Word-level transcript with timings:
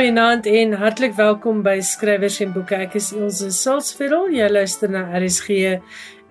Goeienaand 0.00 0.46
en 0.48 0.70
hartlik 0.80 1.12
welkom 1.12 1.58
by 1.60 1.74
Skrywers 1.84 2.38
en 2.40 2.54
Boeke. 2.54 2.78
Ek 2.86 2.94
is 2.96 3.10
Elsje 3.12 3.50
Salzveld. 3.52 4.30
Jy 4.32 4.46
luister 4.48 4.88
na 4.88 5.02
RSG. 5.18 5.74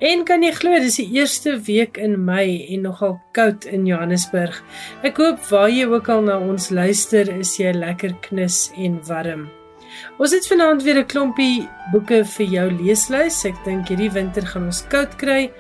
En 0.02 0.24
kan 0.26 0.42
jy 0.42 0.50
glo 0.58 0.80
dis 0.82 0.98
die 0.98 1.06
eerste 1.20 1.54
week 1.68 2.00
in 2.02 2.16
Mei 2.26 2.64
en 2.74 2.88
nogal 2.88 3.20
koud 3.38 3.68
in 3.70 3.86
Johannesburg. 3.86 4.58
Ek 5.06 5.22
hoop 5.22 5.46
waar 5.52 5.70
jy 5.70 5.86
ook 5.86 6.10
al 6.10 6.26
na 6.26 6.40
ons 6.42 6.72
luister, 6.74 7.30
is 7.30 7.54
jy 7.62 7.76
lekker 7.78 8.18
knus 8.26 8.72
en 8.74 8.98
warm. 9.06 9.46
Ons 10.18 10.34
het 10.34 10.50
vanaand 10.50 10.82
weer 10.82 11.04
'n 11.04 11.12
klompie 11.14 11.70
boeke 11.94 12.26
vir 12.26 12.48
jou 12.48 12.68
leeslys. 12.72 13.46
Ek 13.46 13.66
dink 13.70 13.94
hierdie 13.94 14.10
winter 14.10 14.50
gaan 14.50 14.66
ons 14.66 14.82
koud 14.90 15.14
kry 15.22 15.52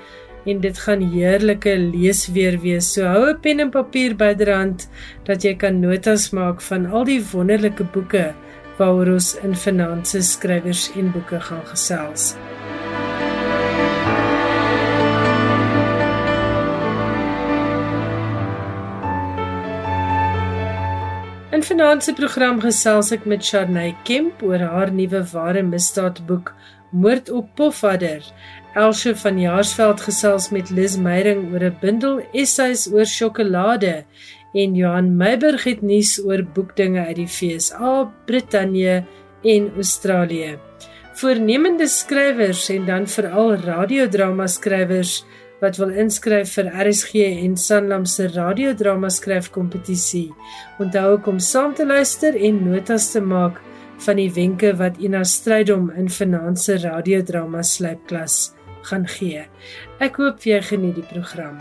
en 0.45 0.59
dit 0.63 0.79
gaan 0.79 1.02
heerlike 1.13 1.73
leesweer 1.77 2.59
wees. 2.63 2.93
So 2.93 3.05
hou 3.05 3.29
'n 3.29 3.39
pen 3.41 3.59
en 3.59 3.71
papier 3.71 4.16
byderhand 4.16 4.89
dat 5.25 5.43
jy 5.43 5.55
kan 5.55 5.79
notas 5.79 6.31
maak 6.31 6.62
van 6.62 6.85
al 6.85 7.05
die 7.05 7.21
wonderlike 7.31 7.84
boeke 7.84 8.34
waaroor 8.77 9.13
ons 9.13 9.35
in 9.43 9.55
finansies 9.55 10.31
skrywers 10.31 10.91
en 10.95 11.12
boeke 11.12 11.39
gaan 11.39 11.65
gesels. 11.65 12.35
In 21.51 21.63
finansiese 21.65 22.15
program 22.15 22.62
gesels 22.63 23.12
ek 23.12 23.26
met 23.26 23.43
Sharnay 23.43 23.95
Kemp 24.07 24.43
oor 24.48 24.62
haar 24.63 24.91
nuwe 24.95 25.20
ware 25.34 25.63
misdaadboek 25.63 26.54
Moord 26.90 27.29
op 27.29 27.49
Pofadder. 27.55 28.23
Elsje 28.73 29.15
van 29.15 29.40
Jaarsveld 29.40 30.01
gesels 30.01 30.49
met 30.49 30.70
Liz 30.70 30.95
Meyering 30.98 31.51
oor 31.54 31.63
'n 31.63 31.77
bundel 31.82 32.21
essays 32.34 32.87
oor 32.91 33.05
sjokolade 33.05 34.05
en 34.54 34.76
Johan 34.76 35.17
Meiburg 35.17 35.63
het 35.63 35.82
nuus 35.82 36.20
oor 36.26 36.43
boekdinge 36.54 37.05
uit 37.05 37.15
die 37.15 37.27
FSA, 37.27 38.13
Brittanje 38.26 39.04
en 39.43 39.71
Australië. 39.76 40.57
Voornemende 41.13 41.87
skrywers 41.87 42.70
en 42.70 42.85
dan 42.85 43.07
veral 43.07 43.55
radiodrama 43.55 44.48
skrywers 44.48 45.26
wat 45.60 45.77
wil 45.77 45.90
inskryf 45.90 46.54
vir 46.55 46.71
RSG 46.87 47.13
en 47.43 47.57
Sanlam 47.57 48.05
se 48.05 48.27
radiodrama 48.27 49.10
skryfkompetisie. 49.10 50.32
Onthou 50.79 51.20
om 51.26 51.40
saam 51.40 51.73
te 51.73 51.85
luister 51.85 52.35
en 52.35 52.63
notas 52.63 53.12
te 53.12 53.21
maak 53.21 53.62
van 54.05 54.19
die 54.19 54.29
wenke 54.33 54.73
wat 54.79 54.97
Ina 54.97 55.23
Strydom 55.23 55.89
in 55.91 56.09
Finanse 56.09 56.77
radiodrama 56.83 57.63
slypklas 57.63 58.53
gaan 58.87 59.07
gee. 59.07 59.43
Ek 59.99 60.17
hoop 60.21 60.45
jy 60.47 60.61
geniet 60.63 60.95
die 60.95 61.09
program. 61.09 61.59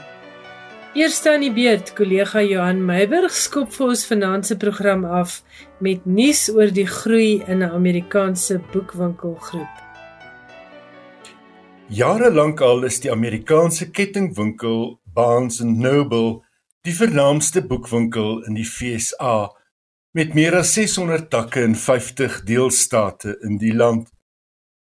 Eerste 0.96 1.34
aan 1.34 1.44
die 1.44 1.52
beurt, 1.52 1.92
kollega 1.94 2.40
Johan 2.42 2.80
Meiburg 2.82 3.34
skop 3.36 3.74
vir 3.74 3.90
ons 3.92 4.06
finansiëre 4.08 4.58
program 4.62 5.04
af 5.04 5.42
met 5.84 6.06
nuus 6.06 6.46
oor 6.54 6.72
die 6.74 6.86
groei 6.86 7.42
in 7.46 7.62
'n 7.62 7.70
Amerikaanse 7.70 8.58
boekwinkelgroep. 8.72 9.74
Jare 11.88 12.30
lank 12.30 12.60
al 12.60 12.84
is 12.84 13.00
die 13.00 13.12
Amerikaanse 13.12 13.90
kettingwinkel 13.90 14.98
Barnes 15.14 15.60
& 15.70 15.84
Noble 15.86 16.40
die 16.84 16.92
vernaamste 16.92 17.62
boekwinkel 17.62 18.44
in 18.46 18.54
die 18.54 18.64
FSA 18.64 19.57
met 20.18 20.32
meer 20.34 20.56
as 20.58 20.72
600 20.74 21.28
takke 21.30 21.60
in 21.62 21.76
50 21.78 22.40
deelstate 22.42 23.36
in 23.46 23.58
die 23.62 23.74
land. 23.74 24.08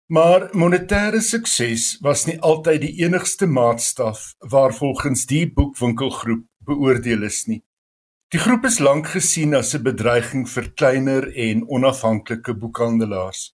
Maar 0.08 0.46
monetêre 0.56 1.20
sukses 1.20 1.98
was 2.06 2.24
nie 2.30 2.38
altyd 2.40 2.86
die 2.86 2.94
enigste 3.04 3.50
maatstaf 3.52 4.22
waarvolgens 4.54 5.26
die 5.28 5.44
boekwinkelgroep 5.52 6.46
beoordeel 6.70 7.28
is 7.28 7.42
nie. 7.52 7.60
Die 8.32 8.40
groep 8.40 8.70
is 8.72 8.80
lank 8.80 9.12
gesien 9.18 9.56
as 9.60 9.76
'n 9.76 9.84
bedreiging 9.84 10.48
vir 10.48 10.72
kleiner 10.80 11.28
en 11.36 11.68
onafhanklike 11.68 12.56
boekhandelaars. 12.56 13.52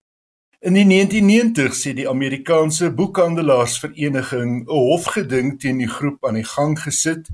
In 0.62 0.74
die 0.78 0.86
1990s 0.86 1.84
het 1.90 1.96
die 1.96 2.10
Amerikaanse 2.10 2.92
Boekhandelaarsvereniging 2.92 4.52
'n 4.62 4.70
hofgeding 4.70 5.60
teen 5.60 5.78
die 5.78 5.94
groep 5.98 6.26
aan 6.26 6.38
die 6.38 6.50
gang 6.56 6.78
gesit 6.80 7.34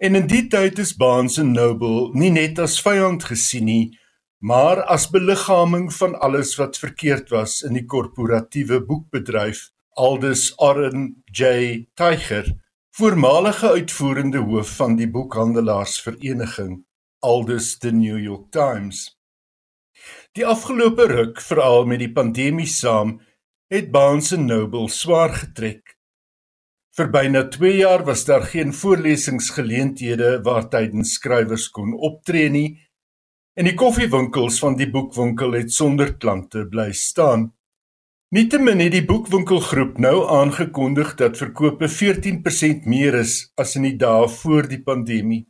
en 0.00 0.16
in 0.16 0.28
die 0.30 0.46
tyd 0.48 0.78
is 0.80 0.94
Barnes 0.96 1.36
& 1.42 1.44
Noble 1.44 2.08
nie 2.16 2.30
net 2.32 2.58
as 2.62 2.78
vyand 2.80 3.26
gesien 3.28 3.66
nie, 3.68 3.98
maar 4.40 4.80
as 4.88 5.10
beliggaaming 5.12 5.90
van 5.92 6.14
alles 6.24 6.54
wat 6.56 6.80
verkeerd 6.80 7.28
was 7.34 7.58
in 7.68 7.76
die 7.76 7.84
korporatiewe 7.84 8.80
boekbedryf 8.88 9.66
aldus 10.00 10.46
Aaron 10.56 11.20
J. 11.28 11.84
Tiger 12.00 12.48
voormalige 12.96 13.74
uitvoerende 13.76 14.40
hoof 14.48 14.72
van 14.80 14.96
die 14.96 15.10
boekhandelaarsvereniging 15.12 16.80
aldus 17.20 17.76
the 17.78 17.92
New 17.92 18.16
York 18.16 18.48
Times. 18.56 19.04
Die 20.32 20.46
afgelope 20.48 21.10
ruk 21.12 21.44
veral 21.44 21.84
met 21.84 22.00
die 22.00 22.12
pandemie 22.12 22.68
saam 22.68 23.18
het 23.68 23.92
Barnes 23.92 24.32
& 24.38 24.40
Noble 24.40 24.88
swaar 24.88 25.36
getrek 25.44 25.99
vir 26.96 27.10
byna 27.14 27.44
2 27.48 27.76
jaar 27.76 28.04
was 28.04 28.24
daar 28.24 28.42
geen 28.42 28.72
voorlesingsgeleenthede 28.72 30.40
waar 30.44 30.68
tydens 30.68 31.14
skrywers 31.18 31.68
kon 31.70 31.94
optree 31.94 32.50
nie 32.50 32.68
En 33.60 33.66
die 33.66 33.74
koffiewinkels 33.76 34.60
van 34.62 34.76
die 34.78 34.86
boekwinkel 34.88 35.56
het 35.58 35.72
sonder 35.74 36.14
klante 36.22 36.62
bly 36.70 36.92
staan. 36.96 37.50
Nietemin 38.32 38.80
het 38.80 38.94
die 38.94 39.04
boekwinkelgroep 39.04 39.98
nou 40.00 40.22
aangekondig 40.32 41.16
dat 41.18 41.36
verkope 41.36 41.90
14% 41.90 42.86
meer 42.88 43.18
is 43.18 43.34
as 43.60 43.74
in 43.76 43.88
die 43.88 43.96
dae 44.00 44.28
voor 44.32 44.70
die 44.70 44.80
pandemie. 44.86 45.42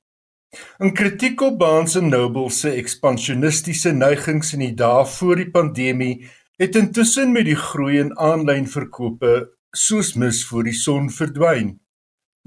In 0.83 0.91
kritiek 0.97 1.45
op 1.47 1.61
Barnes 1.61 1.95
& 2.01 2.03
Noble 2.03 2.51
se 2.51 2.73
ekspansionistiese 2.81 3.93
neigings 3.95 4.55
in 4.57 4.65
die 4.65 4.75
dae 4.75 5.05
voor 5.07 5.39
die 5.39 5.51
pandemie, 5.53 6.25
het 6.59 6.75
intussen 6.81 7.31
met 7.37 7.47
die 7.47 7.59
groei 7.69 8.01
in 8.01 8.11
aanlyn 8.19 8.67
verkope 8.67 9.37
soos 9.73 10.15
mis 10.15 10.45
voor 10.47 10.65
die 10.65 10.75
son 10.75 11.11
verdwyn. 11.11 11.79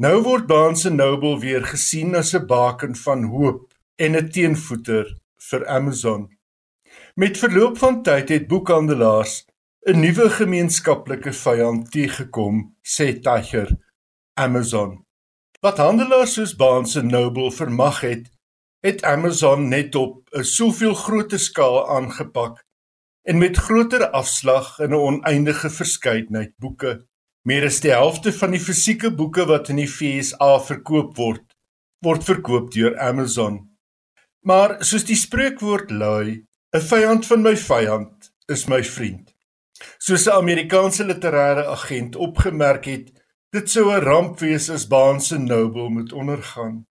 Nou 0.01 0.21
word 0.23 0.47
Barnes 0.47 0.83
& 0.89 0.91
Noble 0.91 1.39
weer 1.39 1.63
gesien 1.63 2.15
as 2.15 2.33
'n 2.33 2.47
baken 2.47 2.95
van 2.95 3.23
hoop 3.23 3.73
en 3.95 4.15
'n 4.15 4.29
teenvoeter 4.29 5.05
vir 5.49 5.67
Amazon. 5.67 6.29
Met 7.15 7.37
verloop 7.37 7.77
van 7.77 8.03
tyd 8.03 8.29
het 8.29 8.47
boekhandelaars 8.47 9.45
'n 9.85 9.99
nuwe 9.99 10.29
gemeenskaplike 10.29 11.33
vyand 11.33 11.91
teëgekom, 11.91 12.75
sê 12.81 13.19
Tiger, 13.19 13.69
Amazon. 14.33 15.05
Wat 15.61 15.77
handelaars 15.77 16.33
soos 16.33 16.55
Barnes 16.55 16.95
& 17.03 17.13
Noble 17.15 17.51
vermag 17.51 18.01
het, 18.01 18.31
het 18.81 19.03
Amazon 19.03 19.67
net 19.67 19.95
op 19.95 20.29
'n 20.31 20.43
soveel 20.43 20.93
groter 20.93 21.39
skaal 21.39 21.89
aangepak 21.89 22.63
en 23.23 23.37
met 23.37 23.57
groter 23.57 24.09
afslag 24.09 24.79
in 24.79 24.89
'n 24.89 25.03
oneindige 25.09 25.69
verskeidenheid 25.69 26.53
boeke. 26.57 27.07
Meer 27.43 27.65
as 27.67 27.81
die 27.83 27.91
helfte 27.91 28.31
van 28.31 28.53
die 28.55 28.61
fisieke 28.63 29.09
boeke 29.11 29.43
wat 29.49 29.67
in 29.73 29.81
die 29.81 29.89
FSA 29.91 30.53
verkoop 30.63 31.17
word, 31.19 31.43
word 32.05 32.23
verkoop 32.23 32.69
deur 32.71 32.93
Amazon. 33.03 33.57
Maar 34.47 34.77
soos 34.87 35.03
die 35.09 35.17
spreekwoord 35.19 35.91
lui, 35.91 36.45
'n 36.71 36.85
vyand 36.89 37.25
van 37.27 37.41
my 37.43 37.55
vyand 37.55 38.31
is 38.47 38.63
my 38.67 38.79
vriend. 38.83 39.33
Soos 39.99 40.27
'n 40.27 40.37
Amerikaanse 40.39 41.03
literêre 41.03 41.65
agent 41.67 42.15
opgemerk 42.15 42.85
het, 42.85 43.11
dit 43.51 43.69
sou 43.69 43.91
'n 43.91 44.03
ramp 44.03 44.39
wees 44.39 44.69
as 44.69 44.87
Barnes 44.87 45.31
& 45.37 45.51
Noble 45.51 45.89
moet 45.89 46.13
ondergaan, 46.13 46.85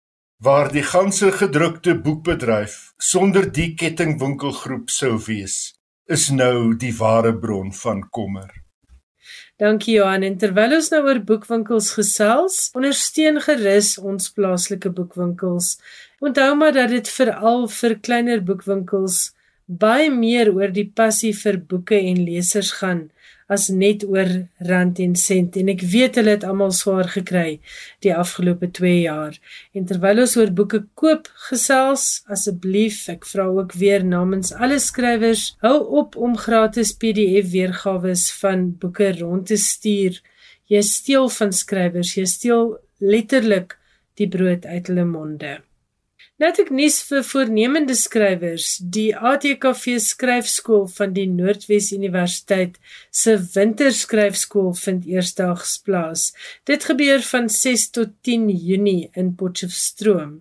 waar 0.41 0.71
die 0.71 0.83
ganse 0.83 1.31
gedrukte 1.31 1.93
boekbedryf 1.95 2.93
sonder 2.97 3.51
die 3.51 3.75
kettingwinkelgroep 3.75 4.89
sou 4.89 5.19
wees, 5.27 5.75
is 6.07 6.29
nou 6.29 6.75
die 6.75 6.95
ware 6.97 7.37
bron 7.37 7.73
van 7.73 8.09
kommer. 8.09 8.49
Dankie 9.59 9.97
Johan. 9.97 10.23
En 10.23 10.37
terwyl 10.39 10.77
ons 10.77 10.87
nou 10.93 11.01
oor 11.03 11.17
boekwinkels 11.27 11.89
gesels, 11.97 12.59
ondersteun 12.77 13.41
gerus 13.43 13.97
ons 13.99 14.29
plaaslike 14.31 14.91
boekwinkels. 14.95 15.73
Onthou 16.23 16.53
maar 16.55 16.71
dat 16.77 16.93
dit 16.93 17.11
veral 17.11 17.67
vir 17.73 17.97
kleiner 18.07 18.39
boekwinkels 18.47 19.33
baie 19.67 20.07
meer 20.13 20.53
oor 20.55 20.71
die 20.73 20.87
passie 20.95 21.33
vir 21.35 21.59
boeke 21.71 21.99
en 21.99 22.23
lesers 22.23 22.71
gaan 22.79 23.09
as 23.49 23.67
net 23.73 24.03
oor 24.05 24.29
rand 24.69 24.99
en 25.01 25.15
sent 25.17 25.57
en 25.57 25.71
ek 25.73 25.81
weet 25.93 26.19
hulle 26.19 26.35
het 26.35 26.45
almal 26.45 26.73
swaar 26.75 27.09
gekry 27.09 27.59
die 28.05 28.13
afgelope 28.13 28.69
2 28.77 28.95
jaar. 29.01 29.37
En 29.73 29.87
terwyl 29.89 30.23
ons 30.23 30.35
oor 30.37 30.51
boeke 30.53 30.83
koop 30.99 31.29
gesels, 31.49 32.21
asseblief, 32.29 33.01
ek 33.11 33.25
vra 33.29 33.47
ook 33.49 33.73
weer 33.81 34.05
namens 34.05 34.53
alle 34.53 34.79
skrywers, 34.83 35.53
hou 35.65 35.77
op 36.01 36.17
om 36.17 36.37
gratis 36.37 36.93
PDF 37.01 37.49
weergawe 37.55 38.13
van 38.41 38.69
boeke 38.81 39.13
rond 39.19 39.49
te 39.49 39.57
stuur. 39.57 40.21
Jy 40.69 40.83
steel 40.85 41.31
van 41.39 41.55
skrywers, 41.55 42.13
jy 42.17 42.27
steel 42.29 42.77
letterlik 43.01 43.79
die 44.19 44.29
brood 44.29 44.69
uit 44.69 44.91
hulle 44.91 45.07
monde. 45.09 45.57
Net 46.39 46.55
ek 46.61 46.69
nuus 46.71 47.01
vir 47.03 47.23
voornemende 47.27 47.95
skrywers. 47.99 48.77
Die 48.79 49.09
ATKV 49.11 49.97
skryfskool 49.99 50.85
van 50.95 51.11
die 51.11 51.25
Noordwes 51.27 51.89
Universiteit 51.91 52.77
se 53.11 53.33
winterskryfskool 53.55 54.69
vind 54.79 55.09
eersdaags 55.11 55.73
plaas. 55.83 56.29
Dit 56.63 56.87
gebeur 56.87 57.19
van 57.27 57.49
6 57.51 57.83
tot 57.97 58.13
10 58.23 58.45
Junie 58.55 59.09
in 59.19 59.33
Potchefstroom. 59.35 60.37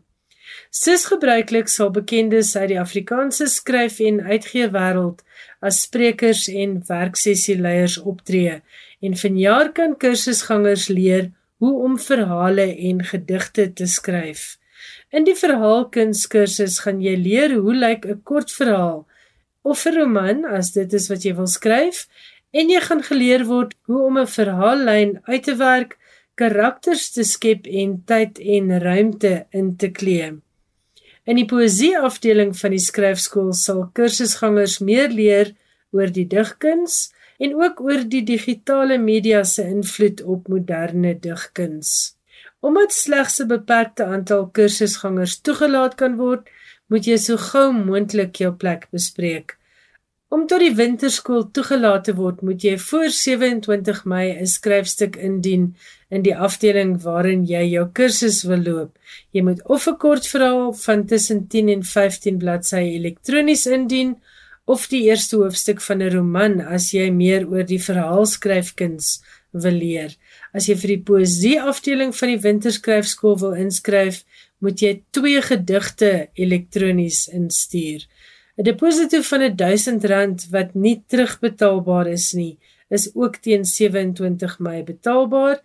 Soos 0.71 1.09
gebruiklik 1.11 1.67
sal 1.67 1.91
bekendes 1.91 2.53
uit 2.55 2.69
die 2.77 2.79
Afrikaanse 2.79 3.49
skryf- 3.51 3.99
en 3.99 4.23
uitgeewêreld 4.23 5.27
as 5.59 5.83
sprekers 5.89 6.47
en 6.47 6.79
werksessieleiers 6.87 7.99
optree 7.99 8.61
en 9.03 9.19
vanjaar 9.25 9.75
kan 9.75 9.99
kursusgangers 9.99 10.87
leer 10.95 11.33
hoe 11.59 11.75
om 11.83 11.99
verhale 11.99 12.71
en 12.71 13.03
gedigte 13.03 13.67
te 13.73 13.91
skryf. 13.91 14.59
In 15.09 15.25
die 15.25 15.37
verhaalkunskursus 15.41 16.83
gaan 16.85 16.99
jy 17.01 17.15
leer 17.17 17.55
hoe 17.57 17.75
lyk 17.75 18.03
'n 18.05 18.21
kort 18.29 18.51
verhaal 18.53 19.07
of 19.65 19.87
'n 19.87 19.95
roman 19.97 20.45
as 20.45 20.73
dit 20.73 20.93
is 20.93 21.09
wat 21.09 21.25
jy 21.25 21.33
wil 21.39 21.49
skryf 21.49 22.09
en 22.53 22.69
jy 22.69 22.81
gaan 22.81 23.03
geleer 23.03 23.45
word 23.49 23.73
hoe 23.89 24.03
om 24.09 24.19
'n 24.19 24.35
verhaallyn 24.39 25.13
uit 25.25 25.45
te 25.45 25.55
werk, 25.57 25.97
karakters 26.35 27.11
te 27.11 27.25
skep 27.25 27.67
en 27.67 28.03
tyd 28.05 28.39
en 28.39 28.79
ruimte 28.81 29.47
in 29.51 29.77
te 29.77 29.89
kleem. 29.89 30.43
In 31.25 31.37
die 31.37 31.49
poësie 31.49 31.97
afdeling 31.99 32.53
van 32.57 32.71
die 32.71 32.87
skryfskool 32.91 33.53
sal 33.53 33.89
kursusgangers 33.93 34.79
meer 34.81 35.09
leer 35.09 35.55
oor 35.91 36.13
die 36.13 36.29
digkuns 36.29 37.13
en 37.39 37.55
ook 37.55 37.81
oor 37.81 38.05
die 38.05 38.25
digitale 38.25 38.99
media 38.99 39.45
se 39.45 39.63
invloed 39.63 40.23
op 40.23 40.49
moderne 40.49 41.15
digkuns. 41.15 42.18
Omdat 42.61 42.93
slegs 42.93 43.39
'n 43.41 43.47
beperkte 43.47 44.05
aantal 44.05 44.49
kursusgangers 44.57 45.41
toegelaat 45.41 45.95
kan 45.95 46.17
word, 46.17 46.49
moet 46.89 47.05
jy 47.07 47.17
so 47.17 47.37
gou 47.37 47.73
moontlik 47.73 48.37
jou 48.37 48.53
plek 48.53 48.89
bespreek. 48.91 49.59
Om 50.29 50.43
tot 50.47 50.61
die 50.61 50.75
winterskool 50.77 51.47
toegelaat 51.57 52.03
te 52.05 52.13
word, 52.17 52.43
moet 52.45 52.65
jy 52.65 52.75
voor 52.79 53.09
27 53.09 54.05
Mei 54.05 54.37
'n 54.37 54.47
skryfstuk 54.47 55.17
indien 55.17 55.75
in 56.11 56.23
die 56.23 56.37
afdeling 56.37 57.03
waarin 57.03 57.47
jy 57.47 57.63
jou 57.71 57.87
kursus 57.93 58.43
wil 58.43 58.63
loop. 58.63 58.99
Jy 59.33 59.43
moet 59.43 59.63
of 59.69 59.87
'n 59.89 59.97
kort 59.97 60.27
verhaal 60.27 60.73
van 60.73 61.07
tussen 61.07 61.47
10 61.49 61.69
en 61.69 61.83
15 61.83 62.39
bladsye 62.39 62.93
elektronies 62.99 63.67
indien 63.67 64.19
of 64.67 64.87
die 64.89 65.03
eerste 65.09 65.37
hoofstuk 65.37 65.81
van 65.81 66.03
'n 66.03 66.13
roman 66.13 66.61
as 66.61 66.93
jy 66.93 67.11
meer 67.11 67.49
oor 67.49 67.65
die 67.65 67.83
verhaalskryfkuns 67.89 69.23
wil 69.53 69.73
leer. 69.73 70.13
As 70.53 70.69
jy 70.69 70.77
vir 70.81 70.95
die 70.95 71.05
poësie 71.11 71.57
afdeling 71.61 72.15
van 72.17 72.33
die 72.33 72.41
winterskryfskool 72.45 73.37
wil 73.43 73.59
inskryf, 73.59 74.25
moet 74.59 74.81
jy 74.83 74.93
twee 75.13 75.43
gedigte 75.43 76.29
elektronies 76.35 77.29
instuur. 77.29 78.07
'n 78.59 78.65
Deposito 78.65 79.23
van 79.23 79.43
R1000 79.51 80.51
wat 80.51 80.75
nie 80.75 81.03
terugbetaalbaar 81.07 82.09
is 82.09 82.33
nie, 82.35 82.59
is 82.91 83.11
ook 83.15 83.37
teen 83.37 83.65
27 83.65 84.59
Mei 84.59 84.83
betaalbaar 84.83 85.63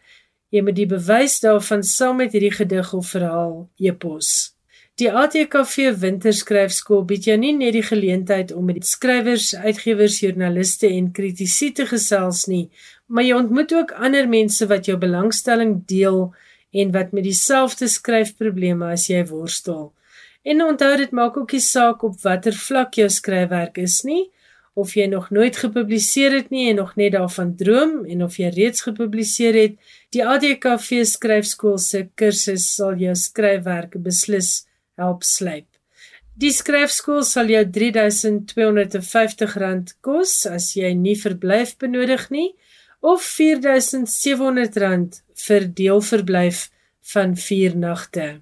Jy 0.54 0.62
moet 0.62 0.76
die 0.78 0.86
bewys 0.86 1.40
daarvan 1.42 1.82
saam 1.82 2.20
met 2.22 2.36
hierdie 2.36 2.54
gedig 2.54 2.92
of 2.94 3.08
verhaal 3.16 3.56
e-pos. 3.82 4.54
Die 5.02 5.10
ATKV 5.10 5.96
Winterskryfskool 5.98 7.02
bied 7.10 7.26
jou 7.26 7.38
nie 7.42 7.56
net 7.58 7.74
die 7.74 7.82
geleentheid 7.88 8.54
om 8.54 8.68
met 8.70 8.86
skrywers, 8.86 9.56
uitgewers, 9.58 10.20
joernaliste 10.22 10.92
en 10.94 11.08
kritici 11.18 11.72
te 11.74 11.88
gesels 11.90 12.44
nie, 12.46 12.68
maar 13.14 13.28
jy 13.28 13.36
ontmoet 13.38 13.70
ook 13.78 13.92
ander 13.94 14.26
mense 14.30 14.66
wat 14.68 14.86
jou 14.90 14.98
belangstelling 14.98 15.86
deel 15.86 16.34
en 16.74 16.92
wat 16.96 17.12
met 17.14 17.24
dieselfde 17.28 17.88
skryfprobleme 17.88 18.86
as 18.96 19.08
jy 19.12 19.26
worstel. 19.30 19.94
En 20.42 20.64
onthou 20.66 20.98
dit 20.98 21.12
maak 21.14 21.38
ook 21.38 21.52
nie 21.54 21.62
saak 21.62 22.04
op 22.04 22.18
watter 22.26 22.56
vlak 22.58 22.98
jou 22.98 23.10
skryfwerk 23.14 23.78
is 23.78 24.02
nie, 24.04 24.32
of 24.74 24.96
jy 24.98 25.06
nog 25.06 25.30
nooit 25.30 25.58
gepubliseer 25.62 26.34
het 26.40 26.50
nie 26.50 26.72
en 26.72 26.76
nog 26.82 26.96
net 26.98 27.14
daarvan 27.14 27.54
droom 27.56 28.06
en 28.10 28.24
of 28.26 28.38
jy 28.42 28.50
reeds 28.56 28.82
gepubliseer 28.88 29.54
het, 29.62 29.78
die 30.10 30.26
ADKV 30.26 31.06
skryfskool 31.06 31.78
se 31.78 32.10
kursus 32.18 32.66
sal 32.80 32.98
jou 32.98 33.14
skryfwerk 33.14 34.02
beslis 34.02 34.66
help 34.98 35.22
slyp. 35.24 35.70
Die 36.34 36.50
skryfskool 36.50 37.22
sal 37.30 37.46
jou 37.54 37.62
R3250 37.62 39.94
kos 40.02 40.50
as 40.50 40.74
jy 40.74 40.98
nie 40.98 41.14
verblyf 41.22 41.78
benodig 41.78 42.34
nie 42.34 42.58
of 43.04 43.40
R4700 43.40 45.22
vir 45.46 45.62
deelverblyf 45.80 46.70
van 47.14 47.36
4 47.36 47.78
nagte. 47.78 48.42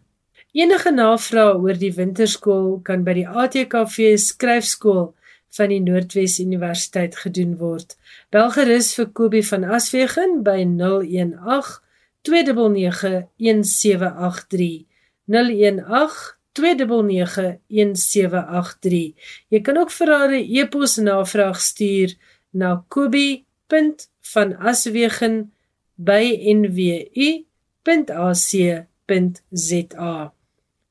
Enige 0.53 0.91
navrae 0.93 1.55
oor 1.55 1.77
die 1.79 1.93
winterskool 1.95 2.81
kan 2.85 3.03
by 3.07 3.13
die 3.21 3.27
ATKV 3.27 4.17
skryfskool 4.21 5.13
van 5.57 5.69
die 5.73 5.81
Noordwes 5.83 6.39
Universiteit 6.43 7.13
gedoen 7.23 7.53
word. 7.59 7.89
Bel 8.31 8.49
gerus 8.55 8.89
vir 8.97 9.07
Kobie 9.17 9.45
van 9.47 9.63
Aswegen 9.77 10.31
by 10.45 10.59
018 10.67 11.79
299 12.27 13.25
1783. 13.41 14.85
018 15.31 16.41
2991783. 16.51 19.15
Jy 19.49 19.59
kan 19.63 19.77
ook 19.79 19.91
vir 19.91 20.07
haar 20.11 20.31
'n 20.35 20.47
e-pos 20.59 20.97
navraag 20.97 21.61
stuur 21.61 22.15
na 22.51 22.83
kobie.vanaswegen@nwu.ac.za. 22.87 23.50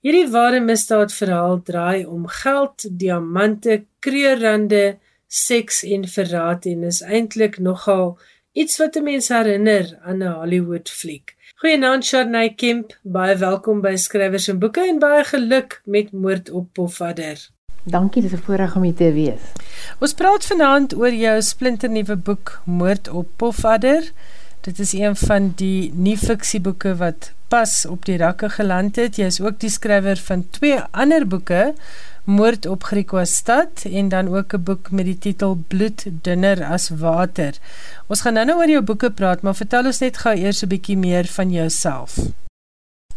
Hierdie 0.00 0.30
ware 0.30 0.60
misdaadverhaal 0.60 1.62
draai 1.62 2.06
om 2.06 2.26
geld, 2.26 2.76
diamante, 2.98 3.84
kreurrande, 3.98 4.98
seks 5.26 5.82
en 5.84 6.04
verraad 6.08 6.64
en 6.66 6.82
is 6.82 7.00
eintlik 7.02 7.58
nogal 7.58 8.18
iets 8.52 8.78
wat 8.78 8.96
'n 8.96 9.02
mens 9.02 9.28
herinner 9.28 9.98
aan 10.02 10.22
'n 10.22 10.32
Hollywood 10.32 10.90
fliek. 10.90 11.36
Goeienaand 11.54 12.04
Sharnay 12.04 12.54
Kemp, 12.54 12.98
baie 13.02 13.36
welkom 13.36 13.80
by 13.80 13.96
Skrywers 13.96 14.48
en 14.48 14.58
Boeke 14.58 14.80
en 14.80 14.98
baie 14.98 15.24
geluk 15.24 15.80
met 15.84 16.12
Moord 16.12 16.50
op 16.50 16.72
Pofadder. 16.72 17.48
Dankie, 17.84 18.22
dis 18.22 18.32
'n 18.32 18.36
voorreg 18.36 18.76
om 18.76 18.82
hier 18.82 18.94
te 18.94 19.12
wees. 19.12 19.40
Ons 19.98 20.14
praat 20.14 20.46
vanaand 20.46 20.94
oor 20.94 21.12
jou 21.12 21.42
splinternuwe 21.42 22.16
boek 22.16 22.60
Moord 22.64 23.08
op 23.08 23.28
Pofadder. 23.36 24.12
Dit 24.60 24.78
is 24.78 24.92
een 24.92 25.16
van 25.16 25.52
die 25.56 25.92
nie-fiksieboeke 25.94 26.96
wat 27.00 27.30
pas 27.48 27.86
op 27.88 28.04
die 28.04 28.18
rakke 28.20 28.50
geland 28.52 28.98
het. 29.00 29.16
Jy 29.16 29.30
is 29.32 29.40
ook 29.40 29.56
die 29.62 29.70
skrywer 29.72 30.20
van 30.20 30.44
twee 30.52 30.76
ander 30.90 31.24
boeke, 31.26 31.72
Moord 32.28 32.66
op 32.68 32.84
Griquastad 32.84 33.86
en 33.88 34.08
dan 34.12 34.28
ook 34.28 34.52
'n 34.54 34.62
boek 34.62 34.90
met 34.90 35.04
die 35.04 35.18
titel 35.18 35.56
Bloed 35.68 36.04
dunner 36.22 36.64
as 36.64 36.88
water. 36.88 37.56
Ons 38.06 38.20
gaan 38.20 38.34
nou-nou 38.34 38.58
oor 38.58 38.68
jou 38.68 38.82
boeke 38.82 39.10
praat, 39.10 39.42
maar 39.42 39.54
vertel 39.54 39.84
ons 39.84 39.98
net 39.98 40.16
gou 40.16 40.34
eers 40.36 40.62
'n 40.62 40.68
bietjie 40.68 40.96
meer 40.96 41.24
van 41.24 41.50
jouself. 41.50 42.18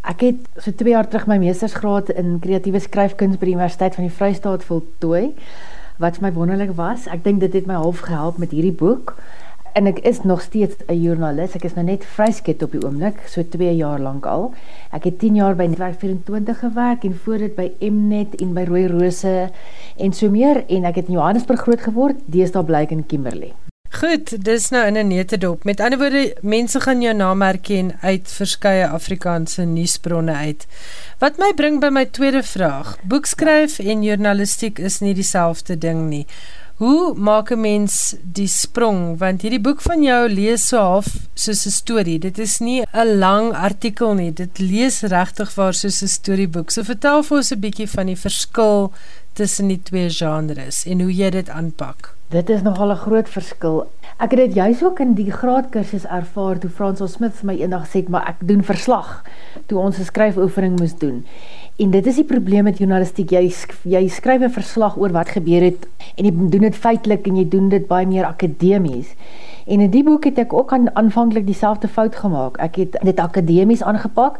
Ek 0.01 0.19
het 0.21 0.35
so 0.57 0.71
2 0.71 0.89
jaar 0.89 1.07
terug 1.07 1.27
my 1.27 1.38
meestersgraad 1.38 2.09
in 2.09 2.39
kreatiewe 2.39 2.79
skryfkuns 2.79 3.38
by 3.38 3.45
die 3.45 3.53
Universiteit 3.53 3.95
van 3.95 4.03
die 4.03 4.15
Vrystaat 4.15 4.63
voltooi 4.63 5.33
wat 5.97 6.19
my 6.19 6.33
wonderlik 6.33 6.75
was. 6.75 7.07
Ek 7.07 7.23
dink 7.23 7.39
dit 7.39 7.53
het 7.53 7.65
my 7.65 7.73
half 7.73 8.00
gehelp 8.00 8.38
met 8.38 8.51
hierdie 8.51 8.75
boek. 8.75 9.15
En 9.74 9.89
ek 9.89 10.03
is 10.06 10.22
nog 10.22 10.42
steeds 10.42 10.75
'n 10.86 11.01
joernalis. 11.01 11.56
Ek 11.58 11.63
is 11.63 11.74
nou 11.74 11.86
net 11.86 12.06
vryskut 12.06 12.63
op 12.63 12.72
die 12.72 12.84
oomblik, 12.86 13.24
so 13.25 13.42
2 13.50 13.75
jaar 13.75 14.00
lank 14.00 14.25
al. 14.25 14.53
Ek 14.92 15.03
het 15.03 15.20
10 15.20 15.36
jaar 15.36 15.56
by 15.56 15.65
Netwerk 15.65 16.00
24 16.00 16.60
gewerk 16.60 17.03
en 17.03 17.15
voor 17.24 17.38
dit 17.38 17.56
by 17.56 17.72
Mnet 17.80 18.36
en 18.36 18.53
by 18.53 18.63
Rooi 18.63 18.88
Rose 18.88 19.50
en 19.98 20.13
so 20.13 20.30
meer 20.30 20.63
en 20.68 20.84
ek 20.84 20.96
het 20.96 21.08
in 21.08 21.13
Johannesburg 21.13 21.62
groot 21.62 21.82
geword, 21.82 22.15
deesdae 22.25 22.63
bly 22.63 22.82
ek 22.86 22.92
in 22.92 23.06
Kimberley. 23.06 23.53
Goed, 23.94 24.44
dis 24.46 24.70
nou 24.70 24.86
in 24.86 24.98
'n 24.98 25.08
netedop. 25.08 25.63
Met 25.63 25.80
ander 25.80 26.00
woorde, 26.00 26.36
mense 26.42 26.80
gaan 26.80 27.01
jou 27.01 27.13
naam 27.15 27.42
herken 27.42 27.94
uit 28.01 28.32
verskeie 28.32 28.88
Afrikaanse 28.88 29.62
nuusbronne 29.62 30.34
uit. 30.34 30.65
Wat 31.20 31.38
my 31.38 31.53
bring 31.56 31.80
by 31.80 31.89
my 31.89 32.06
tweede 32.06 32.44
vraag. 32.44 32.98
Boekskryf 33.03 33.80
en 33.80 34.03
journalistiek 34.03 34.80
is 34.80 35.00
nie 35.00 35.13
dieselfde 35.13 35.77
ding 35.77 36.10
nie. 36.10 36.25
Hoe 36.82 37.13
maak 37.13 37.51
'n 37.51 37.62
mens 37.62 38.15
die 38.22 38.48
sprong 38.48 39.18
want 39.18 39.42
hierdie 39.42 39.62
boek 39.62 39.82
van 39.82 40.01
jou 40.03 40.30
lees 40.30 40.68
so 40.68 40.77
half 40.77 41.08
soos 41.34 41.65
'n 41.65 41.72
storie. 41.72 42.20
Dit 42.20 42.39
is 42.39 42.60
nie 42.60 42.82
'n 42.82 43.18
lang 43.20 43.53
artikel 43.53 44.13
nie. 44.13 44.34
Dit 44.34 44.60
lees 44.60 45.01
regtig 45.01 45.56
waar 45.56 45.74
soos 45.74 46.01
'n 46.01 46.08
storieboek. 46.08 46.72
So 46.72 46.84
vertel 46.84 47.24
vir 47.24 47.38
ons 47.38 47.51
'n 47.51 47.60
bietjie 47.60 47.89
van 47.89 48.06
die 48.06 48.18
verskil 48.18 48.92
tussen 49.34 49.68
die 49.68 49.82
twee 49.84 50.10
genres 50.10 50.86
en 50.86 51.01
hoe 51.01 51.13
jy 51.13 51.30
dit 51.30 51.50
aanpak. 51.50 52.15
Dit 52.34 52.50
is 52.50 52.62
nogal 52.62 52.90
'n 52.92 52.96
groot 52.96 53.30
verskil. 53.30 53.86
Ek 54.18 54.32
het 54.32 54.40
dit 54.40 54.54
juis 54.54 54.84
ook 54.84 55.00
in 55.00 55.13
die 55.13 55.32
graadkursus 55.32 56.06
ervaar 56.06 56.58
toe 56.58 56.70
Fransoy 56.70 57.08
Smith 57.08 57.44
my 57.44 57.54
eendag 57.54 57.88
sê, 57.88 58.08
"Maar 58.08 58.28
ek 58.28 58.48
doen 58.48 58.63
verslag." 58.63 59.24
Toe 59.66 59.80
ons 59.80 60.00
'n 60.00 60.04
skryfoefening 60.04 60.80
moes 60.80 60.98
doen. 60.98 61.25
En 61.78 61.90
dit 61.90 62.06
is 62.06 62.16
die 62.16 62.24
probleem 62.24 62.63
met 62.63 62.78
journalistiek. 62.78 63.30
Jy 63.30 63.54
jy 63.82 64.08
skryf 64.08 64.42
'n 64.42 64.50
verslag 64.50 64.98
oor 64.98 65.12
wat 65.12 65.30
gebeur 65.30 65.62
het 65.62 65.88
en 66.16 66.25
jy 66.25 66.32
doen 66.50 66.62
dit 66.62 66.75
feitelik 66.75 67.28
en 67.28 67.36
jy 67.36 67.50
doen 67.50 67.70
dit 67.70 67.88
baie 67.88 68.08
meer 68.08 68.25
akademies. 68.25 69.16
En 69.68 69.80
in 69.80 69.90
die 69.90 70.04
boek 70.04 70.24
het 70.24 70.38
ek 70.38 70.54
ook 70.54 70.74
aan 70.74 70.96
aanvanklik 70.96 71.46
dieselfde 71.46 71.88
fout 71.88 72.16
gemaak. 72.16 72.58
Ek 72.58 72.75
het 72.75 72.98
dit 73.02 73.20
akademies 73.20 73.84
aangepak 73.84 74.40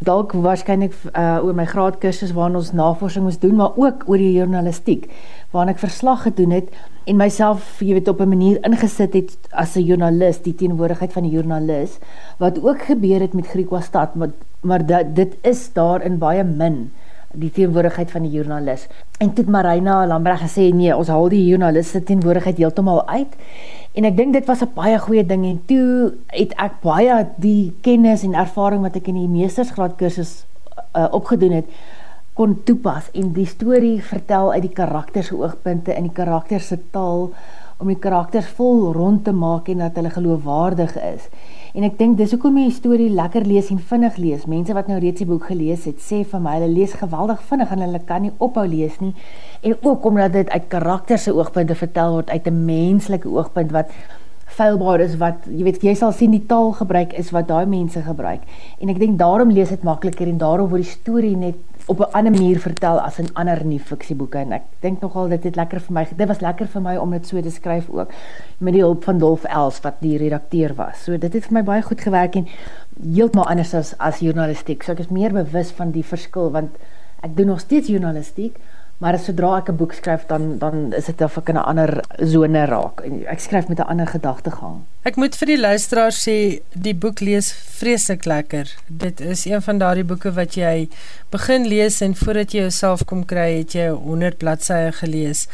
dalk 0.00 0.32
waarskynlik 0.32 0.94
uh, 1.12 1.44
oor 1.44 1.54
my 1.56 1.66
graadkursus 1.68 2.32
waarin 2.32 2.56
ons 2.56 2.72
navorsing 2.72 3.24
moes 3.26 3.38
doen, 3.38 3.56
maar 3.58 3.76
ook 3.76 4.06
oor 4.08 4.20
die 4.20 4.32
journalistiek 4.32 5.10
waarin 5.52 5.74
ek 5.74 5.82
verslag 5.82 6.22
gedoen 6.24 6.54
het 6.56 6.70
en 7.04 7.18
myself, 7.20 7.80
jy 7.84 7.98
weet, 7.98 8.08
op 8.08 8.20
'n 8.20 8.28
manier 8.28 8.58
ingesit 8.64 9.12
het 9.14 9.36
as 9.52 9.76
'n 9.76 9.84
joernalis, 9.84 10.42
die 10.42 10.54
teenwoordigheid 10.54 11.12
van 11.12 11.22
die 11.22 11.32
joernalis 11.32 11.98
wat 12.38 12.62
ook 12.62 12.82
gebeur 12.82 13.20
het 13.20 13.34
met 13.34 13.46
Griekwastad, 13.46 14.14
maar 14.14 14.32
maar 14.62 14.86
dat 14.86 15.14
dit 15.16 15.36
is 15.42 15.72
daar 15.72 16.02
in 16.02 16.18
baie 16.18 16.44
min 16.44 16.92
die 17.32 17.50
teenwoordigheid 17.50 18.10
van 18.10 18.22
die 18.26 18.30
joernalis. 18.30 18.88
En 19.18 19.32
toe 19.34 19.44
Marina 19.46 20.06
Lambreg 20.06 20.42
gesê 20.42 20.70
nee, 20.74 20.96
ons 20.96 21.08
haal 21.08 21.28
die 21.28 21.44
joernaliste 21.46 22.02
teenwoordigheid 22.02 22.58
heeltemal 22.58 23.04
uit. 23.08 23.36
En 23.94 24.06
ek 24.06 24.16
dink 24.16 24.32
dit 24.32 24.46
was 24.46 24.62
'n 24.62 24.72
baie 24.74 24.98
goeie 24.98 25.26
ding 25.26 25.44
en 25.44 25.62
toe 25.66 26.12
het 26.26 26.52
ek 26.58 26.80
baie 26.82 27.26
die 27.36 27.72
kennis 27.82 28.22
en 28.22 28.34
ervaring 28.34 28.82
wat 28.82 28.96
ek 28.96 29.08
in 29.08 29.14
die 29.14 29.28
meestersgraad 29.28 29.96
kursus 29.96 30.44
uh, 30.96 31.08
opgedoen 31.10 31.52
het 31.52 31.66
kon 32.34 32.62
toepas 32.64 33.10
en 33.12 33.32
die 33.36 33.46
storie 33.46 33.98
vertel 34.02 34.52
uit 34.52 34.62
die 34.62 34.76
karakters 34.76 35.26
se 35.26 35.36
oogpunte 35.36 35.92
in 35.92 36.06
die 36.08 36.14
karakters 36.16 36.70
se 36.72 36.78
taal 36.90 37.30
om 37.80 37.88
die 37.88 37.98
karakters 37.98 38.46
vol 38.56 38.92
rond 38.92 39.24
te 39.24 39.32
maak 39.32 39.68
en 39.68 39.82
dat 39.84 39.96
hulle 39.98 40.12
geloofwaardig 40.14 40.94
is. 40.96 41.26
En 41.74 41.84
ek 41.86 41.98
dink 42.00 42.16
dis 42.18 42.32
hoekom 42.34 42.56
jy 42.58 42.70
storie 42.74 43.10
lekker 43.14 43.44
lees 43.46 43.68
en 43.70 43.78
vinnig 43.78 44.16
lees. 44.18 44.46
Mense 44.50 44.74
wat 44.74 44.88
nou 44.90 44.96
reeds 44.98 45.22
die 45.22 45.28
boek 45.28 45.46
gelees 45.52 45.84
het, 45.86 46.00
sê 46.02 46.24
vir 46.26 46.42
my 46.42 46.56
hulle 46.56 46.70
lees 46.72 46.96
geweldig 46.98 47.44
vinnig 47.46 47.74
en 47.76 47.84
hulle 47.84 48.00
kan 48.08 48.24
nie 48.26 48.32
ophou 48.42 48.64
lees 48.66 48.96
nie. 48.98 49.12
En 49.62 49.76
ook 49.78 50.08
omdat 50.10 50.34
dit 50.34 50.50
uit 50.50 50.66
karakters 50.72 51.28
se 51.28 51.34
oogpunte 51.36 51.78
vertel 51.78 52.16
word 52.18 52.30
uit 52.30 52.46
'n 52.46 52.64
menslike 52.66 53.28
oogpunt 53.28 53.70
wat 53.70 53.94
feilbaar 54.46 55.00
is 55.00 55.16
wat 55.16 55.46
jy 55.46 55.64
weet 55.64 55.82
jy 55.86 55.94
sal 55.94 56.12
sien 56.12 56.34
die 56.34 56.46
taal 56.46 56.72
gebruik 56.72 57.12
is 57.12 57.30
wat 57.30 57.48
daai 57.48 57.66
mense 57.66 58.02
gebruik. 58.02 58.42
En 58.80 58.88
ek 58.88 58.98
dink 58.98 59.18
daarom 59.18 59.50
lees 59.50 59.68
dit 59.68 59.82
makliker 59.86 60.26
en 60.26 60.38
daarom 60.38 60.68
word 60.68 60.82
die 60.82 60.90
storie 60.90 61.36
net 61.36 61.69
op 61.86 61.98
'n 61.98 62.12
ander 62.12 62.32
manier 62.32 62.58
vertel 62.60 63.00
as 63.00 63.18
in 63.18 63.34
ander 63.34 63.64
nie 63.64 63.78
fiksieboeke 63.78 64.38
en 64.38 64.52
ek 64.52 64.62
dink 64.80 65.00
nogal 65.00 65.28
dit 65.28 65.44
het 65.44 65.56
lekker 65.56 65.80
vir 65.80 65.92
my 65.92 66.06
dit 66.16 66.28
was 66.28 66.40
lekker 66.40 66.66
vir 66.66 66.82
my 66.82 66.96
om 66.96 67.10
dit 67.10 67.26
so 67.26 67.40
te 67.40 67.50
skryf 67.50 67.90
ook 67.90 68.08
met 68.58 68.72
die 68.72 68.82
hulp 68.82 69.04
van 69.04 69.18
Dolf 69.18 69.44
Els 69.44 69.80
wat 69.80 69.94
die 70.00 70.18
redakteur 70.18 70.74
was. 70.74 71.04
So 71.04 71.16
dit 71.16 71.32
het 71.32 71.44
vir 71.44 71.52
my 71.52 71.62
baie 71.62 71.82
goed 71.82 72.00
gewerk 72.00 72.36
en 72.36 72.46
heeltemal 73.14 73.48
anders 73.48 73.74
as 73.74 73.94
as 73.98 74.18
journalistiek. 74.20 74.82
So 74.82 74.92
ek 74.92 74.98
is 74.98 75.08
meer 75.08 75.32
bewus 75.32 75.70
van 75.70 75.90
die 75.90 76.04
verskil 76.04 76.50
want 76.50 76.70
ek 77.22 77.36
doen 77.36 77.46
nog 77.46 77.60
steeds 77.60 77.88
journalistiek, 77.88 78.56
Maar 79.00 79.16
sodra 79.18 79.56
ek 79.56 79.68
'n 79.68 79.76
boek 79.76 79.92
skryf 79.92 80.26
dan 80.26 80.58
dan 80.58 80.92
is 80.92 81.06
dit 81.06 81.20
of 81.22 81.36
ek 81.36 81.48
in 81.48 81.56
'n 81.56 81.64
ander 81.70 82.04
sone 82.32 82.64
raak. 82.64 83.00
Ek 83.26 83.40
skryf 83.40 83.68
met 83.68 83.78
'n 83.78 83.88
ander 83.92 84.06
gedagtegang. 84.06 84.84
Ek 85.00 85.16
moet 85.16 85.32
vir 85.40 85.48
die 85.48 85.56
luisteraars 85.56 86.18
sê 86.26 86.36
die 86.76 86.92
boek 86.92 87.22
lees 87.24 87.46
vreeslik 87.78 88.26
lekker. 88.28 88.68
Dit 88.88 89.22
is 89.24 89.46
een 89.48 89.62
van 89.64 89.78
daardie 89.80 90.04
boeke 90.04 90.34
wat 90.36 90.58
jy 90.60 90.90
begin 91.32 91.64
lees 91.72 92.02
en 92.04 92.12
voordat 92.18 92.52
jy 92.52 92.66
jouself 92.66 93.06
kom 93.08 93.22
kry, 93.24 93.62
het 93.62 93.72
jy 93.78 93.86
100 93.94 94.36
bladsye 94.42 94.92
gelees. 94.98 95.46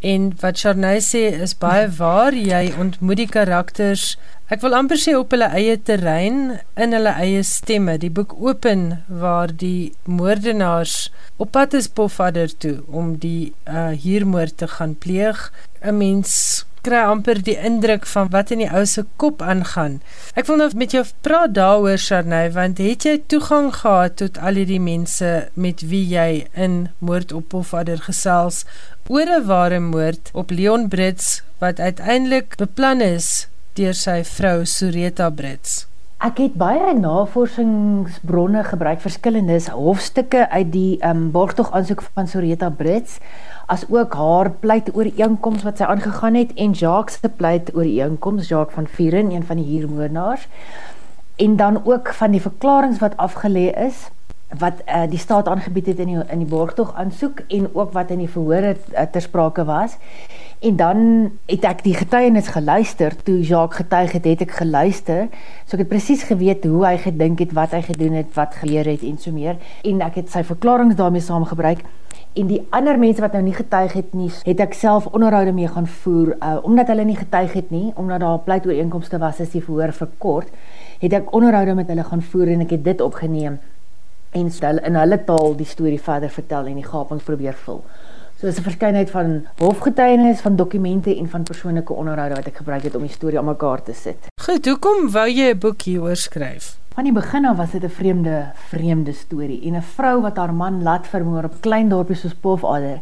En 0.00 0.30
wat 0.40 0.56
Charney 0.60 1.02
sê 1.04 1.26
is 1.44 1.52
baie 1.60 1.84
waar. 1.98 2.32
Jy 2.32 2.72
ontmoet 2.80 3.20
die 3.20 3.28
karakters 3.28 4.14
Ek 4.52 4.60
wil 4.60 4.74
amper 4.76 4.98
sê 5.00 5.14
op 5.16 5.32
hulle 5.32 5.46
eie 5.56 5.78
terrein, 5.88 6.58
in 6.76 6.92
hulle 6.92 7.14
eie 7.16 7.40
stemme. 7.48 7.94
Die 7.96 8.10
boek 8.12 8.34
open 8.36 9.00
waar 9.08 9.48
die 9.48 9.94
moordenaars 10.04 11.08
op 11.40 11.54
pad 11.56 11.72
is 11.78 11.88
Pofadder 11.88 12.52
toe 12.60 12.74
om 12.92 13.14
die 13.22 13.54
uh, 13.64 13.96
huurmoord 14.04 14.58
te 14.60 14.68
gaan 14.76 14.92
pleeg. 15.00 15.48
'n 15.80 15.96
Mens 15.96 16.36
kry 16.84 17.00
amper 17.08 17.40
die 17.42 17.56
indruk 17.56 18.06
van 18.06 18.28
wat 18.34 18.52
in 18.54 18.62
die 18.62 18.70
ou 18.70 18.84
se 18.86 19.04
kop 19.22 19.42
aangaan. 19.42 20.00
Ek 20.38 20.48
wil 20.50 20.60
nou 20.60 20.68
met 20.76 20.92
jou 20.96 21.04
praat 21.26 21.54
daaroor 21.56 21.98
Sharnay, 21.98 22.50
want 22.54 22.82
het 22.82 23.06
jy 23.08 23.16
toegang 23.32 23.72
gehad 23.80 24.18
tot 24.20 24.38
al 24.38 24.60
hierdie 24.60 24.82
mense 24.82 25.32
met 25.54 25.86
wie 25.88 26.04
jy 26.12 26.44
in 26.52 26.76
Moord 26.98 27.32
op 27.32 27.48
Pofadder 27.54 28.04
gesels 28.04 28.64
oor 29.08 29.28
'n 29.28 29.46
ware 29.46 29.80
moord 29.80 30.30
op 30.32 30.50
Leon 30.50 30.88
Brits 30.88 31.42
wat 31.58 31.80
uiteindelik 31.80 32.56
beplan 32.56 33.00
is 33.00 33.48
deur 33.74 33.94
sy 33.94 34.22
vrou 34.24 34.64
Sureta 34.64 35.30
Brits. 35.30 35.86
Ek 36.24 36.38
het 36.38 36.54
baie 36.56 36.94
navorsingsbronne 36.96 38.62
gebruik, 38.64 39.00
verskillende 39.02 39.58
hofstukke 39.74 40.46
uit 40.50 40.70
die 40.72 40.92
um, 41.04 41.26
borgtog 41.34 41.72
aansoek 41.72 42.00
van 42.14 42.30
Sureta 42.30 42.70
Brits, 42.70 43.18
as 43.66 43.84
ook 43.88 44.14
haar 44.14 44.50
pleit 44.50 44.90
oor 44.94 45.08
inkomste 45.14 45.64
wat 45.64 45.80
sy 45.80 45.84
aangegaan 45.88 46.34
het 46.34 46.52
en 46.54 46.72
Jacques 46.72 47.20
se 47.20 47.28
pleit 47.28 47.70
oor 47.74 47.86
inkomste, 47.86 48.48
Jacques 48.48 48.74
van 48.74 48.86
Vieren, 48.86 49.30
een 49.30 49.46
van 49.46 49.56
die 49.56 49.66
huurmoordenaars. 49.66 50.48
En 51.36 51.56
dan 51.56 51.80
ook 51.84 52.12
van 52.14 52.30
die 52.30 52.40
verklaringe 52.40 52.98
wat 52.98 53.16
afgelê 53.16 53.70
is 53.86 54.08
wat 54.58 54.82
uh, 54.86 55.02
die 55.10 55.18
staat 55.18 55.48
aangebied 55.48 55.86
het 55.86 55.98
in 55.98 56.12
die 56.12 56.20
in 56.30 56.42
die 56.44 56.48
borgtog 56.48 56.94
aansoek 56.94 57.40
en 57.48 57.68
ook 57.72 57.92
wat 57.92 58.10
in 58.10 58.20
die 58.22 58.30
verhoor 58.30 58.62
uh, 58.62 59.06
ter 59.10 59.22
sprake 59.22 59.64
was. 59.64 59.96
En 60.64 60.76
dan 60.76 60.98
het 61.50 61.64
ek 61.68 61.82
die 61.84 61.94
getuienis 61.94 62.48
geluister, 62.54 63.16
toe 63.26 63.40
Jacques 63.40 63.82
getuig 63.82 64.12
het, 64.12 64.24
het 64.24 64.44
ek 64.46 64.54
geluister. 64.60 65.26
So 65.66 65.76
ek 65.76 65.84
het 65.84 65.90
presies 65.90 66.22
geweet 66.28 66.64
hoe 66.64 66.86
hy 66.86 66.96
gedink 67.02 67.42
het, 67.42 67.52
wat 67.56 67.74
hy 67.76 67.82
gedoen 67.84 68.16
het, 68.20 68.30
wat 68.38 68.56
gebeur 68.62 68.88
het 68.88 69.02
en 69.04 69.18
so 69.20 69.34
meer. 69.34 69.58
En 69.84 70.00
ek 70.06 70.22
het 70.22 70.32
sy 70.32 70.44
verklaringe 70.46 70.96
daarmee 70.96 71.24
saamgebruik. 71.24 71.84
En 72.34 72.48
die 72.50 72.64
ander 72.74 72.98
mense 72.98 73.22
wat 73.22 73.32
nou 73.36 73.44
nie 73.46 73.54
getuig 73.54 73.92
het 73.94 74.14
nie, 74.18 74.30
het 74.42 74.60
ek 74.64 74.72
self 74.74 75.04
onderhoude 75.14 75.52
mee 75.54 75.68
gaan 75.70 75.86
voer 75.86 76.32
uh, 76.34 76.56
omdat 76.66 76.88
hulle 76.90 77.04
nie 77.06 77.14
getuig 77.16 77.52
het 77.54 77.70
nie, 77.70 77.92
omdat 77.94 78.24
daar 78.24 78.40
pleitooreenkomste 78.42 79.20
was 79.22 79.38
as 79.40 79.52
die 79.52 79.62
verhoor 79.62 79.92
verkort, 79.94 80.50
het 80.98 81.14
ek 81.14 81.30
onderhoude 81.30 81.76
met 81.78 81.92
hulle 81.92 82.02
gaan 82.08 82.24
voer 82.32 82.50
en 82.56 82.66
ek 82.66 82.74
het 82.74 82.84
dit 82.84 83.04
opgeneem 83.06 83.60
en 84.34 84.50
stel 84.50 84.82
in 84.82 84.98
hulle 84.98 85.20
taal 85.28 85.54
die 85.54 85.68
storie 85.68 86.00
verder 86.02 86.32
vertel 86.34 86.66
en 86.72 86.82
die 86.82 86.86
gapings 86.88 87.22
probeer 87.22 87.54
vul. 87.54 87.84
So 88.40 88.50
is 88.50 88.58
'n 88.58 88.66
verskeidenheid 88.66 89.10
van 89.10 89.46
hofgetuienis, 89.62 90.40
van 90.40 90.56
dokumente 90.56 91.16
en 91.16 91.28
van 91.28 91.42
persoonlike 91.42 91.92
onderhoude 91.92 92.34
wat 92.34 92.46
ek 92.46 92.56
gebruik 92.56 92.82
het 92.82 92.94
om 92.94 93.02
die 93.02 93.14
storie 93.14 93.38
aan 93.38 93.44
mekaar 93.44 93.82
te 93.82 93.94
sit. 93.94 94.26
Goed, 94.42 94.66
hoekom 94.66 95.10
wou 95.10 95.28
jy 95.28 95.54
'n 95.54 95.58
boek 95.58 95.82
hieroor 95.82 96.16
skryf? 96.16 96.82
Van 96.94 97.08
die 97.08 97.12
begin 97.12 97.42
af 97.42 97.56
was 97.58 97.72
dit 97.74 97.82
'n 97.82 97.88
vreemde, 97.90 98.52
vreemde 98.70 99.12
storie 99.12 99.60
en 99.66 99.74
'n 99.74 99.82
vrou 99.82 100.20
wat 100.22 100.36
haar 100.36 100.54
man 100.54 100.82
laat 100.82 101.06
vermoor 101.06 101.44
op 101.44 101.60
klein 101.60 101.88
dorpies 101.88 102.20
soos 102.20 102.34
Pofadder 102.34 103.00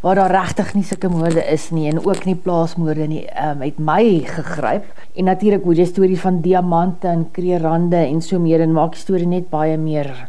waar 0.00 0.14
daar 0.14 0.30
regtig 0.30 0.74
nie 0.74 0.82
sulke 0.82 1.08
moorde 1.08 1.44
is 1.52 1.70
nie 1.70 1.90
en 1.90 2.06
ook 2.06 2.24
nie 2.24 2.34
plaasmoorde 2.34 3.06
nie, 3.06 3.26
um, 3.48 3.60
het 3.60 3.78
my 3.78 4.20
gegryp. 4.24 4.84
En 5.14 5.24
natuurlik 5.24 5.62
hoe 5.62 5.74
jy 5.74 5.84
stories 5.84 6.20
van 6.20 6.40
diamante 6.40 7.08
en 7.08 7.30
kreerande 7.30 7.96
en 7.96 8.22
so 8.22 8.38
meer 8.38 8.60
en 8.60 8.72
maak 8.72 8.92
die 8.92 9.00
storie 9.00 9.26
net 9.26 9.50
baie 9.50 9.76
meer 9.76 10.26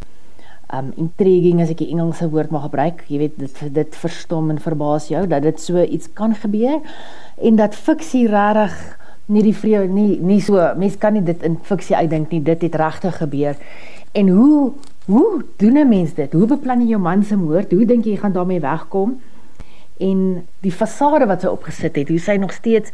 um 0.73 0.93
intriguing 0.95 1.61
as 1.61 1.69
ek 1.69 1.77
die 1.77 1.89
Engelse 1.89 2.29
woord 2.29 2.49
mag 2.49 2.61
gebruik. 2.61 3.03
Jy 3.07 3.17
weet 3.17 3.39
dit 3.39 3.73
dit 3.73 3.95
verstom 3.95 4.49
en 4.49 4.59
verbaas 4.59 5.07
jou 5.07 5.27
dat 5.27 5.41
dit 5.41 5.59
so 5.59 5.81
iets 5.81 6.13
kan 6.13 6.35
gebeur 6.35 6.81
en 7.41 7.55
dat 7.55 7.75
fiksie 7.75 8.27
regtig 8.27 8.97
nie 9.25 9.43
die 9.43 9.55
vrede 9.55 9.87
nie 9.87 10.19
nie 10.21 10.41
so 10.41 10.61
mense 10.77 10.97
kan 10.97 11.13
nie 11.13 11.23
dit 11.25 11.43
in 11.43 11.57
fiksie 11.63 11.95
uitdink 11.95 12.31
nie. 12.31 12.41
Dit 12.41 12.61
het 12.61 12.75
regtig 12.75 13.17
gebeur. 13.17 13.55
En 14.13 14.29
hoe 14.29 14.71
hoe 15.05 15.43
doen 15.57 15.77
'n 15.77 15.89
mens 15.89 16.13
dit? 16.13 16.33
Hoe 16.33 16.47
beplan 16.47 16.81
jy 16.81 16.87
jou 16.87 17.01
man 17.01 17.23
se 17.23 17.35
moord? 17.35 17.71
Hoe 17.71 17.85
dink 17.85 18.05
jy 18.05 18.11
jy 18.11 18.17
gaan 18.17 18.33
daarmee 18.33 18.59
wegkom? 18.59 19.21
En 19.97 20.45
die 20.59 20.71
fasade 20.71 21.25
wat 21.25 21.41
sy 21.41 21.47
opgesit 21.47 21.95
het, 21.95 22.09
hoe 22.09 22.19
sy 22.19 22.35
nog 22.35 22.51
steeds 22.51 22.91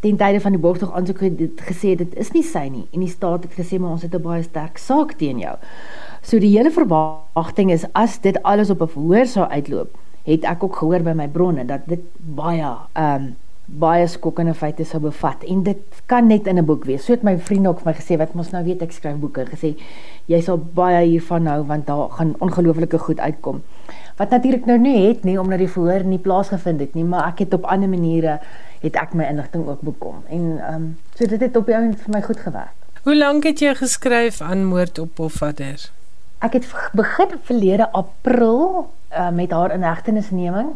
ten 0.00 0.16
tye 0.16 0.40
van 0.40 0.54
die 0.54 0.60
borgtog 0.60 0.92
aansoek 0.94 1.22
gesê 1.66 1.94
dit 1.98 2.14
is 2.14 2.30
nie 2.34 2.44
sy 2.46 2.68
nie 2.70 2.84
en 2.92 3.02
die 3.02 3.10
staat 3.10 3.42
het 3.48 3.56
gesê 3.58 3.80
maar 3.80 3.96
ons 3.96 4.02
het 4.02 4.14
'n 4.14 4.22
baie 4.22 4.42
sterk 4.42 4.78
saak 4.78 5.16
teen 5.18 5.38
jou. 5.38 5.56
So 6.22 6.38
die 6.38 6.56
hele 6.56 6.70
verwagting 6.70 7.70
is 7.70 7.84
as 7.94 8.18
dit 8.18 8.42
alles 8.42 8.70
op 8.70 8.82
'n 8.82 8.88
verhoor 8.88 9.26
sou 9.26 9.46
uitloop, 9.46 9.90
het 10.24 10.44
ek 10.44 10.62
ook 10.62 10.76
gehoor 10.76 11.02
by 11.02 11.12
my 11.12 11.28
bronne 11.28 11.64
dat 11.66 11.80
dit 11.86 12.00
baie 12.16 12.76
ehm 12.92 13.14
um, 13.14 13.36
baie 13.68 14.06
skokkende 14.08 14.54
feite 14.56 14.84
sou 14.88 15.00
bevat 15.02 15.42
en 15.44 15.62
dit 15.62 15.98
kan 16.08 16.26
net 16.26 16.46
in 16.46 16.58
'n 16.58 16.64
boek 16.64 16.84
wees. 16.84 17.04
So 17.04 17.12
het 17.12 17.22
my 17.22 17.38
vriende 17.38 17.68
ook 17.68 17.80
vir 17.80 17.92
my 17.92 17.98
gesê 17.98 18.16
wat 18.16 18.34
mos 18.34 18.50
nou 18.50 18.64
weet 18.64 18.82
ek 18.82 18.92
skryf 18.92 19.16
boeke 19.16 19.44
gesê 19.44 19.76
jy 20.26 20.40
sal 20.40 20.56
baie 20.56 21.06
hiervan 21.06 21.46
hou 21.46 21.62
want 21.64 21.86
daar 21.86 22.08
gaan 22.10 22.34
ongelooflike 22.38 22.98
goed 22.98 23.20
uitkom. 23.20 23.62
Wat 24.16 24.30
natuurlik 24.30 24.66
nou 24.66 24.78
nie 24.78 25.06
het 25.08 25.24
nie 25.24 25.40
omdat 25.40 25.58
die 25.58 25.68
verhoor 25.68 26.04
nie 26.04 26.18
plaasgevind 26.18 26.80
het 26.80 26.94
nie, 26.94 27.04
maar 27.04 27.28
ek 27.28 27.38
het 27.38 27.54
op 27.54 27.64
ander 27.64 27.88
maniere 27.88 28.40
het 28.80 28.96
ek 28.96 29.14
my 29.14 29.24
inligting 29.24 29.68
ook 29.68 29.80
bekom 29.80 30.24
en 30.28 30.58
ehm 30.58 30.74
um, 30.74 30.96
so 31.14 31.26
dit 31.26 31.40
het 31.40 31.56
op 31.56 31.66
die 31.66 31.76
ou 31.76 31.92
vir 31.92 32.12
my 32.12 32.22
goed 32.22 32.40
gewerk. 32.40 32.74
Hoe 33.02 33.16
lank 33.16 33.44
het 33.44 33.60
jy 33.60 33.74
geskryf 33.74 34.40
aan 34.40 34.64
moord 34.64 34.98
op 34.98 35.14
Pofadder? 35.14 35.90
Ek 36.38 36.52
het 36.52 36.66
begin 36.92 37.28
verlede 37.42 37.92
April 37.92 38.90
uh, 39.12 39.30
met 39.30 39.50
haar 39.50 39.72
inhegtenisneming 39.74 40.68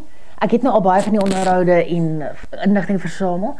ek 0.43 0.57
het 0.57 0.65
nou 0.65 0.73
al 0.75 0.83
baie 0.83 1.03
van 1.03 1.15
die 1.15 1.23
onderhoude 1.23 1.75
en 1.87 2.07
inligting 2.65 2.99
versamel. 3.01 3.55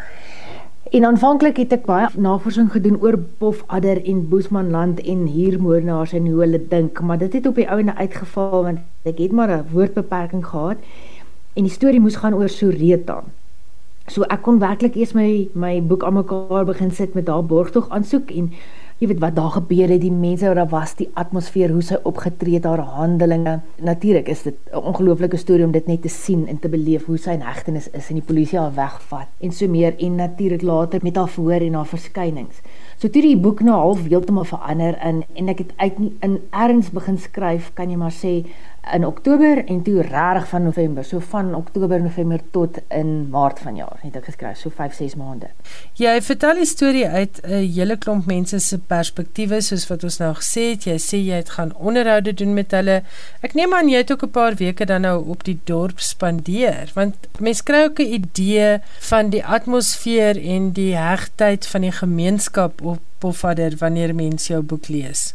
En 0.91 1.05
aanvanklik 1.07 1.57
het 1.57 1.71
ek 1.77 1.85
baie 1.87 2.09
navorsing 2.19 2.67
gedoen 2.71 2.99
oor 3.01 3.15
pofadder 3.39 4.01
en 4.05 4.25
boesmanland 4.29 4.99
en 5.01 5.23
huurmoordenaars 5.31 6.13
en 6.13 6.27
hoe 6.27 6.41
hulle 6.43 6.59
dink, 6.69 6.99
maar 7.01 7.17
dit 7.17 7.33
het 7.33 7.47
op 7.47 7.55
die 7.55 7.69
ouene 7.69 7.95
uitgeval 7.95 8.67
want 8.67 9.07
ek 9.09 9.23
het 9.23 9.31
maar 9.31 9.49
'n 9.49 9.65
woordbeperking 9.71 10.45
gehad 10.45 10.77
en 11.53 11.63
die 11.63 11.71
storie 11.71 11.99
moes 11.99 12.19
gaan 12.19 12.35
oor 12.35 12.49
Soreta. 12.49 13.23
So 14.07 14.23
ek 14.27 14.41
kon 14.41 14.59
werklik 14.59 14.95
eers 14.95 15.13
my 15.13 15.49
my 15.53 15.81
boek 15.81 16.03
aan 16.03 16.13
mekaar 16.13 16.65
begin 16.65 16.91
sit 16.91 17.13
met 17.13 17.25
daardie 17.25 17.47
borgtog 17.47 17.89
aansoek 17.89 18.31
en 18.31 18.51
jy 19.03 19.09
weet 19.11 19.19
wat 19.19 19.35
daar 19.35 19.51
gebeur 19.57 19.91
het, 19.91 19.99
die 19.99 20.13
mense 20.15 20.47
wat 20.47 20.55
daar 20.55 20.69
was, 20.71 20.93
die 20.95 21.09
atmosfeer, 21.19 21.73
hoe 21.75 21.83
sy 21.83 21.97
opgetree 22.07 22.55
het, 22.55 22.67
haar 22.69 22.85
handelinge. 22.95 23.57
Natuurlik 23.83 24.29
is 24.31 24.43
dit 24.43 24.55
'n 24.71 24.79
ongelooflike 24.79 25.37
storie 25.37 25.65
om 25.65 25.71
dit 25.71 25.87
net 25.87 26.01
te 26.01 26.09
sien 26.09 26.47
en 26.47 26.59
te 26.59 26.69
beleef 26.69 27.05
hoe 27.05 27.17
sy 27.17 27.31
in 27.31 27.41
hegtenis 27.41 27.89
is 27.91 28.09
en 28.09 28.15
die 28.15 28.23
polisie 28.23 28.59
haar 28.59 28.73
wegvat 28.75 29.27
en 29.41 29.51
so 29.51 29.67
meer 29.67 29.93
en 29.99 30.15
natuurlik 30.15 30.61
later 30.61 30.99
met 31.03 31.15
haar 31.15 31.27
verhoor 31.27 31.61
en 31.61 31.73
haar 31.73 31.85
verskynings. 31.85 32.61
So 32.97 33.09
toe 33.09 33.21
die 33.21 33.37
boek 33.37 33.61
nou 33.61 33.75
half 33.75 34.07
heeltemal 34.07 34.45
verander 34.45 34.97
in 35.03 35.23
en 35.35 35.49
ek 35.49 35.57
het 35.57 35.73
uit 35.75 35.93
in 36.21 36.39
erns 36.51 36.89
begin 36.89 37.17
skryf, 37.17 37.71
kan 37.73 37.89
jy 37.89 37.97
maar 37.97 38.11
sê 38.11 38.45
in 38.91 39.05
Oktober 39.05 39.65
en 39.65 39.81
toe 39.81 40.01
regtig 40.01 40.47
van 40.47 40.63
November. 40.63 41.03
So 41.03 41.19
van 41.19 41.55
Oktober 41.55 42.01
November 42.01 42.39
tot 42.51 42.77
in 42.87 43.29
Maart 43.29 43.59
vanjaar 43.59 43.99
het 44.01 44.15
ek 44.19 44.25
geskryf, 44.27 44.57
so 44.59 44.69
5 44.75 44.97
6 44.97 45.15
maande. 45.19 45.49
Jy 45.99 46.17
vertel 46.25 46.59
die 46.59 46.67
storie 46.67 47.07
uit 47.07 47.39
'n 47.43 47.63
hele 47.63 47.97
klomp 47.97 48.25
mense 48.25 48.59
se 48.59 48.77
perspektiewe 48.77 49.61
soos 49.61 49.87
wat 49.87 50.03
ons 50.03 50.17
nou 50.19 50.33
gesê 50.33 50.69
het. 50.71 50.83
Jy 50.83 50.97
sê 50.99 51.17
jy 51.17 51.35
het 51.35 51.49
gaan 51.49 51.75
onderhoude 51.75 52.33
doen 52.33 52.53
met 52.53 52.71
hulle. 52.71 53.03
Ek 53.41 53.53
neem 53.53 53.73
aan 53.73 53.89
jy 53.89 53.97
het 53.97 54.11
ook 54.11 54.23
'n 54.23 54.31
paar 54.31 54.55
weke 54.55 54.85
dan 54.85 55.01
nou 55.01 55.29
op 55.29 55.43
die 55.43 55.59
dorp 55.63 55.99
spandeer 55.99 56.91
want 56.93 57.15
mense 57.39 57.63
kry 57.63 57.83
ook 57.83 57.99
'n 57.99 58.13
idee 58.13 58.79
van 58.99 59.29
die 59.29 59.45
atmosfeer 59.45 60.37
en 60.37 60.71
die 60.71 60.95
hegtheid 60.95 61.67
van 61.67 61.81
die 61.81 61.91
gemeenskap 61.91 62.81
op 62.81 62.99
Pofadder 63.19 63.73
wanneer 63.77 64.15
mense 64.15 64.53
jou 64.53 64.61
boek 64.61 64.87
lees. 64.87 65.33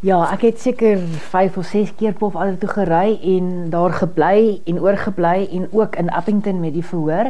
Ja, 0.00 0.16
ek 0.32 0.46
het 0.46 0.60
seker 0.64 0.96
5 1.28 1.56
of 1.60 1.66
6 1.68 1.90
keer 1.98 2.14
Pof 2.16 2.36
al 2.40 2.54
toe 2.56 2.70
gery 2.72 3.18
en 3.34 3.66
daar 3.68 3.92
gebly 3.92 4.54
en 4.64 4.78
oorgebly 4.80 5.44
en 5.52 5.66
ook 5.76 5.98
in 6.00 6.08
Appington 6.08 6.60
met 6.60 6.72
die 6.72 6.84
verhoor 6.84 7.28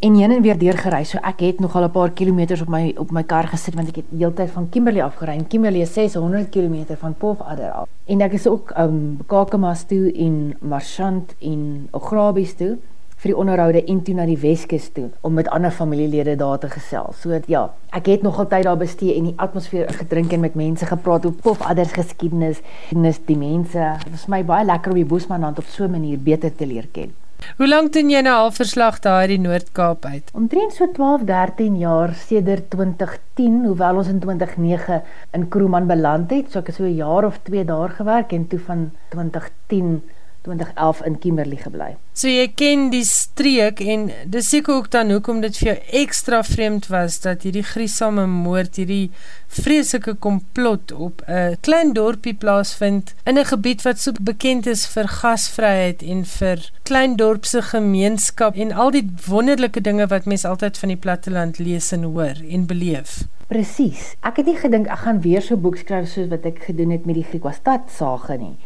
en 0.00 0.16
heen 0.18 0.34
en 0.34 0.42
weer 0.42 0.58
deur 0.58 0.74
gery. 0.82 1.04
So 1.06 1.22
ek 1.22 1.44
het 1.46 1.60
nogal 1.62 1.86
'n 1.86 1.90
paar 1.90 2.10
kilometers 2.10 2.60
op 2.60 2.68
my 2.74 2.94
op 2.98 3.10
my 3.10 3.22
kar 3.22 3.46
gesit 3.46 3.74
want 3.74 3.88
ek 3.88 4.02
het 4.02 4.10
heeltyd 4.18 4.50
van 4.50 4.68
Kimberley 4.68 5.02
af 5.02 5.14
gery. 5.14 5.44
Kimberley 5.48 5.80
is 5.80 5.92
600 5.92 6.48
km 6.50 6.96
van 6.98 7.14
Pof 7.14 7.40
Adder 7.40 7.70
af. 7.70 7.88
En 8.06 8.20
ek 8.20 8.32
is 8.32 8.46
ook 8.46 8.72
um 8.78 9.18
Kakamas 9.26 9.82
toe 9.86 10.12
en 10.12 10.56
Marchant 10.60 11.34
en 11.38 11.88
Ograbies 11.90 12.54
toe 12.54 12.78
vir 13.18 13.32
die 13.32 13.36
onderhoude 13.36 13.82
en 13.90 14.02
toe 14.06 14.14
na 14.14 14.26
die 14.28 14.38
Weskus 14.38 14.88
toe 14.94 15.08
om 15.26 15.34
met 15.34 15.48
ander 15.54 15.74
familielede 15.74 16.36
daar 16.38 16.58
te 16.62 16.70
gesels. 16.70 17.22
So 17.22 17.40
ja, 17.50 17.64
ek 17.90 18.06
het 18.06 18.22
nog 18.22 18.38
altyd 18.38 18.68
daar 18.68 18.78
bestee 18.78 19.16
en 19.18 19.30
die 19.30 19.36
atmosfeer 19.36 19.90
gedrink 20.00 20.32
en 20.32 20.44
met 20.46 20.58
mense 20.58 20.86
gepraat 20.86 21.26
oor 21.26 21.34
pop 21.42 21.64
adders 21.66 21.96
geskiedenis 21.98 22.62
en 22.94 23.02
dis 23.02 23.18
die 23.26 23.38
mense. 23.38 23.94
Dit 24.04 24.14
was 24.14 24.28
my 24.30 24.44
baie 24.44 24.66
lekker 24.66 24.94
om 24.94 25.02
die 25.02 25.08
Bosmanland 25.08 25.58
op 25.58 25.66
so 25.66 25.84
'n 25.84 25.90
manier 25.90 26.18
beter 26.18 26.54
te 26.54 26.66
leer 26.66 26.86
ken. 26.92 27.14
Hoe 27.56 27.68
lank 27.68 27.92
doen 27.94 28.10
jy 28.10 28.20
nou 28.20 28.34
al 28.34 28.50
verslag 28.50 28.98
daar 29.04 29.20
uit 29.20 29.28
die 29.28 29.38
Noord-Kaap 29.38 30.04
uit? 30.04 30.30
Omtrent 30.34 30.74
so 30.74 30.88
12, 30.94 31.22
13 31.28 31.78
jaar 31.78 32.14
sedert 32.14 32.70
2010, 32.70 33.64
hoewel 33.64 33.96
ons 33.96 34.08
in 34.08 34.18
2009 34.18 35.02
in 35.38 35.48
Kroeman 35.48 35.86
beland 35.86 36.34
het, 36.34 36.50
so 36.50 36.58
ek 36.58 36.72
het 36.72 36.76
so 36.76 36.84
'n 36.84 36.98
jaar 36.98 37.24
of 37.24 37.38
2 37.42 37.64
daar 37.64 37.94
gewerk 38.00 38.32
en 38.32 38.46
toe 38.46 38.58
van 38.58 38.90
2010 39.08 40.02
2011 40.48 41.02
in 41.04 41.18
Kimberley 41.18 41.56
gebly. 41.60 41.96
So 42.18 42.30
jy 42.30 42.48
ken 42.58 42.88
die 42.90 43.04
streek 43.06 43.80
en 43.84 44.08
dis 44.26 44.48
seker 44.50 44.80
ook 44.80 44.88
dan 44.90 45.12
hoekom 45.12 45.42
dit 45.44 45.58
vir 45.60 45.68
jou 45.68 45.76
ekstra 46.00 46.40
vreemd 46.46 46.88
was 46.90 47.20
dat 47.22 47.44
hierdie 47.46 47.66
griesame 47.66 48.24
moord, 48.26 48.80
hierdie 48.80 49.10
vreeslike 49.54 50.16
komplot 50.24 50.92
op 50.92 51.22
'n 51.28 51.56
klein 51.62 51.92
dorpie 51.94 52.34
plaasvind 52.34 53.14
in 53.24 53.38
'n 53.38 53.44
gebied 53.52 53.82
wat 53.82 54.00
so 54.00 54.12
bekend 54.20 54.66
is 54.66 54.86
vir 54.86 55.06
gasvryheid 55.08 56.02
en 56.02 56.24
vir 56.24 56.58
klein 56.82 57.16
dorpse 57.16 57.62
gemeenskap 57.62 58.56
en 58.56 58.72
al 58.72 58.90
die 58.90 59.06
wonderlike 59.26 59.80
dinge 59.80 60.06
wat 60.06 60.26
mense 60.26 60.48
altyd 60.48 60.78
van 60.78 60.88
die 60.88 61.02
platteland 61.04 61.58
lees 61.58 61.92
en 61.92 62.02
hoor 62.02 62.36
en 62.50 62.66
beleef. 62.66 63.24
Presies. 63.48 64.16
Ek 64.20 64.36
het 64.36 64.46
nie 64.46 64.58
gedink 64.58 64.88
ek 64.88 64.98
gaan 65.06 65.20
weer 65.20 65.42
so 65.42 65.54
'n 65.54 65.60
boek 65.60 65.76
skryf 65.76 66.08
soos 66.08 66.28
wat 66.28 66.44
ek 66.44 66.64
gedoen 66.64 66.90
het 66.90 67.06
met 67.06 67.14
die 67.14 67.24
Griekwastad 67.24 67.90
sage 67.90 68.36
nie. 68.36 68.56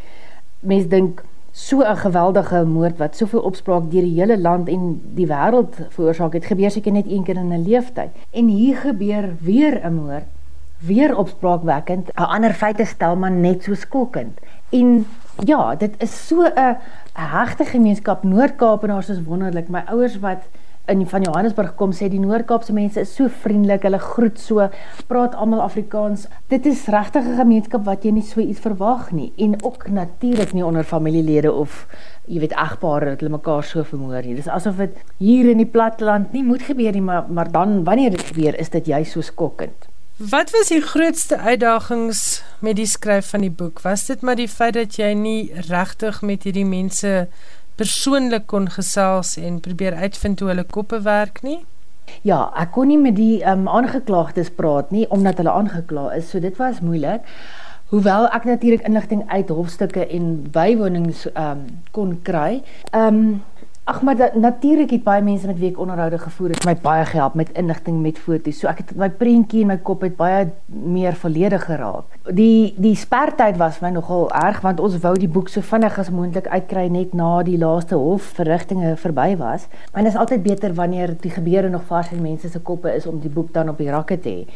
Mense 0.61 0.89
dink 0.89 1.23
so 1.53 1.81
'n 1.81 1.97
geweldige 1.97 2.65
moord 2.65 2.99
wat 2.99 3.17
soveel 3.17 3.41
opspraak 3.41 3.91
deur 3.91 4.03
die 4.03 4.21
hele 4.21 4.39
land 4.39 4.69
en 4.69 5.01
die 5.15 5.27
wêreld 5.27 5.75
veroorsaak 5.89 6.33
het, 6.33 6.45
gebeur 6.45 6.71
seker 6.71 6.93
net 6.93 7.07
een 7.07 7.25
keer 7.25 7.37
in 7.37 7.53
'n 7.53 7.63
lewenstyd. 7.63 8.11
En 8.31 8.47
hier 8.47 8.77
gebeur 8.77 9.37
weer 9.41 9.81
'n 9.85 9.95
moord, 9.95 10.25
weer 10.79 11.17
opspraakwekkend, 11.17 12.09
'n 12.09 12.23
ander 12.23 12.53
feite 12.53 12.85
stel 12.85 13.17
maar 13.17 13.31
net 13.31 13.63
so 13.63 13.75
skokkend. 13.75 14.39
En 14.71 15.07
ja, 15.45 15.75
dit 15.75 15.95
is 15.99 16.27
so 16.27 16.43
'n 16.43 16.77
hegte 17.13 17.65
gemeenskap 17.65 18.23
Noord-Kaapenaars 18.23 19.09
is 19.09 19.23
wonderlik. 19.23 19.69
My 19.69 19.83
ouers 19.87 20.19
wat 20.19 20.43
in 20.93 21.07
van 21.09 21.25
Johannesburg 21.25 21.75
kom 21.81 21.93
sê 21.97 22.09
die 22.13 22.21
Noord-Kaapse 22.21 22.75
mense 22.77 23.01
is 23.01 23.15
so 23.17 23.31
vriendelik, 23.43 23.87
hulle 23.89 24.01
groet 24.03 24.41
so, 24.41 24.69
praat 25.09 25.35
almal 25.35 25.65
Afrikaans. 25.65 26.27
Dit 26.53 26.67
is 26.69 26.87
regtig 26.93 27.25
'n 27.25 27.39
gemeenskap 27.41 27.85
wat 27.85 28.05
jy 28.05 28.13
nie 28.13 28.23
so 28.23 28.41
iets 28.41 28.61
verwag 28.61 29.11
nie 29.13 29.33
en 29.39 29.57
ook 29.63 29.89
natuurlik 29.89 30.53
nie 30.53 30.65
onder 30.65 30.85
familielede 30.85 31.53
of 31.53 31.87
jy 32.27 32.41
weet 32.41 32.53
egpare 32.53 33.11
dat 33.11 33.21
hulle 33.21 33.37
mekaar 33.37 33.65
so 33.65 33.83
vermoor 33.83 34.23
nie. 34.23 34.35
Dis 34.35 34.49
asof 34.49 34.77
dit 34.77 34.97
hier 35.19 35.51
in 35.51 35.59
die 35.59 35.67
platteland 35.67 36.33
nie 36.33 36.45
moet 36.45 36.63
gebeur 36.63 36.93
nie, 36.93 37.03
maar 37.03 37.25
maar 37.29 37.51
dan 37.51 37.85
wanneer 37.85 38.11
dit 38.11 38.23
gebeur, 38.23 38.59
is 38.59 38.69
dit 38.69 38.87
jy 38.87 39.05
so 39.05 39.21
skokkend. 39.21 39.89
Wat 40.17 40.51
was 40.51 40.69
die 40.69 40.81
grootste 40.81 41.39
uitdagings 41.39 42.43
met 42.61 42.77
die 42.77 42.87
skryf 42.87 43.31
van 43.33 43.41
die 43.41 43.51
boek? 43.51 43.81
Was 43.83 44.05
dit 44.07 44.21
maar 44.21 44.37
die 44.37 44.49
feit 44.49 44.75
dat 44.75 44.95
jy 44.97 45.15
nie 45.19 45.51
regtig 45.69 46.21
met 46.23 46.45
hierdie 46.47 46.67
mense 46.69 47.27
persoonlik 47.77 48.47
kon 48.47 48.69
gesels 48.71 49.37
en 49.37 49.61
probeer 49.61 49.95
uitvind 49.95 50.41
hoe 50.41 50.49
hulle 50.53 50.65
koppe 50.65 51.01
werk 51.03 51.43
nie? 51.43 51.61
Ja, 52.27 52.51
ek 52.59 52.75
kon 52.77 52.91
nie 52.91 52.99
met 53.01 53.17
die 53.17 53.43
um, 53.49 53.69
aangeklaagdes 53.71 54.51
praat 54.59 54.91
nie 54.95 55.07
omdat 55.15 55.41
hulle 55.41 55.55
aangekla 55.55 56.11
is, 56.17 56.31
so 56.31 56.43
dit 56.43 56.57
was 56.61 56.83
moeilik. 56.85 57.25
Hoewel 57.93 58.27
ek 58.33 58.47
natuurlik 58.49 58.85
inligting 58.89 59.23
uit 59.29 59.51
hofstukke 59.53 60.07
en 60.17 60.29
bywonings 60.53 61.27
um, 61.37 61.67
kon 61.97 62.19
kry. 62.27 62.63
Ehm 62.91 63.23
um, 63.23 63.33
Ag 63.85 64.03
maar 64.03 64.31
natuurlik 64.35 64.91
het 64.91 65.03
baie 65.03 65.23
mense 65.23 65.47
met 65.47 65.59
wie 65.59 65.73
ek 65.73 65.79
onderhoude 65.83 66.19
gevoer 66.23 66.53
het 66.55 66.65
my 66.69 66.77
baie 66.85 67.03
gehelp 67.09 67.35
met 67.35 67.49
inligting 67.59 67.97
met 67.99 68.19
foto's. 68.19 68.61
So 68.63 68.69
ek 68.71 68.79
het 68.79 68.93
my 68.95 69.09
prentjie 69.11 69.65
in 69.65 69.73
my 69.73 69.77
kop 69.83 70.05
het 70.07 70.15
baie 70.15 70.45
meer 70.71 71.17
volledig 71.19 71.65
geraak. 71.67 72.15
Die 72.31 72.75
die 72.79 72.95
spertyd 72.95 73.59
was 73.59 73.81
my 73.83 73.91
nogal 73.91 74.29
erg 74.39 74.61
want 74.63 74.79
ons 74.79 75.01
wou 75.03 75.17
die 75.19 75.31
boek 75.39 75.51
so 75.51 75.67
vinnig 75.67 75.99
as 75.99 76.13
moontlik 76.15 76.47
uitkry 76.47 76.87
net 76.95 77.17
na 77.19 77.33
die 77.43 77.59
laaste 77.59 77.99
hofverrigtinge 77.99 78.95
verby 79.03 79.33
was. 79.43 79.67
Maar 79.91 80.07
dit 80.07 80.13
is 80.13 80.21
altyd 80.27 80.47
beter 80.47 80.79
wanneer 80.79 81.17
die 81.19 81.35
gebeure 81.35 81.75
nog 81.75 81.83
vars 81.91 82.15
in 82.15 82.23
mense 82.23 82.55
se 82.55 82.63
koppe 82.63 82.95
is 82.95 83.11
om 83.11 83.19
die 83.19 83.35
boek 83.35 83.51
dan 83.53 83.75
op 83.75 83.83
die 83.83 83.91
rakke 83.91 84.21
te 84.21 84.37
hê. 84.39 84.47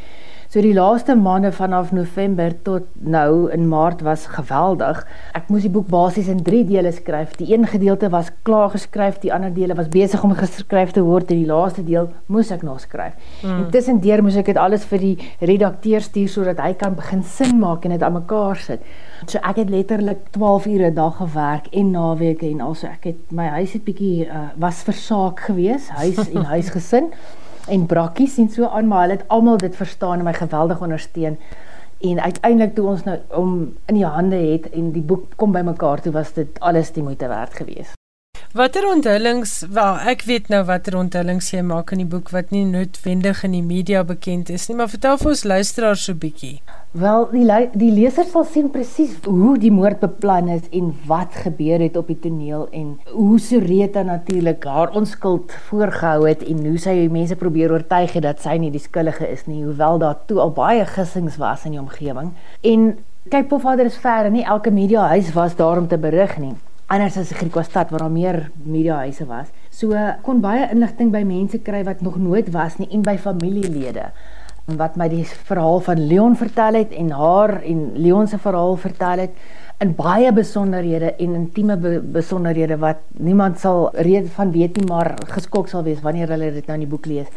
So 0.47 0.63
die 0.63 0.75
laaste 0.75 1.17
maande 1.19 1.51
vanaf 1.51 1.89
November 1.91 2.53
tot 2.63 2.85
nou 3.03 3.49
in 3.51 3.65
Maart 3.67 4.05
was 4.07 4.29
geweldig. 4.31 5.01
Ek 5.35 5.49
moes 5.51 5.65
die 5.67 5.71
boek 5.75 5.89
basies 5.91 6.29
in 6.31 6.45
3 6.47 6.61
dele 6.69 6.93
skryf. 6.95 7.33
Die 7.41 7.49
een 7.51 7.67
gedeelte 7.67 8.13
was 8.13 8.29
klaar 8.47 8.71
geskryf, 8.71 9.19
die 9.25 9.33
ander 9.35 9.51
dele 9.51 9.75
was 9.75 9.89
besig 9.91 10.23
om 10.23 10.37
geskryf 10.39 10.93
te 10.95 11.03
word 11.03 11.33
en 11.35 11.41
die 11.41 11.49
laaste 11.51 11.83
deel 11.87 12.13
moes 12.31 12.53
ek 12.55 12.63
nog 12.63 12.79
skryf. 12.85 13.17
Hmm. 13.41 13.65
Intussen 13.65 13.99
deur 14.05 14.23
moes 14.23 14.39
ek 14.39 14.53
dit 14.53 14.61
alles 14.63 14.87
vir 14.87 15.03
die 15.03 15.17
redakteur 15.51 16.07
stuur 16.07 16.31
sodat 16.31 16.63
hy 16.63 16.77
kan 16.79 16.95
begin 16.95 17.25
sin 17.27 17.59
maak 17.59 17.83
en 17.85 17.97
dit 17.97 18.05
aan 18.07 18.15
mekaar 18.15 18.63
sit. 18.63 18.85
So 19.27 19.43
ek 19.43 19.59
het 19.65 19.73
letterlik 19.73 20.29
12 20.37 20.69
ure 20.77 20.91
'n 20.93 20.95
dag 20.95 21.17
gewerk 21.17 21.67
en 21.73 21.91
naweke 21.91 22.47
en 22.47 22.61
also 22.61 22.87
ek 22.87 23.11
het 23.11 23.33
my 23.33 23.49
huis 23.59 23.73
het 23.73 23.85
bietjie 23.85 24.29
uh, 24.31 24.55
was 24.57 24.85
versaak 24.87 25.41
geweest, 25.41 25.91
huis 25.91 26.31
en 26.31 26.47
huisgesin 26.55 27.11
en 27.67 27.87
brakkies 27.87 28.39
en 28.39 28.49
so 28.51 28.69
aan, 28.69 28.89
maar 28.89 29.07
hulle 29.07 29.19
het 29.19 29.29
almal 29.29 29.57
dit 29.57 29.77
verstaan 29.77 30.19
en 30.19 30.25
my 30.25 30.35
geweldig 30.35 30.81
ondersteun. 30.81 31.39
En 32.01 32.21
uiteindelik 32.21 32.75
toe 32.75 32.87
ons 32.87 33.05
nou 33.05 33.19
om 33.35 33.53
in 33.87 33.95
die 33.95 34.05
hande 34.05 34.37
het 34.37 34.71
en 34.71 34.91
die 34.93 35.03
boek 35.03 35.37
kom 35.37 35.53
bymekaar 35.53 36.01
toe 36.01 36.13
was 36.13 36.33
dit 36.33 36.61
alles 36.61 36.93
die 36.93 37.03
moeite 37.03 37.29
werd 37.29 37.55
geweest. 37.55 37.96
Watter 38.57 38.87
onthullings, 38.89 39.51
wel 39.69 39.99
ek 40.09 40.23
weet 40.25 40.47
nou 40.49 40.63
watter 40.65 40.95
onthullings 40.97 41.51
jy 41.53 41.59
maak 41.61 41.91
in 41.93 42.01
die 42.01 42.09
boek 42.09 42.31
wat 42.33 42.55
nie 42.55 42.63
noodwendig 42.65 43.43
in 43.45 43.53
die 43.53 43.61
media 43.61 44.01
bekend 44.09 44.49
is 44.49 44.65
nie, 44.71 44.77
maar 44.79 44.89
vertel 44.89 45.19
vir 45.21 45.33
ons 45.35 45.43
luisteraars 45.45 46.05
so 46.07 46.17
bietjie. 46.17 46.55
Wel, 46.97 47.27
die 47.35 47.59
die 47.83 47.91
leser 47.93 48.25
sal 48.25 48.47
sien 48.49 48.71
presies 48.73 49.11
hoe 49.27 49.59
die 49.61 49.73
moord 49.75 50.01
beplan 50.01 50.49
is 50.55 50.71
en 50.79 50.95
wat 51.11 51.37
gebeur 51.43 51.85
het 51.85 51.99
op 52.01 52.09
die 52.09 52.17
toneel 52.23 52.63
en 52.73 52.95
hoe 53.11 53.37
Soreta 53.45 54.07
natuurlik 54.09 54.65
haar 54.65 54.95
onskuld 54.97 55.53
voorgehou 55.67 56.25
het 56.25 56.47
en 56.49 56.63
hoe 56.65 56.81
sy 56.81 56.95
mense 57.13 57.37
probeer 57.37 57.75
oortuig 57.75 58.15
het 58.17 58.25
dat 58.25 58.41
sy 58.41 58.55
nie 58.63 58.71
die 58.73 58.81
skuldige 58.81 59.29
is 59.29 59.45
nie, 59.51 59.67
hoewel 59.67 60.01
daar 60.01 60.23
toe 60.31 60.41
al 60.47 60.55
baie 60.57 60.87
gissings 60.95 61.37
was 61.43 61.69
in 61.69 61.77
die 61.77 61.83
omgewing. 61.83 62.33
En 62.65 62.95
kyk, 63.29 63.51
Pofvader 63.53 63.93
is 63.93 64.01
ver 64.01 64.31
en 64.31 64.39
nie 64.39 64.47
elke 64.49 64.73
media 64.73 65.11
huis 65.13 65.35
was 65.37 65.59
daar 65.61 65.85
om 65.85 65.91
te 65.93 66.01
berig 66.01 66.39
nie. 66.41 66.55
Anders 66.87 67.17
as 67.19 67.33
Griekostad 67.35 67.91
waar 67.91 68.05
daar 68.05 68.11
meer 68.11 68.51
media 68.63 68.97
huise 69.03 69.27
was. 69.27 69.49
So 69.71 69.91
kon 70.23 70.41
baie 70.41 70.69
inligting 70.71 71.11
by 71.11 71.25
mense 71.27 71.59
kry 71.59 71.83
wat 71.85 72.01
nog 72.01 72.17
nooit 72.17 72.51
was 72.55 72.77
nie 72.79 72.87
en 72.95 73.03
by 73.03 73.17
familielede 73.19 74.13
wat 74.67 74.97
my 74.99 75.07
die 75.07 75.23
verhaal 75.47 75.79
van 75.87 76.01
Leon 76.11 76.35
vertel 76.37 76.75
het 76.75 76.95
en 76.99 77.11
haar 77.15 77.61
en 77.63 77.93
Leon 77.95 78.27
se 78.27 78.39
verhaal 78.39 78.77
vertel 78.77 79.23
het 79.23 79.35
in 79.79 79.93
baie 79.95 80.33
besonderhede 80.33 81.13
en 81.23 81.35
intieme 81.39 81.77
be 81.77 82.01
besonderhede 82.01 82.79
wat 82.83 83.03
niemand 83.19 83.61
sal 83.61 83.91
reeds 83.95 84.31
van 84.35 84.51
weet 84.51 84.77
nie 84.77 84.87
maar 84.89 85.15
geskok 85.35 85.69
sal 85.69 85.83
wees 85.87 86.03
wanneer 86.03 86.35
hulle 86.35 86.51
dit 86.55 86.67
nou 86.67 86.81
in 86.81 86.87
die 86.87 86.91
boek 86.91 87.07
lees. 87.07 87.29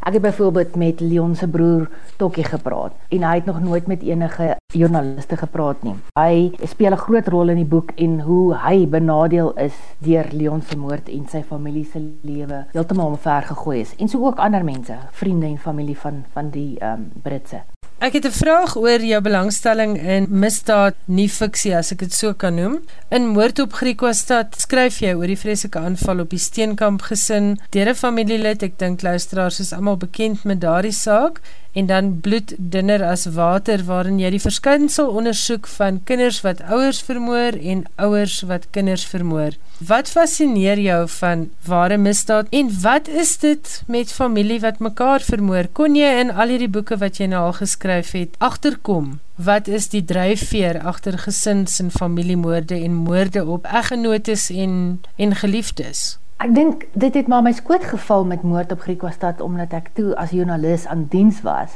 Ek 0.00 0.16
het 0.16 0.22
byvoorbeeld 0.22 0.76
met 0.76 1.00
Leon 1.00 1.34
se 1.36 1.48
broer 1.48 1.90
Tokkie 2.16 2.44
gepraat 2.44 2.92
en 3.08 3.28
hy 3.28 3.34
het 3.40 3.46
nog 3.46 3.60
nooit 3.60 3.86
met 3.86 4.02
enige 4.02 4.57
joernaliste 4.76 5.36
gepraat 5.40 5.80
nie. 5.82 5.94
Hy 6.20 6.66
speel 6.68 6.92
'n 6.92 7.00
groot 7.00 7.28
rol 7.28 7.48
in 7.48 7.56
die 7.56 7.64
boek 7.64 7.92
en 7.96 8.20
hoe 8.20 8.54
hy 8.54 8.86
benadeel 8.86 9.52
is 9.56 9.72
deur 9.98 10.26
Leon 10.32 10.62
se 10.62 10.76
moord 10.76 11.08
en 11.08 11.24
sy 11.26 11.42
familie 11.42 11.88
se 11.92 11.98
lewe 12.22 12.66
heeltemal 12.72 13.06
omver 13.06 13.42
gegooi 13.42 13.80
is 13.80 13.94
en 13.96 14.08
so 14.08 14.26
ook 14.26 14.38
ander 14.38 14.64
mense, 14.64 14.98
vriende 15.12 15.46
en 15.46 15.58
familie 15.58 15.96
van 15.96 16.24
van 16.34 16.50
die 16.50 16.76
um, 16.84 17.10
Britse. 17.22 17.62
Ek 17.98 18.12
het 18.12 18.26
'n 18.26 18.30
vraag 18.30 18.76
oor 18.76 19.00
jou 19.00 19.20
belangstelling 19.20 19.98
in 19.98 20.26
misdaad, 20.30 20.94
nie 21.04 21.28
fiksie 21.28 21.76
as 21.76 21.92
ek 21.92 21.98
dit 21.98 22.12
so 22.12 22.34
kan 22.34 22.54
noem. 22.54 22.78
In 23.10 23.26
Moord 23.26 23.58
op 23.58 23.72
Griquastad 23.72 24.54
skryf 24.54 25.00
jy 25.00 25.14
oor 25.14 25.26
die 25.26 25.38
vreeslike 25.38 25.78
aanval 25.78 26.20
op 26.20 26.30
die 26.30 26.38
Steenkamp 26.38 27.02
gesin 27.02 27.58
deur 27.70 27.88
'n 27.88 27.94
familielid. 27.94 28.62
Ek 28.62 28.78
dink 28.78 29.02
luisteraars 29.02 29.60
is 29.60 29.72
almal 29.72 29.96
bekend 29.96 30.44
met 30.44 30.60
daardie 30.60 30.92
saak 30.92 31.40
en 31.78 31.86
dan 31.86 32.10
bloed 32.20 32.54
dunner 32.58 33.04
as 33.06 33.26
water 33.38 33.84
waarin 33.86 34.18
jy 34.18 34.32
die 34.34 34.42
verskynsel 34.42 35.12
ondersoek 35.20 35.68
van 35.76 36.00
kinders 36.08 36.40
wat 36.46 36.62
ouers 36.66 37.00
vermoor 37.06 37.58
en 37.72 37.84
ouers 38.08 38.40
wat 38.50 38.66
kinders 38.74 39.04
vermoor. 39.12 39.54
Wat 39.90 40.10
fascineer 40.10 40.80
jou 40.82 41.02
van 41.20 41.46
ware 41.68 41.98
misdaad 42.02 42.50
en 42.60 42.72
wat 42.82 43.08
is 43.08 43.36
dit 43.44 43.82
met 43.86 44.12
familie 44.12 44.58
wat 44.66 44.82
mekaar 44.82 45.22
vermoor? 45.22 45.70
Kon 45.72 45.94
jy 45.94 46.10
in 46.24 46.34
al 46.34 46.50
hierdie 46.54 46.72
boeke 46.78 46.98
wat 46.98 47.22
jy 47.22 47.30
nou 47.30 47.44
al 47.48 47.58
geskryf 47.60 48.14
het 48.18 48.34
agterkom? 48.42 49.18
Wat 49.38 49.68
is 49.70 49.86
die 49.94 50.02
dryfveer 50.02 50.80
agter 50.82 51.18
gesins 51.28 51.78
en 51.78 51.94
familiemoorde 51.94 52.74
en 52.74 53.04
moorde 53.06 53.46
op 53.46 53.70
eggenotes 53.70 54.50
en 54.50 54.74
en 55.16 55.36
geliefdes? 55.44 56.18
Ek 56.38 56.52
dink 56.54 56.84
dit 56.94 57.16
het 57.18 57.26
maar 57.26 57.42
my 57.42 57.50
skoot 57.50 57.82
geval 57.82 58.20
met 58.24 58.44
moord 58.46 58.70
op 58.70 58.84
Griquastad 58.86 59.40
omdat 59.42 59.72
ek 59.74 59.88
toe 59.96 60.12
as 60.22 60.30
joernalis 60.30 60.84
aan 60.86 61.08
diens 61.10 61.40
was. 61.42 61.74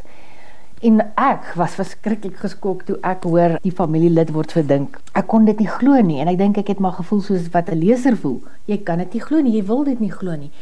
En 0.86 1.00
ek 1.18 1.48
was 1.58 1.74
verskriklik 1.80 2.36
geskok 2.38 2.84
toe 2.86 3.00
ek 3.02 3.26
hoor 3.26 3.56
die 3.64 3.74
familielid 3.74 4.30
word 4.30 4.54
verdink. 4.54 5.00
Ek 5.18 5.26
kon 5.32 5.50
dit 5.50 5.58
nie 5.58 5.66
glo 5.66 5.98
nie 6.06 6.20
en 6.22 6.30
ek 6.30 6.38
dink 6.38 6.62
ek 6.62 6.70
het 6.70 6.84
maar 6.84 6.94
gevoel 7.00 7.24
soos 7.26 7.50
wat 7.50 7.74
'n 7.74 7.80
leser 7.82 8.14
voel. 8.14 8.38
Jy 8.70 8.78
kan 8.86 9.02
dit 9.02 9.18
nie 9.18 9.24
glo 9.26 9.42
nie, 9.42 9.56
jy 9.58 9.66
wil 9.66 9.82
dit 9.82 9.98
nie 9.98 10.14
glo 10.14 10.36
nie. 10.36 10.52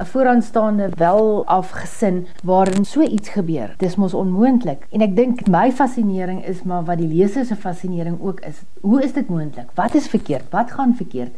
'n 0.00 0.08
Vooraanstaande 0.08 0.88
wel 0.96 1.46
afgesin 1.46 2.26
waarin 2.42 2.84
so 2.84 3.02
iets 3.02 3.28
gebeur. 3.28 3.74
Dis 3.76 3.96
mos 3.96 4.14
onmoontlik. 4.14 4.86
En 4.90 5.00
ek 5.00 5.16
dink 5.16 5.48
my 5.48 5.70
fascinering 5.72 6.44
is 6.46 6.62
maar 6.62 6.84
wat 6.84 6.98
die 6.98 7.12
leser 7.12 7.44
se 7.44 7.56
fascinering 7.56 8.20
ook 8.20 8.40
is. 8.40 8.64
Hoe 8.80 9.02
is 9.02 9.12
dit 9.12 9.28
moontlik? 9.28 9.68
Wat 9.74 9.94
is 9.94 10.08
verkeerd? 10.08 10.48
Wat 10.50 10.70
gaan 10.70 10.94
verkeerd? 10.96 11.36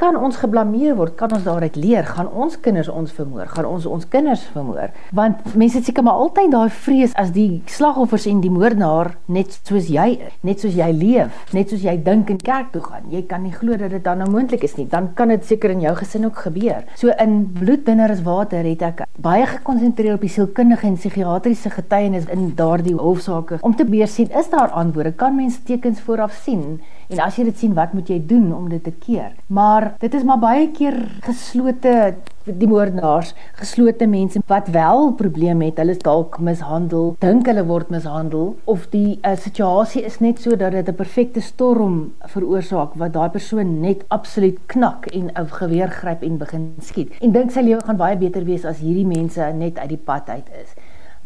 Kan 0.00 0.16
ons 0.16 0.36
geblameer 0.36 0.94
word, 0.96 1.14
kan 1.16 1.32
ons 1.32 1.44
daaruit 1.46 1.76
leer, 1.80 2.04
gaan 2.04 2.28
ons 2.28 2.56
kinders 2.60 2.88
ons 2.92 3.12
vermoor, 3.16 3.48
gaan 3.48 3.68
ons 3.68 3.86
ons 3.88 4.04
kinders 4.12 4.42
vermoor. 4.52 4.92
Want 5.16 5.54
mense 5.56 5.78
het 5.80 5.88
seker 5.88 6.04
maar 6.04 6.20
altyd 6.20 6.52
daai 6.52 6.68
vrees 6.70 7.14
as 7.16 7.32
die 7.36 7.62
slagoffers 7.72 8.26
en 8.28 8.42
die 8.44 8.52
moordenaar 8.52 9.14
net 9.32 9.56
soos 9.56 9.88
jy, 9.92 10.18
net 10.46 10.60
soos 10.60 10.76
jy 10.76 10.90
leef, 10.92 11.40
net 11.56 11.72
soos 11.72 11.84
jy 11.84 11.96
dink 12.04 12.30
in 12.32 12.40
kerk 12.42 12.72
toe 12.74 12.82
gaan. 12.84 13.08
Jy 13.12 13.24
kan 13.30 13.44
nie 13.46 13.54
glo 13.54 13.78
dat 13.80 13.94
dit 13.94 14.04
dan 14.04 14.20
nou 14.20 14.28
moontlik 14.32 14.66
is 14.68 14.76
nie. 14.76 14.86
Dan 14.90 15.12
kan 15.16 15.32
dit 15.32 15.44
seker 15.48 15.72
in 15.72 15.84
jou 15.84 15.94
gesin 15.96 16.28
ook 16.28 16.44
gebeur. 16.46 16.84
So 17.00 17.14
in 17.22 17.38
bloeddunner 17.56 18.12
as 18.12 18.24
water 18.26 18.66
het 18.68 18.84
ek 18.84 19.04
baie 19.22 19.46
gekonsentreer 19.48 20.18
op 20.18 20.26
die 20.26 20.32
sielkundige 20.32 20.86
en 20.90 20.98
psigiatriese 21.00 21.72
getuienis 21.72 22.28
in 22.32 22.50
daardie 22.58 22.96
hofsaake 22.98 23.62
om 23.64 23.74
te 23.76 23.86
beer 23.88 24.10
sien 24.10 24.28
is 24.36 24.50
daar 24.52 24.74
antwoorde, 24.76 25.14
kan 25.16 25.36
mense 25.36 25.62
tekens 25.64 26.02
vooraf 26.04 26.36
sien? 26.44 26.78
En 27.08 27.20
as 27.22 27.36
jy 27.38 27.44
dit 27.44 27.58
sien, 27.58 27.74
wat 27.74 27.92
moet 27.94 28.08
jy 28.10 28.18
doen 28.26 28.48
om 28.54 28.68
dit 28.68 28.82
te 28.82 28.90
keer? 28.90 29.34
Maar 29.46 29.92
dit 30.02 30.14
is 30.14 30.24
maar 30.26 30.40
baie 30.42 30.70
keer 30.74 30.96
geslote 31.22 32.16
die 32.46 32.68
moordenaars, 32.70 33.32
geslote 33.58 34.06
mense 34.06 34.40
wat 34.46 34.68
wel 34.74 35.12
probleme 35.18 35.66
het, 35.66 35.80
hulle 35.82 35.96
is 35.96 36.02
dalk 36.02 36.38
mishandel, 36.38 37.16
dink 37.22 37.48
hulle 37.50 37.64
word 37.66 37.90
mishandel 37.90 38.52
of 38.70 38.86
die 38.92 39.18
uh, 39.26 39.34
situasie 39.34 40.04
is 40.06 40.20
net 40.22 40.38
so 40.42 40.54
dat 40.54 40.72
dit 40.72 40.88
'n 40.88 40.94
perfekte 40.94 41.42
storm 41.42 42.14
veroorsaak 42.34 42.94
wat 42.94 43.12
daai 43.12 43.30
persoon 43.30 43.80
net 43.80 44.04
absoluut 44.08 44.58
knak 44.66 45.06
en 45.06 45.30
'n 45.34 45.48
geweer 45.58 45.90
gryp 45.90 46.22
en 46.22 46.38
begin 46.38 46.74
skiet. 46.80 47.10
En 47.20 47.32
dink 47.32 47.50
sy 47.50 47.60
lewe 47.60 47.82
gaan 47.82 47.96
baie 47.96 48.16
beter 48.16 48.44
wees 48.44 48.64
as 48.64 48.78
hierdie 48.78 49.06
mense 49.06 49.42
net 49.54 49.78
uit 49.78 49.88
die 49.88 50.04
pad 50.04 50.28
uit 50.28 50.48
is. 50.62 50.74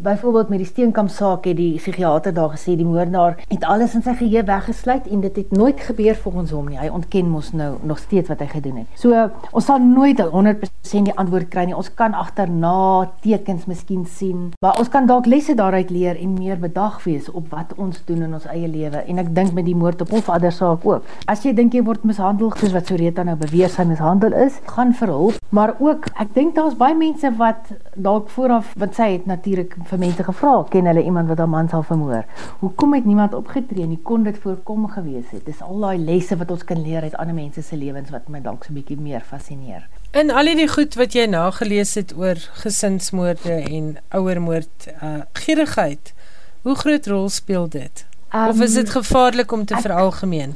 Byvoorbeeld 0.02 0.48
met 0.48 0.58
die 0.58 0.66
Steenkamp 0.66 1.10
saak 1.12 1.44
het 1.44 1.58
die 1.58 1.74
psigiater 1.76 2.32
daar 2.32 2.54
gesê 2.54 2.72
die 2.72 2.86
moordenaar 2.88 3.34
het 3.50 3.64
alles 3.68 3.92
in 3.94 4.00
sy 4.00 4.14
geheue 4.16 4.40
weggesluit 4.48 5.08
en 5.12 5.20
dit 5.20 5.36
het 5.36 5.50
nooit 5.52 5.80
gebeur 5.80 6.16
volgens 6.16 6.54
hom 6.56 6.70
nie. 6.72 6.78
Hy 6.80 6.88
ontken 6.88 7.28
mos 7.28 7.50
nou 7.52 7.74
nog 7.84 7.98
steeds 8.00 8.32
wat 8.32 8.40
hy 8.40 8.46
gedoen 8.48 8.78
het. 8.80 8.94
So 8.96 9.26
ons 9.52 9.68
sal 9.68 9.84
nooit 9.84 10.22
100% 10.32 11.10
die 11.10 11.16
antwoord 11.20 11.50
kry 11.52 11.66
nie. 11.68 11.76
Ons 11.76 11.90
kan 11.98 12.16
agterna 12.16 13.10
tekens 13.20 13.66
miskien 13.68 14.06
sien, 14.08 14.46
maar 14.64 14.80
ons 14.80 14.88
kan 14.88 15.04
dalk 15.10 15.28
lesse 15.28 15.52
daaruit 15.58 15.92
leer 15.92 16.16
en 16.16 16.32
meer 16.38 16.56
bedag 16.56 16.96
wees 17.04 17.28
op 17.28 17.52
wat 17.52 17.76
ons 17.76 18.00
doen 18.08 18.24
in 18.24 18.32
ons 18.40 18.48
eie 18.48 18.72
lewe. 18.72 19.04
En 19.04 19.20
ek 19.20 19.28
dink 19.36 19.52
met 19.52 19.68
die 19.68 19.76
moord 19.76 20.00
op 20.00 20.16
Hofvader 20.16 20.56
saak 20.56 20.86
ook. 20.88 21.04
As 21.28 21.44
jy 21.44 21.52
dink 21.52 21.76
jy 21.76 21.84
word 21.84 22.08
mishandel, 22.08 22.54
soos 22.56 22.72
wat 22.72 22.88
Soreta 22.88 23.26
nou 23.28 23.36
beweer 23.36 23.68
sy 23.68 23.84
mishandel 23.84 24.32
is, 24.46 24.62
gaan 24.72 24.96
vir 24.96 25.12
hulp, 25.12 25.44
maar 25.52 25.76
ook 25.76 26.08
ek 26.16 26.32
dink 26.32 26.56
daar's 26.56 26.80
baie 26.80 26.96
mense 26.96 27.36
wat 27.36 27.68
dalk 28.00 28.32
vooraf 28.32 28.72
wat 28.80 28.96
sê 28.96 29.12
het 29.18 29.28
natuurlik 29.28 29.76
vir 29.90 29.98
mense 29.98 30.24
gevra, 30.24 30.52
ken 30.70 30.88
hulle 30.90 31.02
iemand 31.04 31.28
wat 31.28 31.40
'n 31.40 31.50
man 31.50 31.68
sal 31.68 31.82
vermoor? 31.82 32.24
Hoekom 32.60 32.94
het 32.94 33.04
niemand 33.04 33.34
opgetree 33.34 33.86
nie? 33.86 33.98
Kon 34.02 34.22
dit 34.22 34.38
voorkom 34.38 34.88
gewees 34.88 35.30
het? 35.30 35.44
Dis 35.44 35.62
al 35.62 35.80
daai 35.80 35.98
lesse 35.98 36.36
wat 36.36 36.50
ons 36.50 36.64
kan 36.64 36.82
leer 36.82 37.02
uit 37.02 37.16
ander 37.16 37.34
mense 37.34 37.62
se 37.62 37.76
lewens 37.76 38.10
wat 38.10 38.28
my 38.28 38.40
dalk 38.40 38.64
so 38.64 38.72
'n 38.72 38.74
bietjie 38.74 39.00
meer 39.00 39.20
fascineer. 39.20 39.88
In 40.12 40.30
al 40.30 40.44
die 40.44 40.68
goed 40.68 40.94
wat 40.94 41.12
jy 41.12 41.26
nagelees 41.26 41.94
het 41.94 42.16
oor 42.16 42.36
gesinsmoorde 42.36 43.52
en 43.70 43.96
ouermoord, 44.08 44.88
uh 45.02 45.22
gierigheid. 45.32 46.14
Hoe 46.62 46.74
groot 46.74 47.06
rol 47.06 47.28
speel 47.28 47.68
dit? 47.68 48.06
Um, 48.34 48.48
of 48.48 48.60
is 48.60 48.74
dit 48.74 48.86
ehm, 48.86 48.92
gevaarlik 48.92 49.52
om 49.52 49.64
te 49.64 49.76
veralgemeen? 49.76 50.54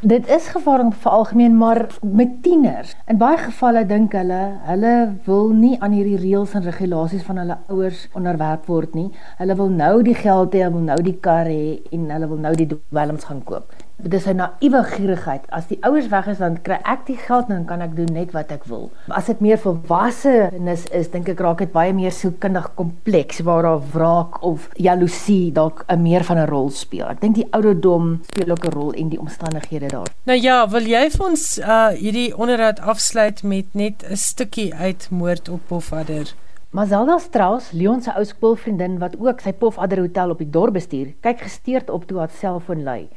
Dit 0.00 0.28
is 0.32 0.46
gevaarlik 0.48 0.94
vir 1.02 1.12
algemeen, 1.12 1.56
maar 1.56 1.86
met 2.00 2.42
tieners. 2.42 2.94
In 3.06 3.18
baie 3.20 3.36
gevalle 3.36 3.82
dink 3.84 4.14
hulle, 4.16 4.38
hulle 4.64 4.92
wil 5.26 5.50
nie 5.52 5.74
aan 5.76 5.92
hierdie 5.92 6.16
reëls 6.22 6.54
en 6.56 6.64
regulasies 6.64 7.26
van 7.26 7.42
hulle 7.42 7.58
ouers 7.68 8.06
onderwerp 8.16 8.64
word 8.72 8.96
nie. 8.96 9.10
Hulle 9.42 9.58
wil 9.60 9.68
nou 9.68 9.92
die 10.08 10.16
geld 10.16 10.56
hê, 10.56 10.64
hulle 10.64 10.78
wil 10.78 10.88
nou 10.88 10.98
die 11.04 11.18
kar 11.28 11.52
hê 11.52 11.76
en 11.92 12.08
hulle 12.16 12.32
wil 12.32 12.40
nou 12.48 12.56
die 12.56 12.70
dwelms 12.72 13.28
gaan 13.28 13.44
koop 13.44 13.76
dis 14.02 14.26
'n 14.26 14.36
naïewe 14.36 14.82
gierigheid. 14.84 15.44
As 15.50 15.66
die 15.66 15.78
ouers 15.80 16.08
weg 16.08 16.26
is, 16.26 16.38
dan 16.38 16.62
kry 16.62 16.78
ek 16.84 17.06
die 17.06 17.16
geld 17.16 17.48
en 17.48 17.54
dan 17.54 17.64
kan 17.64 17.80
ek 17.80 17.96
doen 17.96 18.12
net 18.12 18.32
wat 18.32 18.50
ek 18.52 18.64
wil. 18.64 18.90
As 19.08 19.26
dit 19.26 19.40
meer 19.40 19.58
volwassenes 19.58 20.86
is, 20.86 21.08
dink 21.10 21.28
ek 21.28 21.40
raak 21.40 21.58
dit 21.58 21.72
baie 21.72 21.92
meer 21.92 22.12
sielkundig 22.12 22.74
kompleks 22.74 23.40
waar 23.40 23.62
daar 23.62 23.80
wraak 23.92 24.42
of 24.42 24.68
jaloesie 24.76 25.52
dalk 25.52 25.84
'n 25.88 26.02
meer 26.02 26.24
van 26.24 26.38
'n 26.38 26.48
rol 26.48 26.70
speel. 26.70 27.06
Ek 27.08 27.20
dink 27.20 27.34
die 27.34 27.48
ouderdom 27.50 28.20
speel 28.22 28.50
ook 28.50 28.64
'n 28.64 28.72
rol 28.72 28.92
en 28.92 29.08
die 29.08 29.20
omstandighede 29.20 29.88
daar. 29.88 30.08
Nou 30.24 30.38
ja, 30.38 30.68
wil 30.68 30.82
jy 30.82 31.10
vir 31.10 31.26
ons 31.26 31.58
uh 31.58 31.88
hierdie 31.88 32.36
onderhoud 32.36 32.80
afsluit 32.80 33.42
met 33.42 33.66
net 33.74 34.04
'n 34.10 34.16
stukkie 34.16 34.74
uit 34.74 35.08
Moord 35.10 35.48
op 35.48 35.60
Pofadder? 35.66 36.34
Mazelda 36.70 37.18
Strauss, 37.18 37.72
Leon 37.72 37.98
se 38.02 38.12
ou 38.14 38.24
skoolvriendin 38.24 39.00
wat 39.02 39.16
ook 39.18 39.40
sy 39.40 39.50
Pofadder 39.52 39.98
hotel 39.98 40.30
op 40.30 40.38
die 40.38 40.50
dorp 40.54 40.76
bestuur, 40.76 41.08
kyk 41.20 41.40
gesteerd 41.42 41.90
op 41.90 42.04
toe 42.06 42.20
haar 42.22 42.30
selfoon 42.30 42.84
lui. 42.86 43.08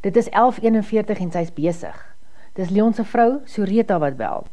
Dit 0.00 0.16
is 0.16 0.28
11:41 0.32 1.20
en 1.20 1.30
sy's 1.30 1.50
besig. 1.52 1.96
Dis 2.56 2.70
Leon 2.70 2.94
se 2.96 3.04
vrou, 3.04 3.40
Soreta 3.44 3.98
wat 4.00 4.16
bel. 4.16 4.46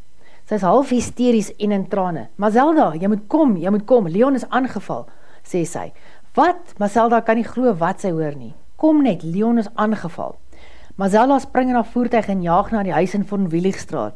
Sy's 0.46 0.62
half 0.62 0.90
hysteries 0.90 1.54
en 1.56 1.72
in 1.72 1.88
trane. 1.88 2.28
"Mazelda, 2.36 2.94
jy 2.96 3.08
moet 3.08 3.28
kom, 3.28 3.56
jy 3.58 3.70
moet 3.70 3.86
kom. 3.86 4.08
Leon 4.08 4.36
is 4.36 4.50
aangeval," 4.50 5.08
sê 5.44 5.66
sy. 5.66 5.94
"Wat? 6.34 6.74
Mazelda 6.78 7.22
kan 7.22 7.36
nie 7.36 7.44
glo 7.44 7.74
wat 7.74 8.02
sy 8.02 8.12
hoor 8.12 8.36
nie. 8.36 8.54
Kom 8.76 9.04
net, 9.04 9.24
Leon 9.24 9.58
is 9.58 9.70
aangeval." 9.76 10.36
Mazelda 10.96 11.40
spring 11.40 11.70
in 11.70 11.76
haar 11.76 11.86
voertuig 11.86 12.28
en 12.28 12.42
jaag 12.42 12.72
na 12.72 12.84
die 12.84 12.94
huis 12.94 13.14
in 13.14 13.24
Von 13.24 13.50
Willigstraat. 13.50 14.14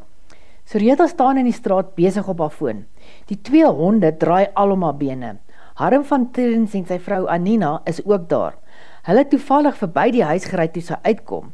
Soreta 0.64 1.06
staan 1.06 1.38
in 1.38 1.44
die 1.44 1.52
straat 1.52 1.94
besig 1.94 2.28
op 2.28 2.38
haar 2.38 2.50
foon. 2.50 2.84
Die 3.26 3.38
twee 3.42 3.66
honde 3.66 4.16
draai 4.16 4.48
al 4.54 4.70
om 4.70 4.82
haar 4.82 4.96
bene. 4.96 5.38
Harm 5.74 6.04
van 6.04 6.30
Trins 6.30 6.74
en 6.74 6.84
sy 6.84 6.98
vrou 6.98 7.26
Anina 7.28 7.80
is 7.84 8.04
ook 8.04 8.28
daar. 8.28 8.54
Hulle 9.02 9.24
het 9.24 9.32
toevallig 9.32 9.78
verby 9.80 10.10
die 10.14 10.22
huis 10.22 10.44
gery 10.46 10.68
toe 10.70 10.82
sy 10.86 10.94
uitkom. 11.02 11.48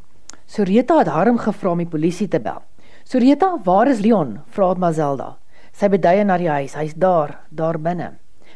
Soreta 0.45 0.99
het 0.99 1.09
Harm 1.09 1.39
gevra 1.41 1.71
om 1.71 1.79
die 1.81 1.89
polisie 1.89 2.27
te 2.29 2.37
bel. 2.39 2.61
Soreta, 3.09 3.55
waar 3.65 3.89
is 3.89 4.03
Leon? 4.05 4.39
vra 4.53 4.73
Mazelda. 4.77 5.37
Sy 5.73 5.89
beduie 5.89 6.25
na 6.25 6.37
die 6.37 6.49
huis. 6.49 6.75
Hy's 6.77 6.93
daar, 6.93 7.39
daar 7.49 7.79
binne. 7.81 8.11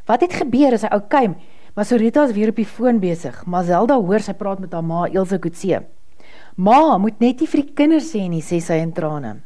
Wat 0.06 0.22
het 0.22 0.36
gebeur? 0.38 0.78
Is 0.78 0.86
hy 0.86 0.92
oukei? 0.94 1.26
Okay? 1.32 1.60
Maar 1.74 1.86
Soreta 1.90 2.28
is 2.28 2.36
weer 2.38 2.52
op 2.54 2.60
die 2.62 2.70
foon 2.70 3.00
besig. 3.02 3.40
Mazelda 3.50 3.98
hoor 3.98 4.22
sy 4.22 4.36
praat 4.38 4.62
met 4.62 4.74
haar 4.78 4.86
ma, 4.86 5.08
Ilse 5.10 5.40
Kutse. 5.42 5.82
Ma, 6.56 7.00
moet 7.02 7.18
net 7.18 7.42
nie 7.42 7.50
vir 7.50 7.64
die 7.64 7.74
kinders 7.74 8.12
sê 8.14 8.28
nie, 8.30 8.44
sê 8.46 8.60
sy 8.62 8.78
in 8.84 8.94
trane. 8.94 9.40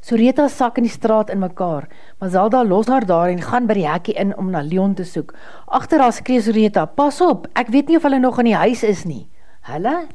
Soreta 0.00 0.48
sak 0.48 0.78
in 0.78 0.86
die 0.86 0.92
straat 0.92 1.30
in 1.30 1.40
mekaar, 1.42 1.88
maar 2.20 2.30
Zelda 2.30 2.64
los 2.64 2.86
haar 2.86 3.06
daar 3.06 3.28
en 3.28 3.42
gaan 3.42 3.66
by 3.66 3.74
die 3.74 3.88
hekkie 3.88 4.14
in 4.14 4.36
om 4.38 4.50
na 4.50 4.60
Leon 4.62 4.94
te 4.94 5.04
soek. 5.04 5.34
Agter 5.66 6.00
haar 6.00 6.12
skree 6.12 6.40
Soreta: 6.40 6.86
"Pas 6.86 7.20
op, 7.20 7.48
ek 7.54 7.68
weet 7.68 7.88
nie 7.88 7.96
of 7.96 8.02
hulle 8.02 8.18
nog 8.18 8.38
in 8.38 8.44
die 8.44 8.54
huis 8.54 8.82
is 8.82 9.04
nie." 9.04 9.28
"Hulle? 9.62 10.06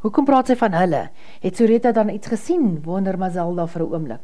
Hoekom 0.00 0.24
praat 0.24 0.46
sy 0.46 0.56
van 0.56 0.72
hulle?" 0.72 1.08
Het 1.40 1.56
Soreta 1.56 1.92
dan 1.92 2.08
iets 2.08 2.28
gesien? 2.28 2.82
Wonder 2.84 3.18
Mazelda 3.18 3.66
vir 3.66 3.82
'n 3.82 3.92
oomblik. 3.92 4.20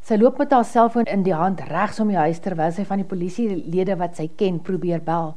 Sy 0.00 0.16
loop 0.16 0.38
met 0.38 0.52
haar 0.52 0.64
selfoon 0.64 1.04
in 1.04 1.22
die 1.22 1.34
hand 1.34 1.60
regs 1.60 2.00
om 2.00 2.08
die 2.08 2.16
huis 2.16 2.38
terwyl 2.38 2.72
sy 2.72 2.84
van 2.84 2.98
die 2.98 3.08
polisielede 3.08 3.96
wat 3.96 4.16
sy 4.16 4.30
ken 4.36 4.60
probeer 4.60 5.00
bel. 5.00 5.34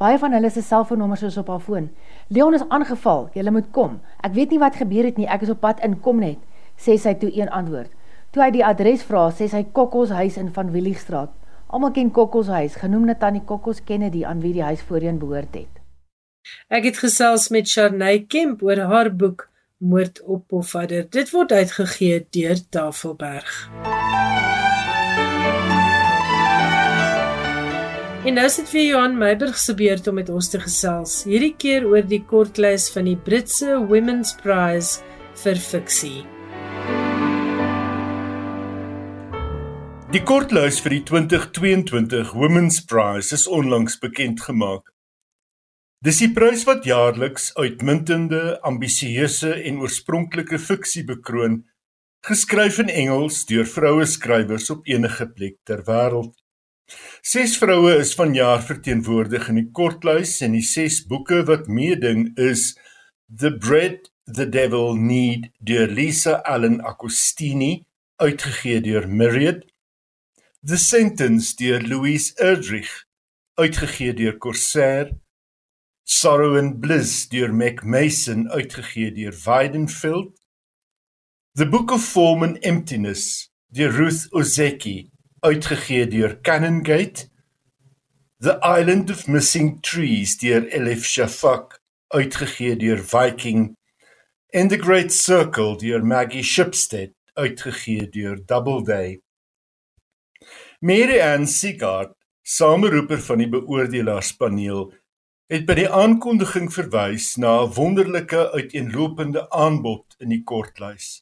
Baie 0.00 0.18
van 0.18 0.32
hulle 0.32 0.50
se 0.50 0.62
selfoonnommers 0.62 1.22
is 1.22 1.36
op 1.36 1.48
haar 1.48 1.60
foon. 1.60 1.90
Leon 2.28 2.54
is 2.54 2.64
aangeval. 2.68 3.28
Jy 3.34 3.50
moet 3.50 3.70
kom. 3.70 4.00
Ek 4.24 4.32
weet 4.32 4.50
nie 4.50 4.58
wat 4.58 4.76
gebeur 4.76 5.04
het 5.04 5.18
nie. 5.20 5.28
Ek 5.28 5.42
is 5.42 5.50
op 5.50 5.60
pad 5.60 5.82
in. 5.84 6.00
Kom 6.00 6.18
net, 6.18 6.38
sê 6.76 6.96
sy 6.96 7.14
toe 7.14 7.30
een 7.36 7.48
antwoord. 7.48 7.90
Toe 8.30 8.44
hy 8.44 8.52
die 8.54 8.62
adres 8.62 9.02
vra, 9.02 9.24
sê 9.34 9.48
sy 9.50 9.64
Kokkos 9.74 10.12
huis 10.14 10.36
in 10.38 10.52
Van 10.54 10.68
Williestraat. 10.70 11.32
Almal 11.74 11.90
ken 11.96 12.12
Kokkos 12.14 12.46
huis, 12.54 12.76
genoem 12.78 13.08
na 13.08 13.16
tannie 13.18 13.42
Kokkos 13.46 13.82
Kennedy 13.86 14.22
aan 14.26 14.42
wie 14.44 14.52
die 14.54 14.62
huis 14.62 14.84
voorheen 14.86 15.18
behoort 15.18 15.56
het. 15.58 15.80
Ek 16.70 16.86
het 16.86 17.02
gesels 17.02 17.48
met 17.50 17.66
Sharnay 17.66 18.22
Kemp 18.30 18.62
oor 18.62 18.84
haar 18.92 19.10
boek 19.10 19.48
Moord 19.82 20.22
op 20.22 20.46
Pofadder. 20.46 21.08
Dit 21.10 21.34
word 21.34 21.50
uitgegee 21.50 22.22
deur 22.30 22.62
Tafelberg. 22.70 23.54
En 28.20 28.36
nou 28.36 28.48
sit 28.52 28.70
vir 28.70 28.84
Johan 28.84 29.18
Meiburg 29.18 29.58
se 29.58 29.74
beurt 29.74 30.06
om 30.06 30.20
met 30.22 30.30
ons 30.30 30.52
te 30.52 30.60
gesels. 30.62 31.24
Hierdie 31.26 31.56
keer 31.58 31.88
oor 31.88 32.06
die 32.06 32.22
kortlys 32.22 32.90
van 32.94 33.10
die 33.10 33.18
Britse 33.18 33.80
Women's 33.90 34.36
Prize 34.38 35.00
vir 35.42 35.58
fiksie. 35.58 36.20
Die 40.10 40.24
kortlys 40.26 40.80
vir 40.82 40.90
die 40.90 41.04
2022 41.06 42.32
Women's 42.34 42.80
Prize 42.82 43.30
is 43.36 43.44
onlangs 43.46 43.94
bekend 44.02 44.40
gemaak. 44.42 44.88
Dis 46.02 46.18
die 46.18 46.32
prys 46.34 46.64
wat 46.66 46.82
jaarliks 46.88 47.52
uitmuntende, 47.54 48.56
ambisieuse 48.66 49.52
en 49.54 49.78
oorspronklike 49.84 50.58
fiksie 50.58 51.04
bekroon, 51.06 51.60
geskryf 52.26 52.80
in 52.82 52.90
Engels 52.90 53.44
deur 53.46 53.70
vroue 53.70 54.08
skrywers 54.10 54.66
op 54.74 54.90
enige 54.90 55.28
plek 55.30 55.60
ter 55.62 55.86
wêreld. 55.86 56.34
Ses 57.22 57.54
vroue 57.62 57.94
is 58.02 58.16
vanjaar 58.18 58.66
verteenwoordig 58.66 59.46
in 59.54 59.62
die 59.62 59.68
kortlys 59.70 60.40
en 60.42 60.58
die 60.58 60.66
ses 60.66 61.04
boeke 61.06 61.44
wat 61.46 61.70
meeding 61.70 62.32
is 62.34 62.72
The 63.30 63.54
Bread 63.54 64.10
the 64.26 64.50
Devil 64.50 64.96
Need 64.98 65.52
deur 65.62 65.86
Lisa 65.86 66.40
Allen 66.42 66.80
Agostini, 66.82 67.84
uitgegee 68.18 68.82
deur 68.82 69.06
Myriad 69.06 69.68
The 70.62 70.76
Sentence 70.76 71.56
deur 71.56 71.80
Louise 71.80 72.34
Erdrich 72.36 73.06
uitgegee 73.56 74.12
deur 74.12 74.38
Corsair. 74.38 75.16
Sorrow 76.04 76.54
and 76.58 76.82
Bliss 76.82 77.30
deur 77.30 77.50
Mac 77.50 77.82
Mason 77.82 78.46
uitgegee 78.50 79.10
deur 79.10 79.32
Weidenfeld. 79.32 80.36
The 81.54 81.64
Book 81.64 81.90
of 81.90 82.04
Form 82.04 82.42
and 82.42 82.58
Emptiness 82.62 83.48
deur 83.72 83.90
Ruth 83.90 84.28
Ozeki 84.32 85.10
uitgegee 85.42 86.04
deur 86.10 86.36
Canongate. 86.42 87.30
The 88.40 88.58
Island 88.62 89.10
of 89.10 89.28
Missing 89.28 89.80
Trees 89.80 90.36
deur 90.36 90.68
Elif 90.68 91.06
Shafak 91.06 91.80
uitgegee 92.12 92.76
deur 92.76 92.98
Viking. 92.98 93.76
And 94.52 94.68
The 94.68 94.76
Great 94.76 95.10
Circle 95.10 95.76
deur 95.76 96.02
Maggie 96.02 96.44
Shipstead 96.44 97.14
uitgegee 97.34 98.10
deur 98.12 98.36
Doubleday 98.44 99.22
Mary 100.82 101.20
Ann 101.20 101.46
Sigard, 101.46 102.14
sameroeper 102.40 103.20
van 103.20 103.42
die 103.42 103.48
beoordelaarspaneel, 103.52 104.86
het 105.52 105.66
by 105.68 105.74
die 105.76 105.90
aankondiging 105.92 106.70
verwys 106.72 107.34
na 107.36 107.50
'n 107.66 107.74
wonderlike 107.76 108.46
uiteenlopende 108.54 109.42
aanbod 109.50 110.16
in 110.24 110.32
die 110.32 110.40
kortlys. 110.40 111.20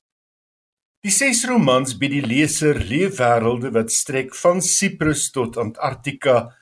Die 1.02 1.10
ses 1.10 1.42
romans 1.50 1.96
bied 1.98 2.14
die 2.14 2.22
leser 2.34 2.78
leefwêrelde 2.78 3.74
wat 3.74 3.90
strek 3.90 4.30
van 4.44 4.62
Siprus 4.62 5.26
tot 5.34 5.58
Antarktika 5.58 6.54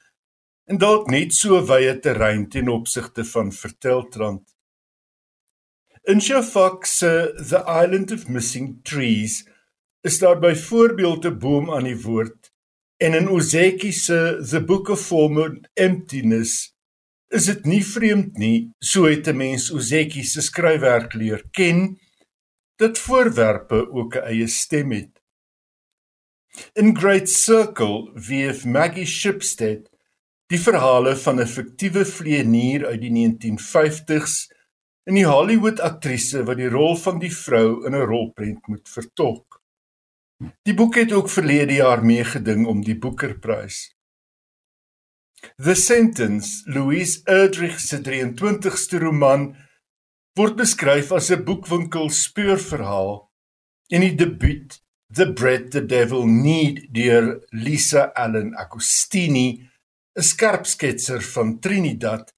en 0.65 0.79
dalk 0.79 1.11
net 1.11 1.35
so 1.35 1.61
wye 1.69 2.01
terrein 2.01 2.49
ten 2.49 2.69
opsigte 2.69 3.25
van 3.25 3.53
Verteltrand. 3.53 4.57
In 6.09 6.21
Shafak 6.21 6.87
se 6.87 7.13
The 7.37 7.61
Island 7.69 8.11
of 8.11 8.29
Missing 8.29 8.81
Trees 8.85 9.45
is 10.01 10.19
daar 10.19 10.41
byvoorbeeld 10.41 11.27
'n 11.27 11.39
boom 11.39 11.71
aan 11.71 11.85
die 11.85 12.01
woord 12.01 12.46
En 12.97 13.15
in 13.15 13.29
Ozeki 13.29 13.93
se 13.93 14.41
The 14.51 14.65
Book 14.65 14.89
of 14.89 15.01
Form 15.01 15.39
and 15.39 15.69
Emptiness 15.75 16.73
is 17.29 17.45
dit 17.51 17.67
nie 17.69 17.83
vreemd 17.85 18.39
nie, 18.41 18.71
so 18.81 19.05
het 19.05 19.29
'n 19.29 19.37
mens 19.37 19.71
Ozeki 19.71 20.25
se 20.25 20.41
skryfwerk 20.41 21.15
leer 21.15 21.43
ken, 21.51 21.99
dat 22.77 22.99
voorwerpe 22.99 23.91
ook 23.93 24.17
'n 24.17 24.25
eie 24.33 24.47
stem 24.47 24.91
het. 24.93 25.21
In 26.73 26.97
Great 26.97 27.29
Circle 27.29 28.11
weef 28.15 28.65
Maggie 28.65 29.07
Shipstead 29.07 29.91
die 30.47 30.61
verhale 30.61 31.17
van 31.17 31.41
'n 31.41 31.47
fiktiewe 31.47 32.05
vleienier 32.05 32.87
uit 32.87 33.01
die 33.01 33.11
1950s 33.11 34.49
en 35.05 35.15
die 35.15 35.27
Hollywood 35.27 35.81
aktrise 35.81 36.45
wat 36.45 36.57
die 36.57 36.69
rol 36.69 36.97
van 36.97 37.19
die 37.19 37.35
vrou 37.35 37.85
in 37.87 37.95
'n 37.95 38.09
rolprent 38.09 38.67
moet 38.67 38.89
vertolk. 38.89 39.56
Die 40.39 40.75
boek 40.75 40.99
het 41.01 41.13
ook 41.13 41.31
verlede 41.33 41.79
jaar 41.79 42.05
meegeding 42.05 42.67
om 42.67 42.83
die 42.85 42.99
Booker-prys. 42.99 43.97
The 45.57 45.75
Sentence, 45.75 46.63
Louise 46.67 47.23
Erdrich 47.25 47.79
se 47.81 48.01
23ste 48.05 49.01
roman, 49.01 49.55
word 50.37 50.57
beskryf 50.57 51.13
as 51.13 51.31
'n 51.31 51.45
boekwinkel 51.45 52.11
speurverhaal 52.11 53.31
en 53.89 54.01
die 54.01 54.15
debuut 54.15 54.83
The 55.15 55.33
Bread 55.33 55.71
the 55.71 55.87
Devil 55.87 56.27
Need 56.27 56.93
deur 56.93 57.41
Lisa 57.53 58.13
Allen 58.15 58.53
Agostini, 58.57 59.63
'n 60.19 60.23
skerpsketser 60.23 61.23
van 61.23 61.61
Trinidad, 61.61 62.35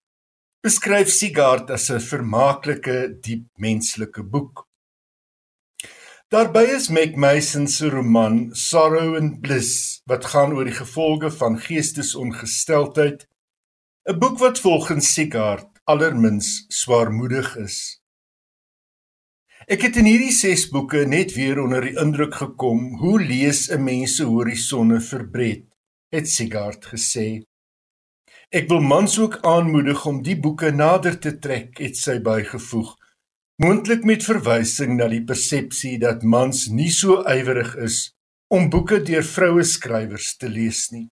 beskryf 0.63 1.09
Sigard 1.09 1.71
as 1.71 1.91
'n 1.91 2.01
vermaaklike, 2.01 3.19
diep 3.21 3.47
menslike 3.57 4.23
boek. 4.23 4.68
Daarby 6.29 6.67
is 6.77 6.91
Mac 6.93 7.15
Mason 7.17 7.67
se 7.67 7.89
roman 7.89 8.51
Sorrow 8.53 9.17
and 9.17 9.41
Bliss 9.41 10.03
wat 10.05 10.27
gaan 10.29 10.53
oor 10.53 10.67
die 10.69 10.75
gevolge 10.77 11.31
van 11.33 11.55
geestesongesteldheid, 11.57 13.25
'n 14.05 14.19
boek 14.21 14.37
wat 14.43 14.61
volgens 14.61 15.09
Sigard 15.15 15.81
allermins 15.89 16.67
swaarmoedig 16.69 17.57
is. 17.57 18.03
Ek 19.73 19.89
het 19.89 19.97
in 19.97 20.05
hierdie 20.05 20.37
6 20.37 20.69
boeke 20.69 21.07
net 21.07 21.33
weer 21.33 21.63
onder 21.65 21.81
die 21.81 21.97
indruk 21.97 22.35
gekom 22.35 23.01
hoe 23.01 23.17
lees 23.25 23.71
'n 23.73 23.81
mens 23.85 24.17
se 24.17 24.29
horisonne 24.29 25.01
verbreed, 25.01 25.65
het 26.13 26.29
Sigard 26.29 26.85
gesê. 26.93 27.41
Ek 28.53 28.69
wil 28.69 28.85
mans 28.85 29.19
ook 29.19 29.41
aanmoedig 29.41 30.07
om 30.07 30.23
die 30.23 30.37
boeke 30.37 30.71
nader 30.71 31.19
te 31.19 31.39
trek, 31.39 31.79
het 31.79 31.97
sy 31.97 32.21
bygevoeg 32.21 32.98
moontlik 33.59 34.05
met 34.07 34.25
verwysing 34.25 34.97
na 34.99 35.09
die 35.11 35.25
persepsie 35.27 35.97
dat 35.99 36.23
mans 36.23 36.67
nie 36.71 36.91
so 36.95 37.23
ywerig 37.27 37.75
is 37.83 38.13
om 38.55 38.71
boeke 38.73 39.01
deur 39.05 39.27
vroue 39.27 39.65
skrywers 39.67 40.37
te 40.39 40.49
lees 40.49 40.89
nie. 40.95 41.09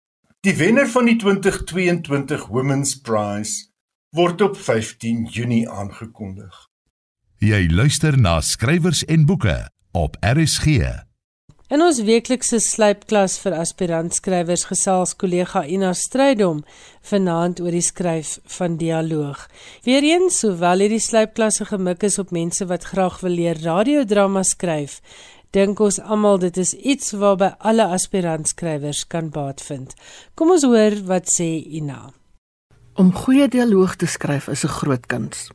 Die 0.47 0.55
wenner 0.57 0.87
van 0.89 1.11
die 1.11 1.17
2022 1.19 2.47
Women's 2.55 2.95
Prize 3.03 3.67
word 4.15 4.41
op 4.47 4.57
15 4.57 5.27
Junie 5.27 5.67
aangekondig. 5.69 6.55
Jy 7.43 7.67
luister 7.69 8.17
na 8.17 8.39
skrywers 8.41 9.05
en 9.05 9.27
boeke 9.27 9.59
op 9.93 10.17
RSG. 10.23 11.06
In 11.67 11.83
ons 11.83 11.97
weeklikse 12.07 12.61
slypklas 12.63 13.41
vir 13.43 13.57
aspirantskrywers 13.59 14.69
gesels 14.69 15.17
kollega 15.19 15.65
Ina 15.67 15.89
Strydom 15.99 16.61
vanaand 17.11 17.59
oor 17.65 17.75
die 17.75 17.83
skryf 17.83 18.37
van 18.55 18.77
dialoog. 18.79 19.41
Weereens, 19.83 20.39
sowel 20.45 20.85
hierdie 20.85 21.03
slypklasse 21.03 21.67
gemik 21.67 22.07
is 22.07 22.21
op 22.23 22.31
mense 22.31 22.69
wat 22.71 22.87
graag 22.93 23.19
wil 23.25 23.35
leer 23.35 23.59
radiodrama 23.65 24.45
skryf, 24.47 25.01
dink 25.51 25.83
ons 25.83 25.99
almal 25.99 26.39
dit 26.47 26.63
is 26.63 26.71
iets 26.87 27.17
waarby 27.19 27.51
alle 27.59 27.91
aspirantskrywers 27.99 29.03
kan 29.11 29.35
baat 29.35 29.59
vind. 29.67 29.99
Kom 30.39 30.55
ons 30.55 30.63
hoor 30.71 31.01
wat 31.11 31.27
sê 31.35 31.51
Ina. 31.67 32.13
Om 32.95 33.11
goeie 33.11 33.51
dialoog 33.51 33.99
te 33.99 34.07
skryf 34.07 34.47
is 34.55 34.63
'n 34.63 34.77
groot 34.79 35.07
kuns. 35.11 35.51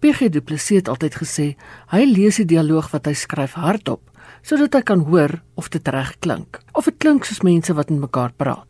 PG 0.00 0.32
Du 0.32 0.40
Plessis 0.40 0.80
het 0.80 0.88
altyd 0.88 1.14
gesê 1.14 1.56
hy 1.92 2.04
lees 2.04 2.36
die 2.36 2.48
dialoog 2.56 2.90
wat 2.92 3.04
hy 3.04 3.12
skryf 3.12 3.52
hardop 3.52 4.00
sodat 4.46 4.76
hy 4.78 4.82
kan 4.86 5.02
hoor 5.08 5.40
of 5.58 5.68
dit 5.74 5.88
reg 5.90 6.12
klink 6.22 6.60
of 6.78 6.86
dit 6.86 6.96
klink 7.02 7.26
soos 7.26 7.42
mense 7.42 7.74
wat 7.74 7.90
met 7.90 8.04
mekaar 8.04 8.32
praat. 8.38 8.68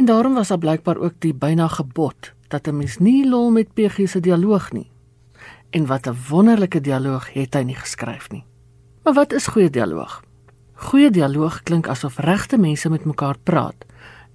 En 0.00 0.08
daarom 0.08 0.34
was 0.38 0.48
daar 0.48 0.62
blykbaar 0.62 0.96
ook 0.96 1.18
die 1.20 1.34
byna 1.34 1.68
gebod 1.68 2.32
dat 2.48 2.68
'n 2.68 2.76
mens 2.76 2.98
nie 2.98 3.28
lol 3.28 3.50
met 3.50 3.74
PG 3.74 4.08
se 4.08 4.20
dialoog 4.20 4.72
nie. 4.72 4.90
En 5.70 5.86
wat 5.86 6.06
'n 6.06 6.16
wonderlike 6.28 6.80
dialoog 6.80 7.32
het 7.32 7.54
hy 7.54 7.62
nie 7.62 7.74
geskryf 7.74 8.30
nie. 8.30 8.44
Maar 9.04 9.14
wat 9.14 9.32
is 9.32 9.46
goeie 9.46 9.70
dialoog? 9.70 10.22
Goeie 10.74 11.10
dialoog 11.10 11.62
klink 11.62 11.88
asof 11.88 12.18
regte 12.18 12.58
mense 12.58 12.88
met 12.88 13.04
mekaar 13.04 13.36
praat. 13.42 13.84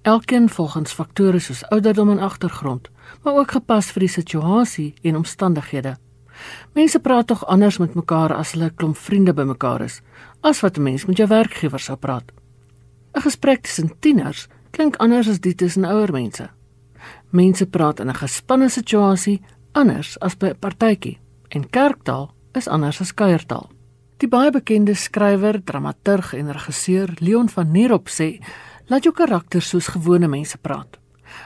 Elkeen 0.02 0.50
volgens 0.50 0.94
faktore 0.94 1.40
soos 1.40 1.66
ouderdom 1.70 2.10
en 2.10 2.20
agtergrond, 2.20 2.90
maar 3.24 3.34
ook 3.34 3.52
gepas 3.52 3.92
vir 3.92 4.00
die 4.00 4.10
situasie 4.10 4.94
en 5.02 5.16
omstandighede. 5.16 5.98
Mense 6.74 7.00
praat 7.00 7.28
tog 7.28 7.46
anders 7.46 7.78
met 7.78 7.94
mekaar 7.94 8.34
as 8.34 8.52
hulle 8.52 8.66
'n 8.66 8.76
klomp 8.76 8.98
vriende 8.98 9.34
bymekaar 9.34 9.82
is, 9.82 10.02
as 10.42 10.62
wat 10.62 10.78
'n 10.78 10.84
mens 10.84 11.06
met 11.06 11.18
jou 11.18 11.28
werkgewer 11.28 11.80
sou 11.80 11.98
praat. 11.98 12.32
'n 13.16 13.22
Gesprek 13.22 13.62
tussen 13.62 14.00
tieners 14.00 14.48
klink 14.72 14.96
anders 14.96 15.28
as 15.28 15.40
die 15.40 15.56
tussen 15.56 15.86
ouer 15.86 16.12
mense. 16.12 16.50
Mense 17.30 17.66
praat 17.66 18.00
in 18.00 18.10
'n 18.10 18.16
gespanne 18.16 18.70
situasie 18.70 19.42
anders 19.72 20.20
as 20.20 20.38
by 20.38 20.48
'n 20.48 20.60
partytjie 20.60 21.20
en 21.50 21.70
kerktaal 21.70 22.32
is 22.54 22.68
anders 22.68 23.02
as 23.02 23.14
kuiertaal. 23.14 23.70
Die 24.18 24.30
baie 24.30 24.52
bekende 24.52 24.94
skrywer, 24.94 25.64
dramaturg 25.64 26.34
en 26.34 26.52
regisseur 26.52 27.10
Leon 27.20 27.50
van 27.50 27.72
Nierop 27.72 28.08
sê: 28.10 28.40
"Laat 28.88 29.04
jou 29.04 29.14
karakters 29.14 29.70
soos 29.70 29.88
gewone 29.88 30.28
mense 30.28 30.58
praat." 30.58 30.98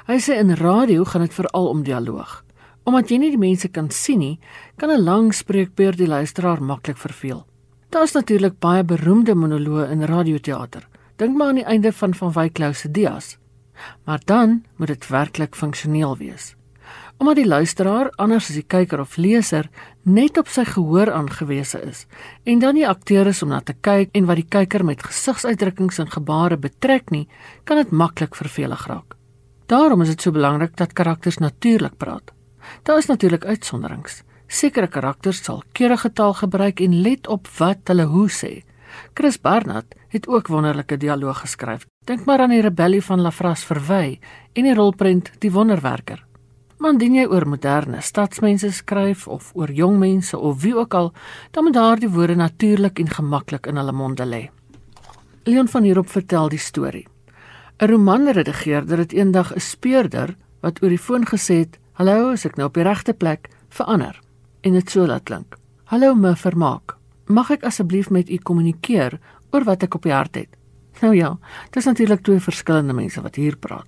Hy 0.07 0.19
sê 0.19 0.39
in 0.39 0.55
radio 0.55 1.03
gaan 1.03 1.21
dit 1.21 1.33
veral 1.33 1.67
om 1.67 1.83
dialoog. 1.83 2.44
Omdat 2.85 3.09
jy 3.09 3.17
nie 3.17 3.31
die 3.33 3.41
mense 3.41 3.67
kan 3.73 3.89
sien 3.89 4.19
nie, 4.19 4.39
kan 4.77 4.91
'n 4.91 5.03
lang 5.03 5.33
spreekbeurt 5.33 5.97
die 5.97 6.07
luisteraar 6.07 6.61
maklik 6.61 6.97
verveel. 6.97 7.45
Daar's 7.89 8.13
natuurlik 8.13 8.59
baie 8.59 8.83
beroemde 8.83 9.35
monoloë 9.35 9.89
in 9.91 10.03
radioteater. 10.03 10.87
Dink 11.15 11.37
maar 11.37 11.47
aan 11.47 11.55
die 11.55 11.63
einde 11.63 11.93
van 11.93 12.13
van 12.13 12.31
Wyk 12.31 12.59
se 12.73 12.91
Dias. 12.91 13.37
Maar 14.03 14.21
dan 14.25 14.63
moet 14.75 14.87
dit 14.87 15.07
werklik 15.07 15.55
funksioneel 15.55 16.17
wees. 16.17 16.55
Omdat 17.17 17.35
die 17.35 17.47
luisteraar 17.47 18.11
anders 18.15 18.49
as 18.49 18.55
die 18.55 18.67
kyker 18.67 18.99
of 18.99 19.15
leser 19.17 19.69
net 20.03 20.37
op 20.37 20.47
sy 20.51 20.65
gehoor 20.67 21.11
aangewese 21.11 21.79
is 21.87 22.05
en 22.43 22.59
dan 22.59 22.75
nie 22.75 22.87
akteur 22.87 23.27
is 23.31 23.41
om 23.41 23.49
na 23.49 23.61
te 23.61 23.73
kyk 23.73 24.11
en 24.11 24.27
wat 24.27 24.35
die 24.35 24.49
kyker 24.49 24.83
met 24.85 25.03
gesigsuitdrukkings 25.03 25.99
en 26.03 26.11
gebare 26.11 26.57
betrek 26.57 27.09
nie, 27.15 27.27
kan 27.63 27.77
dit 27.77 27.91
maklik 27.91 28.35
vervelig 28.35 28.87
raak. 28.87 29.15
Daarom 29.71 30.01
is 30.01 30.11
dit 30.11 30.21
so 30.21 30.31
belangrik 30.31 30.75
dat 30.75 30.93
karakters 30.93 31.37
natuurlik 31.37 31.97
praat. 31.97 32.34
Daar 32.83 32.97
is 32.97 33.05
natuurlik 33.05 33.45
uitsonderings. 33.45 34.23
Sekere 34.47 34.87
karakters 34.87 35.43
sal 35.43 35.63
keurige 35.71 36.13
taal 36.13 36.33
gebruik 36.33 36.79
en 36.79 37.01
let 37.01 37.27
op 37.27 37.47
wat 37.57 37.87
hulle 37.89 38.05
hoe 38.05 38.29
sê. 38.29 38.63
Chris 39.13 39.39
Barnard 39.41 39.95
het 40.07 40.27
ook 40.27 40.47
wonderlike 40.47 40.97
dialoog 40.97 41.39
geskryf. 41.39 41.85
Dink 42.05 42.25
maar 42.25 42.39
aan 42.39 42.53
die 42.53 42.61
rebellie 42.61 43.01
van 43.03 43.21
Lafras 43.21 43.63
verwy 43.65 44.19
en 44.53 44.63
die 44.63 44.73
rolprent 44.73 45.31
Die 45.39 45.51
Wonderwerker. 45.51 46.25
Maar 46.77 46.91
indien 46.91 47.15
jy 47.15 47.25
oor 47.31 47.47
moderne 47.47 48.01
stadsmense 48.01 48.71
skryf 48.71 49.27
of 49.27 49.51
oor 49.55 49.71
jong 49.71 49.97
mense 49.99 50.37
of 50.37 50.61
wie 50.61 50.75
ook 50.75 50.93
al, 50.93 51.13
dan 51.51 51.63
moet 51.63 51.73
daardie 51.73 52.09
woorde 52.09 52.35
natuurlik 52.35 52.99
en 52.99 53.09
gemaklik 53.09 53.67
in 53.67 53.79
hulle 53.79 53.95
monde 53.95 54.25
lê. 54.25 54.43
Leon 55.43 55.67
van 55.67 55.83
hierop 55.83 56.09
vertel 56.09 56.49
die 56.49 56.59
storie. 56.59 57.07
'n 57.79 57.89
Roman 57.91 58.29
redigeerder 58.31 58.97
het 58.97 59.13
eendag 59.13 59.55
'n 59.55 59.59
speurder 59.59 60.35
wat 60.61 60.83
oor 60.83 60.89
die 60.89 61.05
foon 61.07 61.25
gesê 61.25 61.55
het: 61.63 61.79
"Hallo, 61.95 62.31
is 62.31 62.45
ek 62.45 62.55
nou 62.55 62.67
op 62.67 62.73
die 62.73 62.83
regte 62.83 63.13
plek?" 63.13 63.49
verander 63.69 64.19
en 64.61 64.73
dit 64.73 64.89
so 64.89 65.05
laat 65.05 65.23
klink. 65.23 65.57
"Hallo, 65.85 66.15
me 66.15 66.35
vermaak." 66.35 66.95
mag 67.27 67.49
ek 67.49 67.65
asseblief 67.65 68.09
met 68.13 68.29
u 68.29 68.37
kommunikeer 68.37 69.17
oor 69.51 69.65
wat 69.65 69.83
ek 69.83 69.97
op 69.97 70.05
die 70.05 70.13
hart 70.13 70.35
het? 70.37 70.51
Nou 71.01 71.13
ja, 71.15 71.35
dit 71.71 71.81
is 71.81 71.85
natuurlik 71.89 72.21
twee 72.23 72.39
verskillende 72.39 72.93
mense 72.93 73.21
wat 73.21 73.35
hier 73.35 73.57
praat. 73.57 73.87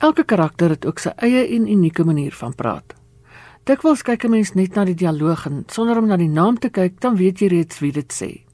Elke 0.00 0.24
karakter 0.24 0.72
het 0.72 0.86
ook 0.86 0.98
sy 1.02 1.12
eie 1.20 1.44
en 1.56 1.68
unieke 1.68 2.04
manier 2.04 2.32
van 2.32 2.54
praat. 2.54 2.94
Dikwels 3.68 4.02
kyk 4.02 4.24
'n 4.24 4.30
mens 4.30 4.54
net 4.54 4.74
na 4.74 4.84
die 4.84 4.94
dialoog 4.94 5.46
en 5.46 5.64
sonder 5.66 5.98
om 5.98 6.06
na 6.06 6.16
die 6.16 6.28
naam 6.28 6.58
te 6.58 6.70
kyk, 6.70 7.00
dan 7.00 7.16
weet 7.16 7.40
jy 7.40 7.48
reeds 7.48 7.78
wie 7.80 7.92
dit 7.92 8.12
sê. 8.12 8.44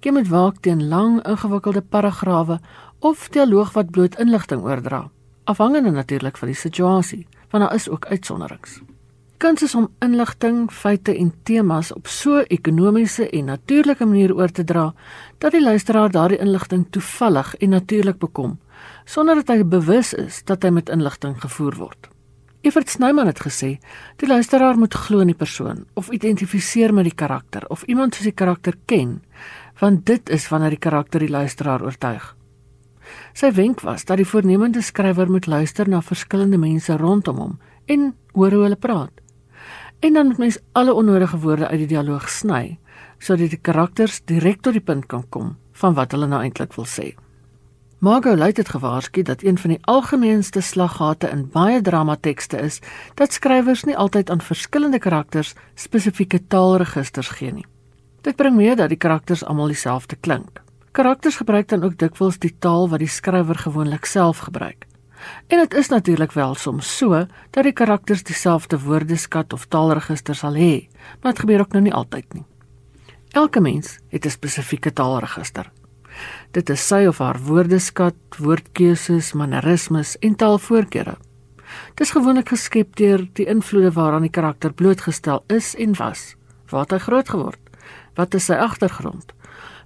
Jy 0.00 0.12
moet 0.12 0.28
waak 0.28 0.60
teen 0.60 0.88
lang, 0.88 1.26
ingewikkelde 1.26 1.82
paragrawe 1.82 2.60
of 3.00 3.28
dialoog 3.28 3.72
wat 3.72 3.90
bloot 3.90 4.18
inligting 4.18 4.62
oordra, 4.62 5.10
afhangende 5.44 5.90
natuurlik 5.90 6.36
van 6.36 6.48
die 6.48 6.56
situasie, 6.56 7.26
want 7.52 7.64
daar 7.64 7.76
is 7.76 7.88
ook 7.88 8.08
uitsonderings 8.10 8.80
kuns 9.42 9.62
is 9.62 9.74
om 9.74 9.88
inligting, 9.98 10.68
feite 10.70 11.10
en 11.18 11.32
temas 11.42 11.90
op 11.92 12.06
so 12.06 12.44
ekonomiese 12.46 13.24
en 13.30 13.48
natuurlike 13.50 14.06
manier 14.06 14.34
oor 14.38 14.52
te 14.54 14.62
dra 14.64 14.92
dat 15.42 15.56
die 15.56 15.62
luisteraar 15.62 16.12
daardie 16.14 16.38
inligting 16.38 16.84
toevallig 16.94 17.56
en 17.58 17.74
natuurlik 17.74 18.20
bekom 18.22 18.58
sonder 19.04 19.40
dat 19.40 19.50
hy 19.50 19.64
bewus 19.66 20.12
is 20.14 20.42
dat 20.46 20.62
hy 20.62 20.70
met 20.70 20.90
inligting 20.92 21.34
gevoer 21.42 21.74
word. 21.78 22.08
Evert 22.62 22.90
Snyman 22.90 23.26
het 23.26 23.40
gesê, 23.42 23.72
die 24.22 24.28
luisteraar 24.30 24.78
moet 24.78 24.94
glo 24.94 25.24
in 25.24 25.32
die 25.32 25.38
persoon 25.38 25.84
of 25.98 26.12
identifiseer 26.14 26.94
met 26.94 27.08
die 27.10 27.18
karakter 27.18 27.66
of 27.74 27.82
iemand 27.90 28.14
soos 28.14 28.28
die 28.30 28.38
karakter 28.38 28.78
ken, 28.86 29.18
want 29.80 30.06
dit 30.06 30.30
is 30.30 30.46
wanneer 30.52 30.76
die 30.76 30.84
karakter 30.86 31.24
die 31.24 31.32
luisteraar 31.32 31.82
oortuig. 31.82 32.30
Sy 33.32 33.52
wenk 33.56 33.80
was 33.80 34.04
dat 34.04 34.20
die 34.20 34.28
voornemende 34.28 34.82
skrywer 34.82 35.30
moet 35.30 35.46
luister 35.46 35.88
na 35.88 36.02
verskillende 36.02 36.58
mense 36.60 36.96
rondom 36.96 37.36
hom 37.36 37.58
en 37.86 38.12
hoor 38.32 38.52
hoe 38.52 38.62
hulle 38.62 38.76
praat. 38.76 39.12
En 40.00 40.12
dan 40.12 40.26
moet 40.26 40.38
mens 40.38 40.58
alle 40.72 40.94
onnodige 40.94 41.38
woorde 41.38 41.68
uit 41.68 41.78
die 41.78 41.92
dialoog 41.94 42.28
sny 42.30 42.78
sodat 43.22 43.52
die 43.54 43.60
karakters 43.62 44.20
direk 44.26 44.62
tot 44.62 44.74
die 44.74 44.82
punt 44.84 45.06
kan 45.06 45.22
kom 45.28 45.56
van 45.78 45.94
wat 45.94 46.12
hulle 46.12 46.26
nou 46.26 46.42
eintlik 46.42 46.74
wil 46.74 46.88
sê. 46.88 47.12
Margot 48.02 48.38
Luit 48.38 48.56
het 48.56 48.68
gewaarsku 48.68 49.22
dat 49.22 49.44
een 49.46 49.58
van 49.58 49.70
die 49.70 49.78
algemeenste 49.86 50.60
slaggate 50.60 51.28
in 51.30 51.44
baie 51.50 51.80
dramatekste 51.80 52.58
is 52.58 52.80
dat 53.14 53.32
skrywers 53.32 53.84
nie 53.86 53.96
altyd 53.96 54.30
aan 54.30 54.42
verskillende 54.42 54.98
karakters 54.98 55.54
spesifieke 55.74 56.40
taalregisters 56.46 57.28
gee 57.38 57.52
nie. 57.52 57.66
Dit 58.20 58.36
bring 58.36 58.56
mee 58.56 58.74
dat 58.76 58.88
die 58.90 58.98
karakters 58.98 59.44
almal 59.44 59.70
dieselfde 59.70 60.16
klink. 60.16 60.62
Karakters 60.92 61.36
gebruik 61.36 61.68
dan 61.68 61.84
ook 61.84 61.94
dikwels 61.96 62.36
die 62.38 62.52
taal 62.58 62.88
wat 62.92 63.00
die 63.00 63.08
skrywer 63.08 63.56
gewoonlik 63.56 64.04
self 64.04 64.42
gebruik. 64.44 64.84
En 65.48 65.58
dit 65.58 65.74
is 65.74 65.88
natuurlik 65.88 66.32
wel 66.32 66.54
soms 66.54 66.96
so 66.96 67.26
dat 67.50 67.64
die 67.64 67.72
karakters 67.72 68.22
dieselfde 68.22 68.76
woordeskat 68.80 69.52
of 69.52 69.64
taalregister 69.72 70.36
sal 70.36 70.52
hê, 70.52 70.88
maar 71.22 71.32
dit 71.32 71.40
gebeur 71.40 71.64
ook 71.64 71.72
nou 71.72 71.82
nie 71.86 71.94
altyd 71.94 72.34
nie. 72.34 72.44
Elke 73.32 73.60
mens 73.60 73.98
het 74.08 74.26
'n 74.26 74.30
spesifieke 74.30 74.92
taalregister. 74.92 75.72
Dit 76.50 76.70
is 76.70 76.86
sy 76.86 77.06
of 77.08 77.18
haar 77.18 77.40
woordeskat, 77.40 78.14
woordkeuses, 78.38 79.32
mannerismes 79.32 80.18
en 80.18 80.36
taalvoorkeure. 80.36 81.16
Dit 81.94 82.00
is 82.00 82.10
gewoonlik 82.10 82.48
geskep 82.48 82.96
deur 82.96 83.28
die 83.32 83.46
invloede 83.46 83.92
waaraan 83.92 84.22
die 84.22 84.30
karakter 84.30 84.72
blootgestel 84.72 85.44
is 85.46 85.74
en 85.74 85.96
was. 85.96 86.36
Waar 86.68 86.86
hy 86.88 86.98
groot 86.98 87.28
geword? 87.28 87.60
Wat 88.14 88.34
is 88.34 88.44
sy 88.44 88.52
agtergrond? 88.52 89.32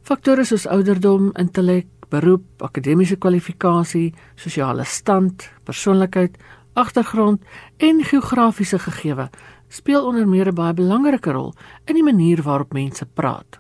Faktore 0.07 0.45
soos 0.47 0.69
ouderdom, 0.71 1.33
intellek, 1.35 1.89
beroep, 2.15 2.63
akademiese 2.63 3.17
kwalifikasie, 3.19 4.13
sosiale 4.39 4.85
stand, 4.87 5.49
persoonlikheid, 5.67 6.37
agtergrond 6.79 7.43
en 7.83 8.05
geografiese 8.07 8.79
gegevens 8.85 9.35
speel 9.79 10.07
onder 10.07 10.29
meer 10.29 10.53
'n 10.53 10.55
baie 10.55 10.75
belangrike 10.75 11.33
rol 11.33 11.53
in 11.87 11.95
die 11.95 12.07
manier 12.07 12.43
waarop 12.43 12.73
mense 12.73 13.07
praat. 13.07 13.59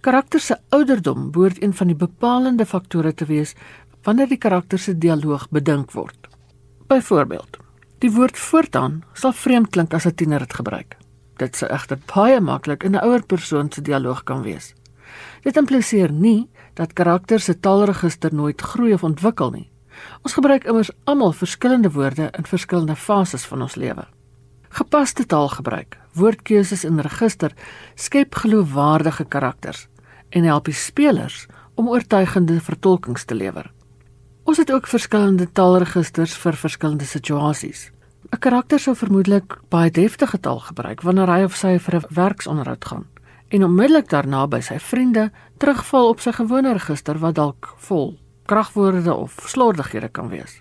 Karakter 0.00 0.40
se 0.40 0.58
ouderdom 0.70 1.30
behoort 1.30 1.62
een 1.62 1.74
van 1.74 1.86
die 1.86 1.96
bepalende 1.96 2.66
faktore 2.66 3.14
te 3.14 3.24
wees 3.24 3.54
wanneer 4.02 4.28
die 4.28 4.42
karakter 4.42 4.78
se 4.78 4.98
dialoog 4.98 5.48
bedink 5.50 5.92
word. 5.92 6.28
Byvoorbeeld, 6.86 7.58
die 7.98 8.10
woord 8.10 8.38
voortaan 8.38 9.04
sal 9.12 9.32
vreemd 9.32 9.70
klink 9.70 9.94
as 9.94 10.06
'n 10.06 10.14
tiener 10.14 10.38
dit 10.38 10.54
gebruik. 10.54 10.96
Dit 11.36 11.56
sou 11.56 11.70
egter 11.70 11.98
baie 12.14 12.40
maklik 12.40 12.82
in 12.82 12.96
'n 12.96 13.04
ouer 13.04 13.22
persoon 13.22 13.72
se 13.72 13.82
dialoog 13.82 14.24
kan 14.24 14.42
wees. 14.42 14.74
Dit 15.44 15.58
impliseer 15.60 16.12
nie 16.12 16.48
dat 16.74 16.94
karakters 16.96 17.44
se 17.44 17.54
taalregister 17.60 18.32
nooit 18.34 18.60
groei 18.60 18.94
of 18.96 19.04
ontwikkel 19.04 19.50
nie. 19.52 19.66
Ons 20.24 20.34
gebruik 20.38 20.64
immers 20.64 20.90
almal 21.04 21.34
verskillende 21.36 21.90
woorde 21.92 22.30
in 22.32 22.48
verskillende 22.48 22.96
fases 22.96 23.44
van 23.44 23.62
ons 23.62 23.76
lewe. 23.76 24.06
Gepaste 24.74 25.26
taalgebruik, 25.26 25.98
woordkeuses 26.16 26.84
en 26.88 27.02
register 27.04 27.52
skep 27.94 28.34
geloofwaardige 28.40 29.28
karakters 29.28 29.86
en 30.30 30.48
help 30.48 30.64
die 30.64 30.74
spelers 30.74 31.44
om 31.74 31.92
oortuigende 31.92 32.58
vertolkings 32.60 33.24
te 33.24 33.36
lewer. 33.36 33.70
Ons 34.44 34.58
het 34.58 34.72
ook 34.72 34.88
verskillende 34.88 35.46
taalregisters 35.52 36.34
vir 36.40 36.56
verskillende 36.56 37.04
situasies. 37.04 37.90
'n 38.32 38.40
Karakter 38.40 38.80
sou 38.80 38.96
vermoedelik 38.96 39.60
baie 39.68 39.90
deftige 39.90 40.40
taal 40.40 40.60
gebruik 40.60 41.02
wanneer 41.02 41.28
hy 41.28 41.44
of 41.44 41.56
sy 41.56 41.78
vir 41.78 41.94
'n 41.96 42.08
werksonderhoud 42.08 42.84
gaan 42.84 43.13
en 43.54 43.64
onmiddellik 43.64 44.08
daarna 44.10 44.46
by 44.50 44.58
sy 44.66 44.80
vriende 44.82 45.28
terugval 45.62 46.08
op 46.10 46.22
sy 46.22 46.32
gewone 46.34 46.72
register 46.74 47.20
wat 47.22 47.36
dalk 47.38 47.70
vol 47.86 48.16
kragwoorde 48.50 49.14
of 49.14 49.36
slordighede 49.48 50.10
kan 50.12 50.28
wees. 50.28 50.58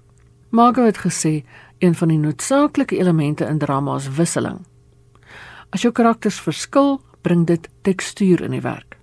Margot 0.54 0.86
het 0.86 1.00
gesê 1.02 1.42
een 1.82 1.96
van 1.98 2.14
die 2.14 2.20
noodsaaklike 2.22 2.98
elemente 2.98 3.46
in 3.50 3.58
drama 3.58 3.96
is 3.98 4.08
wisseling. 4.16 4.62
As 5.74 5.82
jou 5.82 5.92
karakters 5.92 6.38
verskil, 6.40 7.00
bring 7.26 7.48
dit 7.50 7.68
tekstuur 7.82 8.44
in 8.46 8.54
die 8.54 8.62
werk. 8.62 9.00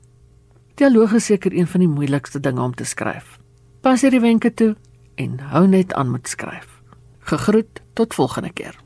Dialoog 0.79 1.17
is 1.19 1.27
seker 1.27 1.53
een 1.53 1.67
van 1.67 1.83
die 1.83 1.91
moeilikste 1.91 2.41
dinge 2.41 2.63
om 2.63 2.75
te 2.75 2.87
skryf. 2.87 3.41
Pas 3.83 4.01
hierdie 4.01 4.23
wenke 4.23 4.55
toe 4.55 4.77
en 5.21 5.41
hou 5.51 5.67
net 5.67 5.93
aan 5.99 6.15
met 6.15 6.29
skryf. 6.29 6.79
Gegroet 7.27 7.83
tot 7.99 8.15
volgende 8.15 8.53
keer. 8.53 8.79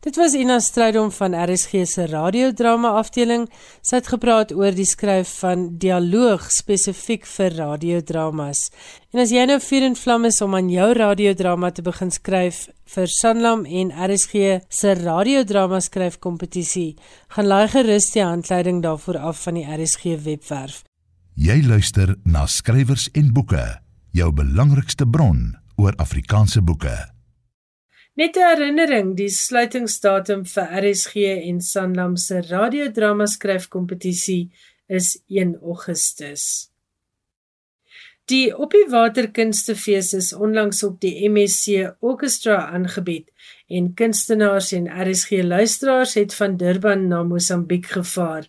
Dit 0.00 0.16
was 0.16 0.34
Ina 0.34 0.58
Strydom 0.60 1.10
van 1.14 1.34
RSG 1.34 1.86
se 1.86 2.06
radiodrama 2.06 2.94
afdeling. 2.98 3.48
Sy 3.82 4.00
het 4.00 4.10
gepraat 4.12 4.52
oor 4.52 4.74
die 4.74 4.86
skryf 4.88 5.38
van 5.42 5.78
dialoog 5.78 6.48
spesifiek 6.52 7.26
vir 7.26 7.56
radiodramas. 7.58 8.70
En 9.12 9.20
as 9.20 9.32
jy 9.34 9.44
nou 9.48 9.58
vuur 9.60 9.88
en 9.90 9.96
vlam 9.98 10.24
is 10.28 10.40
om 10.44 10.54
aan 10.56 10.70
jou 10.72 10.88
radiodrama 10.96 11.70
te 11.70 11.84
begin 11.84 12.10
skryf 12.10 12.66
vir 12.94 13.08
Sanlam 13.08 13.66
en 13.66 13.92
RSG 13.92 14.62
se 14.68 14.94
radiodrama 14.98 15.80
skryfkompetisie, 15.80 16.96
gaan 17.36 17.48
laai 17.48 17.68
gerus 17.72 18.10
die 18.14 18.24
handleiding 18.24 18.82
daarvoor 18.84 19.18
af 19.18 19.44
van 19.46 19.60
die 19.60 19.66
RSG 19.68 20.16
webwerf. 20.24 20.82
Jy 21.34 21.62
luister 21.64 22.16
na 22.24 22.44
skrywers 22.46 23.08
en 23.16 23.32
boeke, 23.32 23.64
jou 24.12 24.32
belangrikste 24.36 25.06
bron 25.08 25.54
oor 25.80 25.96
Afrikaanse 25.96 26.60
boeke. 26.60 27.11
Net 28.14 28.36
'n 28.36 28.44
herinnering, 28.44 29.14
die 29.16 29.30
sluitingsdatum 29.32 30.42
vir 30.44 30.66
RSG 30.80 31.22
en 31.48 31.60
Sanlam 31.64 32.16
se 32.16 32.42
radiodrama 32.44 33.26
skryfkompetisie 33.26 34.50
is 34.86 35.06
1 35.30 35.54
Augustus. 35.62 36.68
Die 38.28 38.52
Op 38.52 38.76
die 38.76 38.84
Water 38.92 39.30
Kunstefees 39.32 40.12
is 40.12 40.32
onlangs 40.32 40.82
op 40.84 41.00
die 41.00 41.14
MSC 41.28 41.88
Orchestra 42.00 42.58
aangebied 42.74 43.31
en 43.72 43.94
kunstenaars 43.94 44.72
en 44.76 44.88
RSG 45.02 45.42
luisteraars 45.42 46.14
het 46.14 46.34
van 46.34 46.56
Durban 46.56 47.06
na 47.08 47.22
Mosambiek 47.22 47.86
gevaar. 47.86 48.46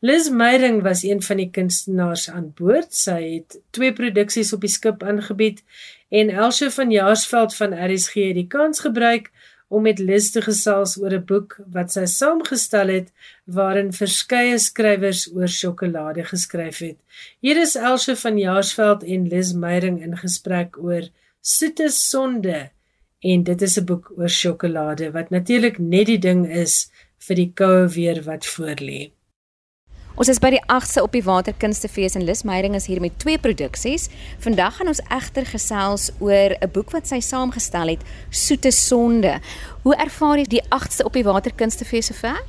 Liz 0.00 0.28
Meyring 0.28 0.82
was 0.82 1.02
een 1.02 1.22
van 1.22 1.36
die 1.36 1.50
kunstenaars 1.50 2.28
aan 2.30 2.52
boord. 2.54 2.94
Sy 2.94 3.20
het 3.38 3.58
twee 3.70 3.92
produksies 3.92 4.52
op 4.52 4.60
die 4.60 4.72
skip 4.72 5.02
aangebied 5.02 5.62
en 6.08 6.30
Elsje 6.30 6.70
van 6.70 6.90
Jaarsveld 6.90 7.56
van 7.56 7.74
RSG 7.88 8.28
het 8.28 8.40
die 8.42 8.46
kans 8.52 8.84
gebruik 8.84 9.32
om 9.68 9.82
met 9.82 9.98
Liz 9.98 10.30
te 10.30 10.42
gesels 10.42 10.94
oor 11.00 11.14
'n 11.16 11.24
boek 11.24 11.58
wat 11.72 11.92
sy 11.92 12.04
saamgestel 12.04 12.88
het 12.88 13.12
waarin 13.44 13.92
verskeie 13.92 14.58
skrywers 14.58 15.26
oor 15.34 15.48
sjokolade 15.48 16.24
geskryf 16.24 16.78
het. 16.78 16.98
Hier 17.40 17.56
is 17.56 17.74
Elsje 17.74 18.16
van 18.16 18.38
Jaarsveld 18.38 19.02
en 19.02 19.28
Liz 19.28 19.52
Meyring 19.52 20.02
in 20.02 20.16
gesprek 20.16 20.78
oor 20.78 21.02
Soete 21.40 21.88
Sonde 21.88 22.75
en 23.20 23.42
dit 23.42 23.62
is 23.62 23.76
'n 23.78 23.84
boek 23.84 24.12
oor 24.16 24.28
sjokolade 24.28 25.10
wat 25.10 25.30
natuurlik 25.30 25.78
net 25.78 26.06
die 26.06 26.18
ding 26.18 26.48
is 26.48 26.90
vir 27.18 27.36
die 27.36 27.52
koue 27.54 27.88
weer 27.88 28.22
wat 28.22 28.46
voorlê. 28.46 29.10
Ons 30.16 30.28
is 30.28 30.38
by 30.38 30.48
die 30.50 30.62
8ste 30.72 31.02
op 31.02 31.12
die 31.12 31.24
Waterkunstefees 31.24 32.14
en 32.16 32.24
Lis 32.24 32.42
Meyering 32.42 32.74
is 32.74 32.86
hier 32.86 33.00
met 33.00 33.18
twee 33.18 33.38
produksies. 33.38 34.08
Vandag 34.38 34.76
gaan 34.76 34.88
ons 34.88 35.02
egter 35.12 35.44
gesels 35.44 36.10
oor 36.18 36.56
'n 36.56 36.70
boek 36.72 36.90
wat 36.90 37.06
sy 37.06 37.20
saamgestel 37.20 37.88
het, 37.88 38.02
Soete 38.30 38.70
Sonde. 38.70 39.40
Hoe 39.82 39.94
ervaar 39.94 40.38
jy 40.38 40.44
die 40.44 40.64
8ste 40.70 41.04
op 41.04 41.12
die 41.12 41.24
Waterkunstefees 41.24 42.06
sover? 42.06 42.40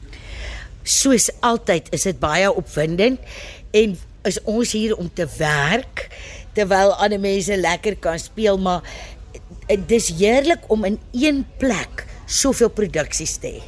Soos 0.84 1.30
altyd 1.42 1.92
is 1.92 2.04
dit 2.04 2.20
baie 2.20 2.54
opwindend 2.54 3.20
en 3.72 3.98
is 4.24 4.44
ons 4.44 4.72
hier 4.72 4.96
om 4.96 5.10
te 5.14 5.28
werk 5.38 6.08
terwyl 6.54 6.94
ander 6.94 7.20
mense 7.20 7.58
lekker 7.58 7.96
kan 8.02 8.20
speel, 8.20 8.58
maar 8.58 8.82
dis 9.88 10.12
heerlik 10.20 10.68
om 10.68 10.86
in 10.86 11.00
een 11.12 11.46
plek 11.58 12.06
soveel 12.26 12.70
produksies 12.70 13.38
te 13.38 13.48
hê. 13.48 13.64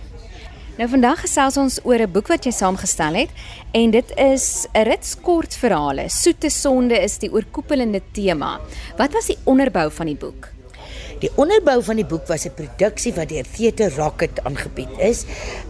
Nou 0.80 0.88
vandag 0.88 1.26
gesels 1.26 1.58
ons 1.60 1.80
oor 1.84 2.00
'n 2.00 2.12
boek 2.12 2.28
wat 2.32 2.46
jy 2.46 2.52
saamgestel 2.52 3.14
het 3.14 3.30
en 3.74 3.92
dit 3.92 4.12
is 4.16 4.66
'n 4.74 4.84
rits 4.88 5.16
kortverhale. 5.22 6.10
Soete 6.10 6.50
sonde 6.50 6.96
is 6.96 7.18
die 7.18 7.32
oorkoepelende 7.32 8.02
tema. 8.14 8.62
Wat 8.98 9.12
was 9.12 9.26
die 9.26 9.38
onderbou 9.44 9.92
van 9.92 10.06
die 10.06 10.16
boek? 10.16 10.48
Die 11.20 11.32
onderbou 11.36 11.84
van 11.84 11.96
die 11.96 12.06
boek 12.06 12.28
was 12.28 12.46
'n 12.46 12.54
produksie 12.56 13.14
wat 13.14 13.30
deur 13.30 13.46
Theater 13.52 13.92
Rocket 13.96 14.44
aangebied 14.44 15.00
is. 15.00 15.26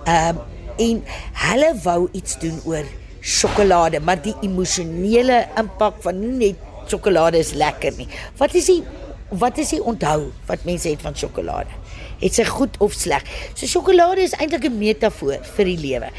Ehm 0.05 0.37
um, 0.37 0.41
en 0.77 1.03
hulle 1.33 1.75
wou 1.83 2.09
iets 2.11 2.39
doen 2.39 2.61
oor 2.65 2.85
sjokolade, 3.21 3.99
maar 3.99 4.21
die 4.21 4.35
emosionele 4.41 5.47
impak 5.59 6.01
van 6.01 6.19
nie 6.19 6.37
net 6.37 6.57
sjokolade 6.87 7.37
is 7.37 7.53
lekker 7.53 7.93
nie. 7.97 8.07
Wat 8.37 8.53
is 8.53 8.65
die 8.65 8.83
wat 9.29 9.57
is 9.57 9.69
die 9.69 9.83
onthou 9.83 10.31
wat 10.45 10.65
mense 10.65 10.89
het 10.89 11.01
van 11.01 11.15
sjokolade? 11.15 11.79
het 12.19 12.35
sy 12.35 12.45
goed 12.47 12.77
of 12.83 12.95
sleg. 12.95 13.25
So 13.55 13.67
sjokolade 13.69 14.23
is 14.23 14.35
eintlik 14.37 14.67
'n 14.67 14.77
metafoor 14.77 15.39
vir 15.55 15.65
die 15.65 15.77
lewe. 15.77 16.09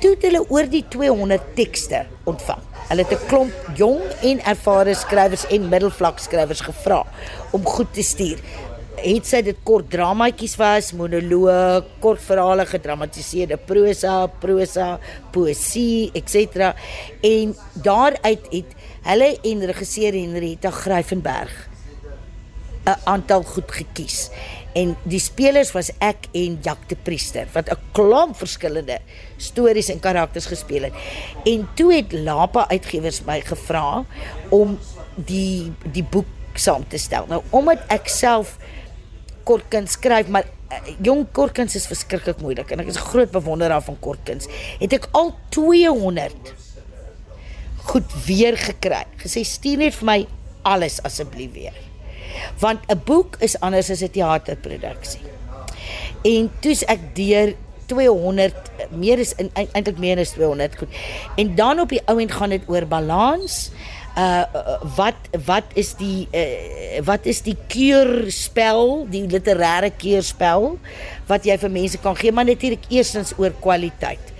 Toe 0.00 0.10
het 0.14 0.22
hulle 0.22 0.44
oor 0.48 0.66
die 0.66 0.84
200 0.88 1.54
tekste 1.54 2.06
ontvang. 2.24 2.62
Hulle 2.88 3.04
het 3.04 3.12
'n 3.12 3.26
klomp 3.26 3.52
jong 3.76 4.00
en 4.22 4.40
ervare 4.44 4.94
skrywers 4.94 5.46
en 5.50 5.68
middelvlak 5.68 6.18
skrywers 6.18 6.60
gevra 6.60 7.04
om 7.52 7.64
goed 7.64 7.92
te 7.92 8.02
stuur. 8.02 8.38
Het 8.96 9.26
sy 9.26 9.42
dit 9.42 9.56
kort 9.64 9.90
dramaatjies 9.90 10.56
was, 10.56 10.92
monoloë, 10.92 11.82
kort 12.00 12.20
verhale 12.20 12.66
gedramatiseerde 12.66 13.56
prosa, 13.56 14.26
prosa, 14.26 14.98
poesie, 15.32 16.10
etc. 16.12 16.74
En 17.22 17.56
daaruit 17.72 18.46
het 18.50 18.66
hulle 19.02 19.38
en 19.42 19.66
regisseur 19.66 20.12
Henrietta 20.12 20.70
Gryffenberg 20.70 21.69
'n 22.84 22.96
aantal 23.04 23.42
goed 23.42 23.72
gekies. 23.72 24.30
En 24.72 24.96
die 25.02 25.20
spelers 25.20 25.72
was 25.72 25.90
ek 25.98 26.30
en 26.32 26.58
Jack 26.62 26.88
de 26.88 26.96
Priester 26.96 27.46
wat 27.52 27.68
'n 27.68 27.78
klomp 27.92 28.36
verskillende 28.36 28.98
stories 29.36 29.88
en 29.88 30.00
karakters 30.00 30.46
gespeel 30.46 30.82
het. 30.82 30.92
En 31.44 31.68
toe 31.74 31.94
het 31.94 32.12
Lapa 32.12 32.68
Uitgewers 32.68 33.22
my 33.24 33.40
gevra 33.40 34.04
om 34.48 34.78
die 35.14 35.72
die 35.92 36.04
boek 36.04 36.26
saam 36.54 36.88
te 36.88 36.98
stel. 36.98 37.26
Nou 37.28 37.42
omdat 37.50 37.78
ek 37.88 38.08
self 38.08 38.56
kortkuns 39.42 39.92
skryf, 39.92 40.28
maar 40.28 40.44
uh, 40.44 40.76
jong 41.02 41.26
kortkuns 41.32 41.74
is 41.74 41.86
verskriklik 41.86 42.40
moeilik 42.40 42.70
en 42.70 42.80
ek 42.80 42.86
is 42.86 42.96
'n 42.96 43.10
groot 43.12 43.30
bewonderaar 43.30 43.82
van 43.82 43.98
kortkuns, 43.98 44.46
het 44.78 44.92
ek 44.92 45.08
al 45.10 45.34
200 45.48 46.54
goed 47.82 48.24
weer 48.26 48.56
gekry. 48.56 49.04
Gesê 49.16 49.42
stuur 49.44 49.76
net 49.76 49.94
vir 49.94 50.06
my 50.06 50.26
alles 50.62 51.02
asseblief 51.02 51.52
weer 51.52 51.89
want 52.58 52.80
'n 52.88 53.00
boek 53.04 53.36
is 53.40 53.60
anders 53.60 53.90
as 53.90 54.02
'n 54.02 54.10
teaterproduksie. 54.10 55.20
En 56.22 56.50
toe's 56.60 56.84
ek 56.84 57.14
deur 57.14 57.54
200 57.86 58.54
meer 58.90 59.18
is 59.18 59.34
eintlik 59.72 59.98
meer 59.98 60.18
as 60.18 60.34
200 60.36 60.76
goed. 60.78 60.88
En 61.36 61.54
dan 61.54 61.80
op 61.80 61.88
die 61.88 62.02
ou 62.06 62.18
end 62.20 62.32
gaan 62.32 62.54
dit 62.54 62.62
oor 62.70 62.86
balans. 62.86 63.70
Uh 64.18 64.42
wat 64.96 65.28
wat 65.46 65.64
is 65.78 65.94
die 65.94 66.28
uh, 66.34 67.00
wat 67.06 67.26
is 67.30 67.42
die 67.46 67.56
keurspel, 67.70 69.06
die 69.10 69.22
literêre 69.30 69.92
keurspel 69.94 70.72
wat 71.30 71.46
jy 71.46 71.54
vir 71.62 71.70
mense 71.70 72.00
kan 72.02 72.16
gee, 72.18 72.32
maar 72.32 72.48
natuurlik 72.48 72.88
eerstens 72.90 73.30
oor 73.38 73.54
kwaliteit. 73.62 74.34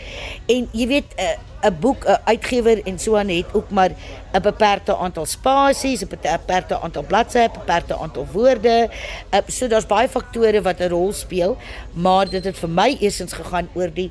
En 0.50 0.66
jy 0.72 0.86
weet 0.90 1.14
'n 1.14 1.22
uh, 1.22 1.38
'n 1.62 1.76
boek 1.80 2.04
'n 2.04 2.18
uitgewer 2.24 2.82
en 2.84 2.98
so 2.98 3.16
aan 3.16 3.28
het 3.28 3.46
ook 3.52 3.70
maar 3.70 3.90
'n 4.32 4.42
beperkte 4.42 4.96
aantal 4.96 5.26
spasies, 5.26 6.02
'n 6.02 6.08
beperkte 6.08 6.80
aantal 6.80 7.02
bladsye, 7.02 7.44
'n 7.44 7.52
beperkte 7.52 7.96
aantal 7.96 8.26
woorde. 8.32 8.88
Uh, 9.30 9.38
so 9.46 9.66
daar's 9.66 9.86
baie 9.86 10.08
faktore 10.08 10.62
wat 10.62 10.80
'n 10.80 10.88
rol 10.88 11.12
speel, 11.12 11.56
maar 11.92 12.28
dit 12.28 12.44
het 12.44 12.58
vir 12.58 12.68
my 12.68 12.96
eersins 13.00 13.32
gegaan 13.32 13.68
oor 13.74 13.90
die 13.92 14.10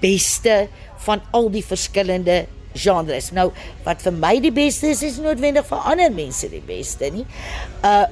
beste 0.00 0.68
van 0.96 1.20
al 1.30 1.50
die 1.50 1.64
verskillende 1.64 2.46
genres. 2.78 3.32
Nou 3.36 3.50
wat 3.86 4.02
vir 4.04 4.16
my 4.16 4.34
die 4.44 4.54
beste 4.54 4.92
is, 4.94 5.02
is 5.06 5.20
noodwendig 5.22 5.66
vir 5.68 5.90
ander 5.92 6.14
mense 6.14 6.50
die 6.52 6.64
beste 6.64 7.12
nie. 7.14 7.26
Uh 7.82 8.06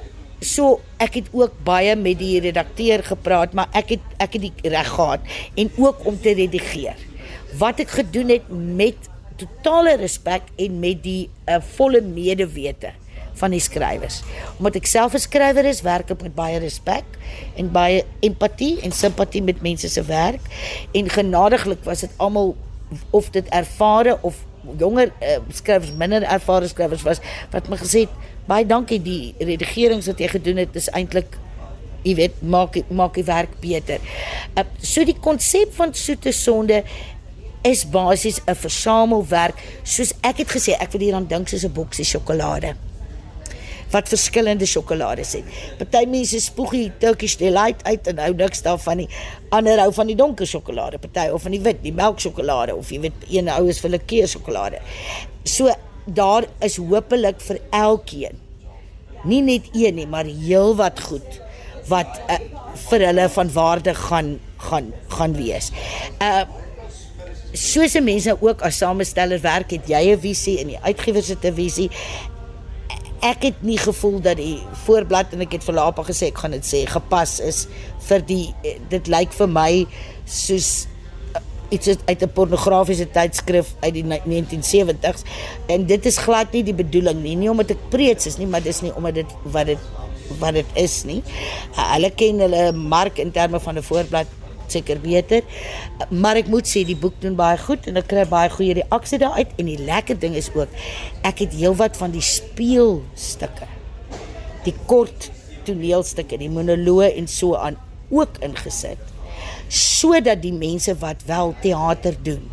so 0.45 0.83
ek 1.01 1.15
het 1.17 1.29
ook 1.33 1.55
baie 1.65 1.95
met 1.97 2.19
die 2.21 2.37
redakteur 2.45 3.01
gepraat, 3.07 3.55
maar 3.57 3.71
ek 3.73 3.95
het 3.95 4.17
ek 4.21 4.37
het 4.37 4.43
die 4.45 4.71
reg 4.75 4.91
gehad 4.93 5.25
en 5.57 5.71
ook 5.81 6.05
om 6.05 6.19
te 6.21 6.35
redigeer. 6.37 7.01
Wat 7.57 7.81
ek 7.81 7.95
gedoen 8.03 8.35
het 8.35 8.51
met 8.53 9.09
totale 9.41 9.97
respek 9.97 10.53
en 10.61 10.79
met 10.81 11.03
die 11.05 11.29
uh, 11.49 11.57
volle 11.77 12.03
medewete 12.05 12.93
van 13.37 13.53
die 13.53 13.61
skrywers. 13.61 14.23
Omdat 14.57 14.81
ek 14.81 14.89
self 14.89 15.15
'n 15.15 15.21
skrywer 15.21 15.65
is, 15.69 15.83
werk 15.85 16.11
ek 16.11 16.23
met 16.23 16.35
baie 16.35 16.59
respek 16.59 17.05
en 17.57 17.73
baie 17.73 18.05
empatie 18.21 18.81
en 18.81 18.93
simpatie 18.93 19.43
met 19.43 19.63
mense 19.63 19.89
se 19.89 20.03
werk 20.03 20.41
en 20.93 21.09
genadiglik 21.09 21.85
was 21.85 22.01
dit 22.01 22.11
almal 22.17 22.57
of 23.11 23.31
dit 23.31 23.49
ervare 23.49 24.19
of 24.23 24.45
jonger 24.79 25.13
uh, 25.23 25.39
skrywers 25.55 25.93
minder 25.97 26.23
ervare 26.23 26.69
skrywers 26.69 27.03
was 27.07 27.21
wat 27.53 27.69
my 27.69 27.77
gesê 27.81 28.07
het 28.07 28.15
baie 28.47 28.67
dankie 28.67 29.01
die 29.03 29.35
redigerings 29.39 30.07
wat 30.07 30.23
jy 30.23 30.29
gedoen 30.29 30.63
het 30.63 30.77
is 30.77 30.89
eintlik 30.93 31.39
jy 32.07 32.15
weet 32.15 32.43
maak 32.43 32.79
maak 32.95 33.17
die 33.19 33.27
werk 33.27 33.59
beter. 33.61 34.03
Uh, 34.55 34.65
so 34.79 35.05
die 35.05 35.19
konsep 35.19 35.75
van 35.75 35.95
soete 35.95 36.33
sonde 36.33 36.83
is 37.67 37.83
basies 37.91 38.41
'n 38.47 38.55
versamelwerk 38.55 39.59
soos 39.83 40.13
ek 40.23 40.39
het 40.39 40.51
gesê 40.55 40.77
ek 40.79 40.93
wil 40.93 41.01
hier 41.01 41.15
aan 41.15 41.27
dink 41.27 41.49
soos 41.49 41.65
'n 41.65 41.73
boksie 41.73 42.05
sjokolade 42.05 42.77
wat 43.91 44.09
verskillende 44.09 44.67
sjokolades 44.67 45.33
het. 45.39 45.45
Party 45.79 46.05
mense 46.11 46.41
spoeg 46.41 46.75
die 46.75 46.93
Turkish 47.03 47.37
delight 47.41 47.85
uit 47.87 48.07
en 48.11 48.19
hou 48.19 48.33
niks 48.35 48.63
daarvan 48.67 49.03
nie. 49.03 49.09
Ander 49.55 49.79
hou 49.79 49.93
van 49.95 50.11
die 50.11 50.19
donker 50.19 50.47
sjokolade, 50.47 50.99
party 50.99 51.29
of 51.33 51.43
van 51.47 51.55
die 51.55 51.63
wit, 51.63 51.83
die 51.85 51.95
melksjokolade 51.95 52.75
of 52.77 52.91
jy 52.91 53.01
weet 53.07 53.29
een 53.31 53.49
hou 53.53 53.67
is 53.71 53.81
vir 53.83 53.97
lekker 53.97 54.29
sjokolade. 54.31 54.83
So 55.45 55.71
daar 56.07 56.47
is 56.63 56.79
hopelik 56.79 57.41
vir 57.43 57.63
elkeen. 57.75 58.43
Nie 59.27 59.43
net 59.43 59.71
een 59.75 59.97
nie, 59.99 60.07
maar 60.07 60.27
heelwat 60.27 61.01
goed 61.09 61.43
wat 61.91 62.19
uh, 62.31 62.39
vir 62.89 63.05
hulle 63.09 63.27
van 63.31 63.51
waarde 63.55 63.95
gaan 63.95 64.37
gaan 64.67 64.93
gaan 65.09 65.35
wees. 65.39 65.71
Uh 66.23 66.47
soos 67.57 67.95
mense 68.05 68.35
ook 68.41 68.61
as 68.67 68.77
samesteller 68.83 69.41
werk, 69.41 69.71
het 69.71 69.89
jy 69.89 70.13
'n 70.13 70.21
visie 70.21 70.59
en 70.61 70.67
die 70.67 70.79
uitgewers 70.83 71.29
het 71.29 71.45
'n 71.45 71.55
visie. 71.55 71.91
Ek 73.25 73.43
het 73.43 73.63
nie 73.65 73.79
gevoel 73.81 74.21
dat 74.21 74.37
die 74.37 74.59
voorblad 74.85 75.33
en 75.33 75.41
ek 75.47 75.57
het 75.57 75.65
vir 75.65 75.79
Lapa 75.79 76.05
gesê 76.07 76.29
ek 76.33 76.43
gaan 76.43 76.57
dit 76.57 76.67
sê 76.67 76.83
gepas 76.91 77.39
is 77.41 77.65
vir 78.09 78.25
die 78.29 78.55
dit 78.91 79.09
lyk 79.09 79.33
vir 79.33 79.49
my 79.49 79.71
soos 80.25 80.87
uh, 81.33 81.41
iets 81.71 81.97
uit 82.05 82.23
'n 82.23 82.33
pornografiese 82.37 83.09
tydskrif 83.11 83.75
uit 83.81 83.95
die 83.95 84.05
1970s 84.05 85.25
en 85.67 85.87
dit 85.87 86.07
is 86.07 86.19
glad 86.19 86.53
nie 86.53 86.63
die 86.63 86.77
bedoeling 86.77 87.23
nie 87.23 87.37
nie 87.37 87.51
omdat 87.51 87.71
ek 87.71 87.89
preets 87.91 88.27
is 88.27 88.39
nie 88.39 88.47
maar 88.47 88.63
dis 88.63 88.83
nie 88.83 88.93
omdat 88.95 89.15
dit 89.15 89.31
wat 89.45 89.67
dit 89.67 89.79
wat 90.39 90.55
dit 90.55 90.67
is 90.75 91.05
nie. 91.07 91.23
Hulle 91.77 92.11
ken 92.11 92.41
hulle 92.43 92.73
mark 92.73 93.19
in 93.23 93.31
terme 93.31 93.61
van 93.61 93.79
'n 93.79 93.83
voorblad 93.83 94.27
seker 94.73 95.01
beter. 95.03 95.47
Maar 96.11 96.43
ek 96.43 96.51
moet 96.53 96.69
sê 96.69 96.85
die 96.87 96.99
boek 96.99 97.19
doen 97.23 97.37
baie 97.39 97.59
goed 97.61 97.87
en 97.91 98.01
ek 98.01 98.11
kry 98.13 98.27
baie 98.31 98.53
goeie 98.53 98.77
reaksie 98.81 99.21
daaruit 99.23 99.55
en 99.61 99.71
die 99.71 99.81
lekker 99.87 100.19
ding 100.23 100.37
is 100.39 100.51
ook 100.55 100.73
ek 101.27 101.45
het 101.47 101.57
heelwat 101.57 101.99
van 102.01 102.15
die 102.15 102.25
speelstukke. 102.25 103.69
Die 104.67 104.75
kort 104.91 105.31
toneelstukke, 105.67 106.39
die 106.39 106.51
monoloë 106.51 107.13
en 107.19 107.29
so 107.31 107.59
aan 107.59 107.79
ook 108.11 108.41
ingesit 108.47 109.13
sodat 109.67 110.39
die 110.45 110.55
mense 110.55 110.95
wat 111.03 111.25
wel 111.27 111.51
teater 111.61 112.15
doen 112.25 112.45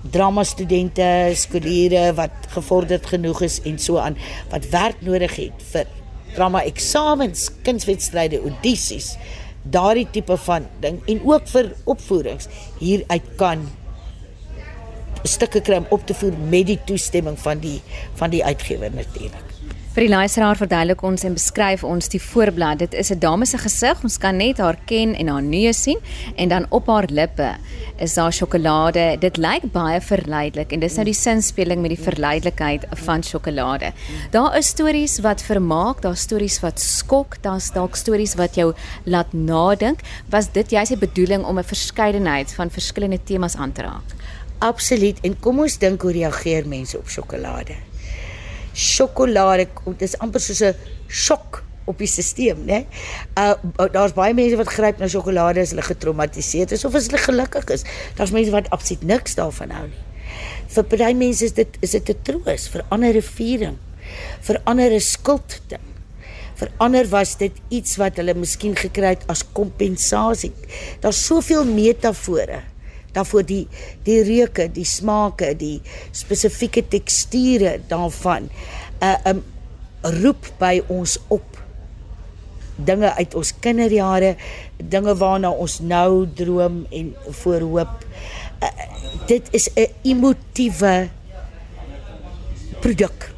drama 0.00 0.44
studente, 0.48 1.32
skooliere 1.36 2.14
wat 2.16 2.48
gevorderd 2.54 3.06
genoeg 3.06 3.42
is 3.44 3.58
en 3.68 3.76
so 3.78 4.00
aan 4.00 4.16
wat 4.50 4.68
werk 4.72 5.02
nodig 5.04 5.34
het 5.36 5.64
vir 5.72 5.90
drama 6.34 6.62
eksamens, 6.64 7.48
kunswedstryde, 7.66 8.38
audisies, 8.40 9.16
daardie 9.62 10.08
tipe 10.10 10.36
van 10.46 10.66
ding 10.80 11.00
en 11.06 11.20
ook 11.24 11.48
vir 11.52 11.72
opvoerings 11.84 12.48
hieruit 12.78 13.28
kan 13.36 13.68
stukke 15.28 15.60
kry 15.60 15.82
om 15.82 15.86
op 15.92 16.06
te 16.06 16.16
voer 16.16 16.36
met 16.48 16.66
die 16.70 16.78
toestemming 16.88 17.38
van 17.38 17.60
die 17.60 17.78
van 18.20 18.32
die 18.32 18.44
uitgewer 18.44 18.92
natuurlik. 18.94 19.49
Vir 19.90 20.04
die 20.04 20.12
luisteraar 20.12 20.54
verduidelik 20.54 21.00
ons 21.02 21.24
en 21.26 21.34
beskryf 21.34 21.80
ons 21.82 22.06
die 22.12 22.20
voorblad. 22.22 22.78
Dit 22.78 22.92
is 22.94 23.10
'n 23.10 23.18
dame 23.18 23.44
se 23.44 23.58
gesig. 23.58 24.02
Ons 24.04 24.18
kan 24.18 24.36
net 24.36 24.58
haar 24.58 24.78
ken 24.86 25.14
en 25.14 25.26
haar 25.26 25.42
neus 25.42 25.82
sien 25.82 25.98
en 26.36 26.48
dan 26.48 26.66
op 26.70 26.86
haar 26.86 27.08
lippe 27.10 27.56
is 27.98 28.14
daar 28.14 28.32
sjokolade. 28.32 29.18
Dit 29.18 29.36
lyk 29.36 29.72
baie 29.72 30.00
verleidelik 30.00 30.72
en 30.72 30.80
dis 30.80 30.94
nou 30.94 31.04
die 31.04 31.14
sinspeling 31.14 31.80
met 31.80 31.90
die 31.90 32.04
verleidelikheid 32.04 32.86
van 32.94 33.22
sjokolade. 33.22 33.92
Daar 34.30 34.56
is 34.56 34.66
stories 34.66 35.18
wat 35.18 35.42
vermaak, 35.42 36.02
daar 36.02 36.16
stories 36.16 36.60
wat 36.60 36.80
skok, 36.80 37.42
daar's 37.42 37.72
dalk 37.72 37.96
stories 37.96 38.34
wat 38.34 38.54
jou 38.54 38.72
laat 39.04 39.32
nadink. 39.32 40.00
Was 40.30 40.52
dit 40.52 40.70
juist 40.70 40.88
die 40.90 41.08
bedoeling 41.08 41.44
om 41.44 41.58
'n 41.58 41.64
verskeidenheid 41.64 42.52
van 42.52 42.70
verskillende 42.70 43.18
temas 43.24 43.56
aan 43.56 43.72
te 43.72 43.82
raak? 43.82 44.14
Absoluut. 44.58 45.20
En 45.20 45.40
kom 45.40 45.58
ons 45.58 45.78
dink 45.78 46.02
hoe 46.02 46.12
reageer 46.12 46.66
mense 46.68 46.98
op 46.98 47.08
sjokolade? 47.08 47.89
Sjokolade 48.74 49.68
dit 49.86 50.02
is 50.08 50.18
amper 50.18 50.40
soos 50.40 50.62
'n 50.62 50.74
sjok 51.08 51.62
op 51.90 51.98
die 51.98 52.06
stelsel, 52.06 52.60
né? 52.66 52.84
Uh 53.38 53.54
daar's 53.92 54.14
baie 54.14 54.34
mense 54.34 54.56
wat 54.60 54.70
gryp 54.70 54.98
na 54.98 55.08
sjokolade 55.10 55.60
as 55.60 55.74
hulle 55.74 55.82
getraumatiseer 55.82 56.72
is 56.72 56.84
of 56.84 56.94
as 56.94 57.08
hulle 57.10 57.22
gelukkig 57.22 57.68
is. 57.76 57.84
Daar's 58.16 58.34
mense 58.34 58.54
wat 58.54 58.70
absoluut 58.70 59.02
niks 59.02 59.34
daarvan 59.34 59.70
hou 59.74 59.86
nie. 59.88 60.04
Vir 60.70 60.88
baie 60.94 61.14
mense 61.14 61.44
is 61.44 61.54
dit 61.56 61.78
is 61.82 61.90
dit 61.90 62.10
'n 62.10 62.22
troos, 62.22 62.68
vir 62.68 62.84
ander 62.90 63.14
'n 63.14 63.22
viering, 63.22 63.78
vir 64.40 64.60
ander 64.64 64.92
'n 64.92 65.00
skuldding. 65.00 65.86
Vir 66.54 66.70
ander 66.76 67.08
was 67.08 67.36
dit 67.36 67.52
iets 67.70 67.96
wat 67.96 68.16
hulle 68.16 68.34
miskien 68.34 68.76
gekry 68.76 69.16
het 69.16 69.24
as 69.28 69.42
kompensasie. 69.52 70.52
Daar's 71.00 71.26
soveel 71.26 71.64
metafore 71.64 72.62
daarvoor 73.12 73.46
die 73.46 73.64
die 74.06 74.20
reuke, 74.26 74.68
die 74.72 74.84
smake, 74.84 75.54
die 75.56 75.80
spesifieke 76.12 76.84
teksture 76.88 77.78
daarvan. 77.88 78.50
Uh 79.02 79.16
um 79.32 79.42
roep 80.00 80.46
by 80.58 80.80
ons 80.88 81.18
op 81.28 81.58
dinge 82.80 83.10
uit 83.14 83.34
ons 83.36 83.52
kinderjare, 83.60 84.34
dinge 84.76 85.14
waarna 85.20 85.50
ons 85.52 85.80
nou 85.84 86.24
droom 86.36 86.86
en 86.88 87.10
voorhoop. 87.42 88.06
Uh, 88.64 88.70
dit 89.28 89.48
is 89.52 89.68
'n 89.74 89.92
emotiewe 90.02 91.08
produk. 92.80 93.32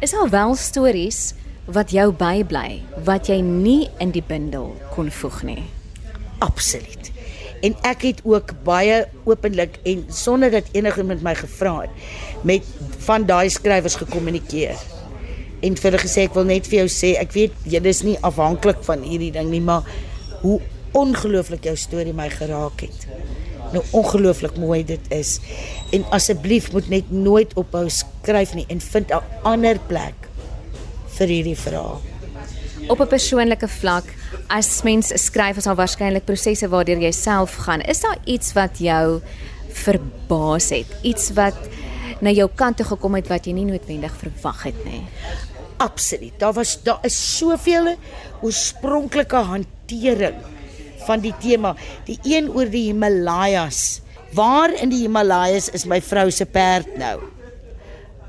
Is 0.00 0.14
al 0.14 0.28
wel 0.28 0.54
stories 0.54 1.34
wat 1.64 1.90
jou 1.90 2.12
bybly 2.12 2.82
wat 3.04 3.26
jy 3.26 3.40
nie 3.40 3.90
in 3.98 4.10
die 4.10 4.22
bundel 4.22 4.76
kon 4.94 5.10
voeg 5.10 5.42
nie. 5.42 5.64
Absoluut 6.38 7.07
en 7.66 7.74
ek 7.88 8.04
het 8.06 8.20
ook 8.24 8.52
baie 8.66 9.02
openlik 9.28 9.78
en 9.88 10.04
sonder 10.14 10.50
dat 10.50 10.68
enige 10.72 11.04
met 11.06 11.22
my 11.22 11.34
gevra 11.38 11.74
het 11.80 11.90
met 12.46 12.66
van 13.06 13.26
daai 13.26 13.48
skrywers 13.50 13.98
gekommunikeer. 13.98 14.76
En 15.62 15.76
vir 15.76 15.90
hulle 15.90 16.02
gesê 16.02 16.26
ek 16.28 16.36
wil 16.38 16.46
net 16.48 16.68
vir 16.70 16.84
jou 16.84 16.88
sê 16.92 17.14
ek 17.18 17.32
weet 17.34 17.54
jy 17.66 17.82
is 17.90 18.04
nie 18.06 18.18
afhanklik 18.26 18.84
van 18.86 19.02
hierdie 19.02 19.32
ding 19.34 19.50
nie 19.50 19.62
maar 19.64 19.86
hoe 20.42 20.60
ongelooflik 20.96 21.66
jou 21.68 21.76
storie 21.76 22.14
my 22.16 22.28
geraak 22.32 22.86
het. 22.86 23.08
Nou 23.74 23.82
ongelooflik 23.92 24.56
mooi 24.56 24.84
dit 24.86 25.10
is. 25.12 25.38
En 25.92 26.06
asseblief 26.16 26.70
moet 26.72 26.88
net 26.88 27.10
nooit 27.10 27.52
ophou 27.60 27.88
skryf 27.92 28.54
nie 28.54 28.66
en 28.68 28.80
vind 28.80 29.12
'n 29.12 29.22
ander 29.42 29.78
plek 29.88 30.30
vir 31.18 31.26
hierdie 31.26 31.58
verhaal 31.58 32.00
op 32.88 33.00
'n 33.00 33.06
persoonlike 33.06 33.68
vlak 33.68 34.04
as 34.46 34.82
mens 34.82 35.12
skryf 35.14 35.56
is 35.56 35.64
daar 35.64 35.76
waarskynlik 35.76 36.24
prosesse 36.24 36.68
waardeur 36.68 37.00
jy 37.00 37.12
self 37.12 37.54
gaan. 37.54 37.80
Is 37.80 38.00
daar 38.00 38.18
iets 38.24 38.52
wat 38.52 38.78
jou 38.78 39.20
verbaas 39.68 40.68
het? 40.68 40.86
Iets 41.02 41.32
wat 41.32 41.56
na 42.20 42.30
jou 42.30 42.48
kant 42.54 42.76
toe 42.76 42.86
gekom 42.86 43.14
het 43.14 43.28
wat 43.28 43.46
jy 43.46 43.52
nie 43.52 43.64
noodwendig 43.64 44.12
verwag 44.16 44.62
het 44.62 44.84
nie? 44.84 45.02
Absoluut. 45.76 46.32
Daar 46.38 46.52
was 46.52 46.82
daar 46.82 46.98
is 47.02 47.36
soveel 47.38 47.96
oorspronklike 48.40 49.36
hantering 49.36 50.34
van 51.06 51.20
die 51.20 51.34
tema. 51.40 51.74
Die 52.04 52.18
een 52.22 52.50
oor 52.50 52.70
die 52.70 52.84
Himalajas 52.92 54.00
waar 54.32 54.72
in 54.82 54.88
die 54.88 55.00
Himalajas 55.00 55.68
is 55.68 55.84
my 55.84 56.00
vrou 56.00 56.30
se 56.30 56.46
perd 56.46 56.96
nou 56.96 57.37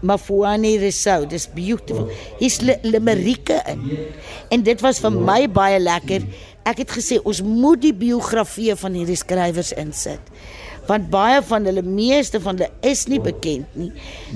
Mafuani 0.02 0.78
Resou. 0.82 1.26
Dis 1.30 1.48
beautiful. 1.54 2.10
Hier's 2.40 2.60
limerieke 2.62 3.62
in. 3.68 3.84
En 4.50 4.64
dit 4.64 4.82
was 4.82 5.02
vir 5.04 5.12
my 5.14 5.44
baie 5.52 5.80
lekker. 5.80 6.26
Ek 6.70 6.84
het 6.84 6.92
gesê 6.94 7.20
ons 7.24 7.42
moet 7.46 7.82
die 7.82 7.96
biografieë 7.96 8.78
van 8.80 8.98
hierdie 8.98 9.20
skrywers 9.20 9.74
insit. 9.80 10.34
Want 10.90 11.10
baie 11.14 11.42
van 11.46 11.68
hulle 11.70 11.84
meeste 11.86 12.42
van 12.42 12.58
hulle 12.58 12.70
is 12.86 13.06
nie 13.12 13.20
bekend 13.22 13.76
nie. 13.78 13.92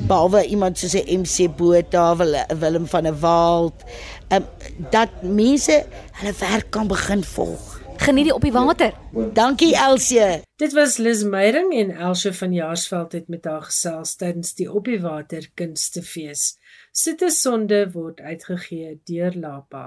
Behalwe 0.07 0.43
iemand 0.45 0.77
soos 0.77 0.93
'n 0.95 1.21
MC 1.21 1.49
Botha, 1.57 2.15
Willem 2.59 2.87
van 2.87 3.03
der 3.03 3.19
Walt, 3.19 3.83
um, 4.29 4.45
dat 4.91 5.09
mense 5.21 5.85
hulle 6.11 6.33
werk 6.39 6.69
kan 6.69 6.87
begin 6.87 7.23
volg. 7.23 7.72
Geniet 8.03 8.25
die 8.27 8.33
op 8.35 8.43
die 8.43 8.51
water. 8.51 8.91
Dankie 9.31 9.77
Elsie. 9.79 10.41
Dit 10.59 10.73
was 10.75 10.97
Liz 10.99 11.21
Meyering 11.23 11.69
en 11.71 11.91
Elsie 11.95 12.33
van 12.35 12.51
Jaarsveld 12.51 13.13
het 13.15 13.29
met 13.31 13.45
haar 13.47 13.63
gesels 13.63 14.17
tydens 14.19 14.51
die 14.57 14.67
op 14.67 14.89
die 14.91 14.99
water 14.99 15.45
kunstefees. 15.55 16.57
Sitte 16.91 17.29
sonde 17.31 17.85
word 17.93 18.19
uitgegee 18.19 18.97
deur 19.07 19.37
Lapa. 19.39 19.85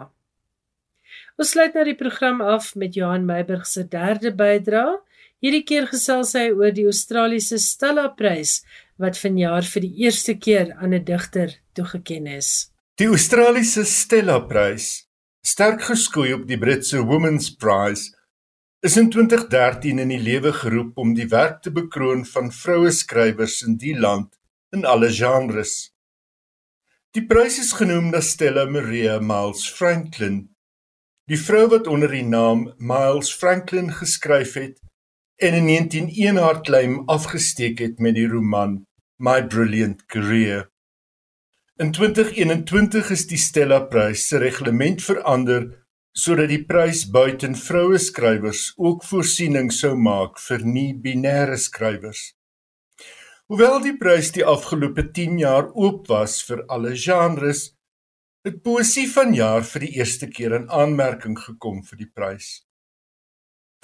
Ons 1.36 1.52
sluit 1.52 1.76
nou 1.76 1.84
die 1.84 1.98
program 2.00 2.40
af 2.40 2.72
met 2.74 2.96
Johan 2.96 3.28
Meiburg 3.28 3.68
se 3.68 3.84
derde 3.84 4.32
bydrae. 4.32 4.96
Hierdie 5.44 5.66
keer 5.68 5.84
gesels 5.92 6.32
hy 6.32 6.48
oor 6.56 6.72
die 6.72 6.88
Australiese 6.88 7.60
Stella 7.60 8.08
Prys 8.16 8.62
wat 8.96 9.20
vanjaar 9.20 9.68
vir 9.68 9.84
die 9.84 10.06
eerste 10.06 10.38
keer 10.40 10.72
aan 10.80 10.96
'n 10.96 11.04
digter 11.04 11.52
toegekend 11.74 12.32
is. 12.32 12.70
Die 12.96 13.12
Australiese 13.12 13.84
Stella 13.84 14.38
Prys 14.40 15.05
sterk 15.46 15.84
geskoei 15.86 16.32
op 16.34 16.46
die 16.48 16.58
Britse 16.58 17.04
Women's 17.06 17.52
Prize, 17.54 18.10
is 18.82 18.96
in 18.98 19.10
2013 19.14 20.00
in 20.02 20.10
die 20.10 20.18
lewe 20.18 20.50
geroep 20.52 20.98
om 20.98 21.12
die 21.14 21.28
werk 21.30 21.60
te 21.62 21.70
bekroon 21.70 22.24
van 22.26 22.50
vroue 22.50 22.90
skrywers 22.90 23.60
in 23.66 23.76
die 23.78 23.94
land 23.94 24.34
in 24.74 24.82
alle 24.84 25.12
genres. 25.14 25.92
Die 27.14 27.22
prys 27.30 27.60
is 27.62 27.70
genoem 27.78 28.10
na 28.10 28.20
Stella 28.20 28.66
Maria 28.66 29.20
Miles 29.22 29.64
Franklin, 29.70 30.42
die 31.30 31.38
vrou 31.38 31.64
wat 31.76 31.86
onder 31.86 32.10
die 32.10 32.26
naam 32.26 32.66
Miles 32.82 33.30
Franklin 33.30 33.92
geskryf 33.94 34.58
het 34.58 34.82
en 35.38 35.54
in 35.54 35.70
1901 35.70 36.42
haar 36.42 36.62
claim 36.66 37.02
afgesteek 37.12 37.78
het 37.84 38.02
met 38.02 38.18
die 38.18 38.26
roman 38.28 38.80
My 39.22 39.44
Brilliant 39.46 40.06
Career. 40.10 40.66
In 41.78 41.90
2021 41.92 43.10
is 43.10 43.26
die 43.28 43.36
Stella 43.36 43.82
Prys 43.84 44.22
se 44.30 44.38
reglement 44.40 45.02
verander 45.04 45.66
sodat 46.16 46.48
die 46.48 46.62
prys 46.64 47.02
buiten 47.12 47.52
vroue 47.52 47.98
skrywers 48.00 48.70
ook 48.80 49.04
voorsiening 49.04 49.68
sou 49.76 49.90
maak 50.00 50.40
vir 50.40 50.64
nie-binêre 50.64 51.60
skrywers. 51.60 52.22
Hoewel 53.52 53.82
die 53.84 53.92
prys 54.00 54.32
die 54.32 54.46
afgelope 54.54 55.04
10 55.20 55.36
jaar 55.44 55.68
oop 55.76 56.08
was 56.08 56.40
vir 56.48 56.64
alle 56.72 56.96
genres, 56.96 57.68
het 58.48 58.62
poesie 58.64 59.04
vanjaar 59.12 59.68
vir 59.74 59.84
die 59.84 59.94
eerste 60.00 60.32
keer 60.32 60.56
in 60.62 60.68
aanmerking 60.72 61.36
gekom 61.44 61.84
vir 61.84 62.06
die 62.06 62.08
prys. 62.08 62.52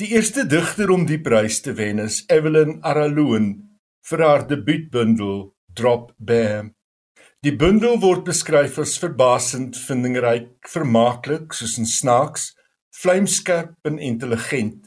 Die 0.00 0.14
eerste 0.16 0.48
digter 0.48 0.96
om 0.96 1.04
die 1.04 1.20
prys 1.20 1.60
te 1.60 1.76
wen 1.76 2.00
is 2.00 2.22
Evelyn 2.32 2.78
Araloon 2.80 3.58
vir 4.08 4.30
haar 4.30 4.48
debuutbundel 4.48 5.50
Drop 5.76 6.14
Bear. 6.16 6.72
Die 7.42 7.56
bundel 7.58 7.96
word 7.98 8.20
beskryf 8.22 8.76
as 8.78 8.92
verbasend 9.02 9.74
vindingryk, 9.74 10.68
vermaaklik 10.70 11.56
soos 11.58 11.72
'n 11.80 11.88
snaaks, 11.90 12.44
vlamskerp 12.94 13.88
en 13.90 13.98
intelligent. 13.98 14.86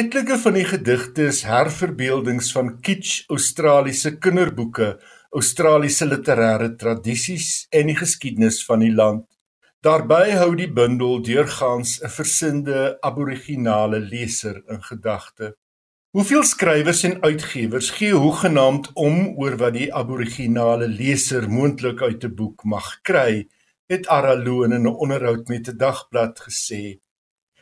Etlike 0.00 0.36
van 0.42 0.58
die 0.58 0.66
gedigte 0.72 1.30
is 1.32 1.40
herverbeeldings 1.48 2.52
van 2.52 2.68
kitsch 2.84 3.24
Australiese 3.32 4.12
kinderboeke, 4.18 4.90
Australiese 5.32 6.04
literêre 6.04 6.68
tradisies 6.76 7.64
en 7.72 7.86
die 7.86 7.96
geskiedenis 7.96 8.60
van 8.68 8.84
die 8.84 8.92
land. 8.92 9.24
Daarby 9.80 10.36
hou 10.36 10.52
die 10.60 10.68
bundel 10.68 11.22
deurgaans 11.24 12.02
'n 12.02 12.12
versinnende 12.18 12.98
aboriginale 13.00 14.00
leser 14.00 14.60
in 14.68 14.82
gedagte. 14.82 15.56
Hoeveel 16.10 16.42
skrywers 16.42 17.04
en 17.06 17.20
uitgewers 17.22 17.92
gee 17.94 18.16
hoegenaamd 18.18 18.88
om 18.98 19.28
oor 19.38 19.54
wat 19.60 19.76
die 19.76 19.92
aboriginale 19.94 20.88
leser 20.90 21.44
moontlik 21.46 22.00
uit 22.02 22.24
'n 22.26 22.34
boek 22.34 22.64
mag 22.64 22.88
kry, 23.06 23.46
het 23.86 24.08
Araloon 24.08 24.72
in 24.72 24.88
'n 24.88 24.96
onderhoud 25.04 25.48
met 25.48 25.68
'n 25.68 25.76
dagblad 25.76 26.40
gesê. 26.46 26.98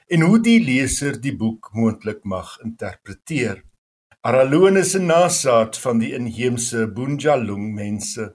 En 0.07 0.21
hoe 0.21 0.41
die 0.41 0.65
leser 0.65 1.21
die 1.21 1.37
boek 1.37 1.69
moontlik 1.73 2.25
mag 2.25 2.57
interpreteer. 2.65 3.63
Araloon 4.21 4.77
is 4.77 4.95
'n 4.97 5.07
nasaad 5.07 5.79
van 5.79 5.99
die 5.99 6.15
inheemse 6.15 6.87
Boonjalung 6.87 7.75
mense. 7.75 8.35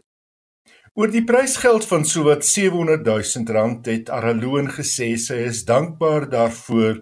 Oor 0.93 1.11
die 1.11 1.23
prysgeld 1.23 1.85
van 1.85 2.05
sowat 2.05 2.45
700 2.45 3.03
000 3.05 3.45
rand 3.47 3.85
het 3.85 4.09
Araloon 4.09 4.69
gesê 4.69 5.17
sy 5.17 5.37
is 5.49 5.65
dankbaar 5.65 6.29
daarvoor, 6.29 7.01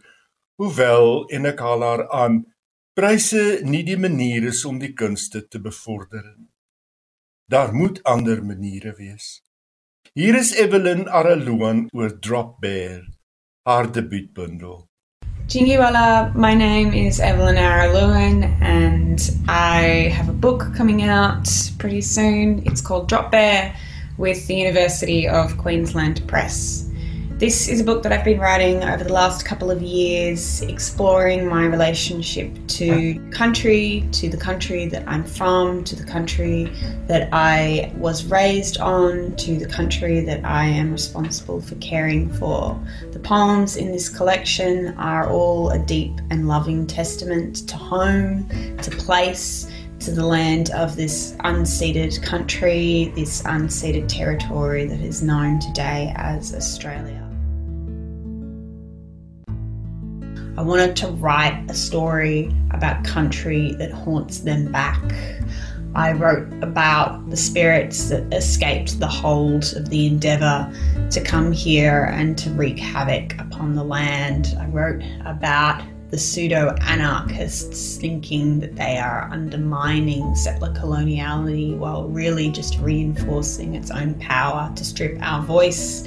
hoewel 0.56 1.28
en 1.28 1.46
ek 1.46 1.60
haal 1.60 1.82
haar 1.82 2.10
aan 2.10 2.51
pryse 2.94 3.62
nie 3.64 3.84
die 3.88 3.98
manier 3.98 4.50
is 4.50 4.66
om 4.68 4.80
die 4.80 4.92
kunste 4.94 5.46
te 5.48 5.60
bevorder 5.64 6.26
nie. 6.36 6.50
Daar 7.52 7.74
moet 7.74 8.02
ander 8.04 8.44
maniere 8.44 8.94
wees. 8.98 9.42
Hier 10.14 10.36
is 10.36 10.52
Evelyn 10.60 11.08
Araloon 11.08 11.86
oor 11.96 12.12
Drop 12.20 12.60
Bear, 12.60 13.06
haar 13.68 13.92
debuutbundel. 13.92 14.88
Jingiwala, 15.48 16.34
my 16.36 16.54
name 16.54 16.94
is 16.94 17.20
Evelyn 17.20 17.58
Araloon 17.58 18.44
and 18.62 19.20
I 19.48 20.12
have 20.12 20.30
a 20.30 20.34
book 20.34 20.74
coming 20.76 21.04
out 21.04 21.48
pretty 21.78 22.02
soon. 22.02 22.62
It's 22.66 22.82
called 22.82 23.08
Drop 23.08 23.32
Bear 23.32 23.74
with 24.18 24.48
the 24.48 24.56
University 24.56 25.28
of 25.28 25.58
Queensland 25.58 26.26
Press. 26.28 26.91
This 27.42 27.68
is 27.68 27.82
a 27.82 27.84
book 27.84 28.04
that 28.04 28.12
I've 28.12 28.24
been 28.24 28.40
writing 28.40 28.84
over 28.84 29.04
the 29.04 29.12
last 29.12 29.46
couple 29.46 29.72
of 29.72 29.82
years, 29.82 30.62
exploring 30.62 31.48
my 31.48 31.66
relationship 31.66 32.56
to 32.68 33.16
country, 33.32 34.08
to 34.12 34.30
the 34.30 34.38
country 34.38 34.86
that 34.86 35.04
I'm 35.08 35.24
from, 35.24 35.84
to 35.86 35.96
the 35.96 36.04
country 36.04 36.66
that 37.08 37.30
I 37.34 37.92
was 37.96 38.26
raised 38.26 38.78
on, 38.78 39.36
to 39.38 39.58
the 39.58 39.66
country 39.66 40.22
that 40.22 40.46
I 40.46 40.66
am 40.66 40.92
responsible 40.92 41.62
for 41.62 41.74
caring 41.78 42.32
for. 42.32 42.80
The 43.12 43.18
poems 43.18 43.76
in 43.76 43.92
this 43.92 44.08
collection 44.08 44.90
are 45.00 45.28
all 45.28 45.72
a 45.72 45.80
deep 45.80 46.22
and 46.30 46.48
loving 46.48 46.86
testament 46.86 47.68
to 47.70 47.76
home, 47.76 48.48
to 48.84 48.92
place, 48.92 49.68
to 50.02 50.12
the 50.12 50.28
land 50.28 50.70
of 50.76 50.96
this 50.96 51.36
unceded 51.44 52.22
country, 52.22 53.12
this 53.16 53.42
unceded 53.42 54.08
territory 54.08 54.86
that 54.86 55.00
is 55.00 55.24
known 55.24 55.60
today 55.60 56.14
as 56.18 56.54
Australia. 56.54 57.21
I 60.58 60.64
wanted 60.64 60.98
to 60.98 61.08
write 61.08 61.66
a 61.70 61.74
story 61.74 62.54
about 62.72 63.06
country 63.06 63.74
that 63.76 63.92
haunts 63.92 64.40
them 64.40 64.70
back. 64.72 65.02
I 65.96 66.12
wrote 66.12 66.52
about 66.62 67.30
the 67.30 67.38
spirits 67.38 68.10
that 68.10 68.34
escaped 68.34 69.00
the 69.00 69.08
hold 69.08 69.74
of 69.76 69.90
the 69.90 70.08
endeavour 70.08 70.72
to 71.12 71.22
come 71.22 71.54
here 71.54 72.04
and 72.14 72.38
to 72.38 72.50
wreak 72.52 72.80
havoc 72.80 73.40
upon 73.40 73.76
the 73.76 73.84
land. 73.84 74.56
I 74.60 74.66
wrote 74.68 75.02
about 75.26 75.84
the 76.10 76.18
pseudo 76.18 76.76
anarchists 76.82 77.96
thinking 77.96 78.60
that 78.60 78.76
they 78.76 78.98
are 78.98 79.30
undermining 79.32 80.36
settler 80.36 80.74
coloniality 80.74 81.78
while 81.78 82.10
really 82.10 82.52
just 82.52 82.78
reinforcing 82.80 83.76
its 83.76 83.90
own 83.90 84.16
power 84.16 84.70
to 84.76 84.84
strip 84.84 85.18
our 85.22 85.42
voice 85.42 86.06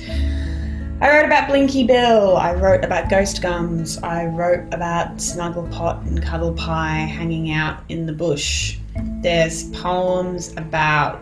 I 1.04 1.10
wrote 1.10 1.26
about 1.26 1.48
Blinky 1.50 1.84
Bill. 1.86 2.38
I 2.38 2.54
wrote 2.54 2.82
about 2.82 3.10
Ghost 3.10 3.42
Gums. 3.42 3.98
I 3.98 4.24
wrote 4.24 4.72
about 4.72 5.18
Snugglepot 5.18 6.00
and 6.06 6.22
Cuddle 6.22 6.54
Pie 6.54 7.00
hanging 7.00 7.52
out 7.52 7.84
in 7.90 8.06
the 8.06 8.12
bush. 8.14 8.78
There's 9.20 9.64
poems 9.64 10.54
about 10.56 11.20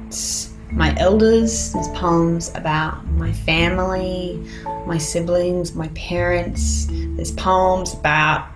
my 0.70 0.95
elders. 1.01 1.72
There's 1.72 1.89
poems 1.99 2.53
about 2.55 3.05
my 3.09 3.33
family, 3.33 4.41
my 4.87 4.99
siblings, 4.99 5.74
my 5.74 5.89
parents. 5.97 6.87
There's 6.89 7.33
poems 7.33 7.93
about 7.93 8.49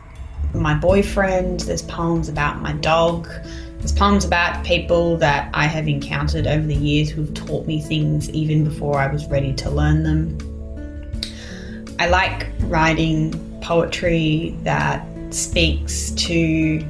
my 0.55 0.75
boyfriend. 0.75 1.59
There's 1.59 1.83
poems 1.83 2.29
about 2.29 2.63
my 2.63 2.75
dog. 2.75 3.27
There's 3.79 3.91
poems 3.91 4.25
about 4.25 4.65
people 4.65 5.17
that 5.17 5.51
I 5.53 5.67
have 5.67 5.89
encountered 5.89 6.47
over 6.47 6.65
the 6.65 6.77
years 6.77 7.11
who've 7.11 7.35
taught 7.35 7.67
me 7.67 7.81
things 7.81 8.31
even 8.31 8.63
before 8.63 9.01
I 9.01 9.13
was 9.13 9.27
ready 9.27 9.53
to 9.55 9.71
learn 9.71 10.05
them. 10.05 10.56
I 11.99 12.09
like 12.09 12.49
writing 12.65 13.33
poetry 13.63 14.55
that 14.63 15.07
speaks 15.31 16.11
to 16.13 16.85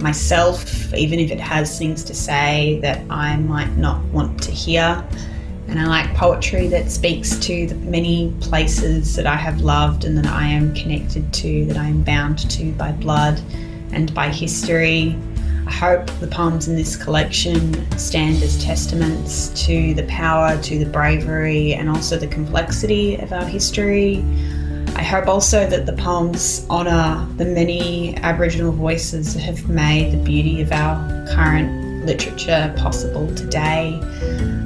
myself, 0.00 0.92
even 0.94 1.18
if 1.18 1.30
it 1.30 1.40
has 1.40 1.78
things 1.78 2.02
to 2.04 2.14
say 2.14 2.78
that 2.80 3.02
I 3.10 3.36
might 3.36 3.76
not 3.76 4.02
want 4.06 4.42
to 4.44 4.50
hear. 4.50 5.06
And 5.68 5.78
I 5.78 5.86
like 5.86 6.14
poetry 6.14 6.68
that 6.68 6.90
speaks 6.90 7.36
to 7.38 7.66
the 7.66 7.74
many 7.74 8.34
places 8.40 9.14
that 9.16 9.26
I 9.26 9.36
have 9.36 9.60
loved 9.60 10.04
and 10.04 10.16
that 10.16 10.26
I 10.26 10.46
am 10.46 10.74
connected 10.74 11.32
to, 11.34 11.66
that 11.66 11.76
I 11.76 11.86
am 11.86 12.02
bound 12.02 12.50
to 12.50 12.72
by 12.72 12.92
blood 12.92 13.40
and 13.92 14.12
by 14.14 14.28
history. 14.28 15.16
I 15.66 15.72
hope 15.72 16.06
the 16.20 16.26
poems 16.26 16.68
in 16.68 16.76
this 16.76 16.94
collection 16.94 17.90
stand 17.98 18.42
as 18.42 18.62
testaments 18.62 19.48
to 19.66 19.94
the 19.94 20.02
power, 20.04 20.60
to 20.62 20.78
the 20.78 20.90
bravery, 20.90 21.72
and 21.72 21.88
also 21.88 22.18
the 22.18 22.26
complexity 22.26 23.16
of 23.16 23.32
our 23.32 23.46
history. 23.46 24.22
I 24.96 25.02
hope 25.02 25.26
also 25.26 25.66
that 25.68 25.86
the 25.86 25.94
poems 25.94 26.66
honour 26.68 27.26
the 27.36 27.46
many 27.46 28.16
Aboriginal 28.18 28.72
voices 28.72 29.34
that 29.34 29.40
have 29.40 29.68
made 29.68 30.12
the 30.12 30.18
beauty 30.18 30.60
of 30.60 30.70
our 30.70 31.26
current 31.34 32.04
literature 32.04 32.72
possible 32.76 33.34
today. 33.34 33.98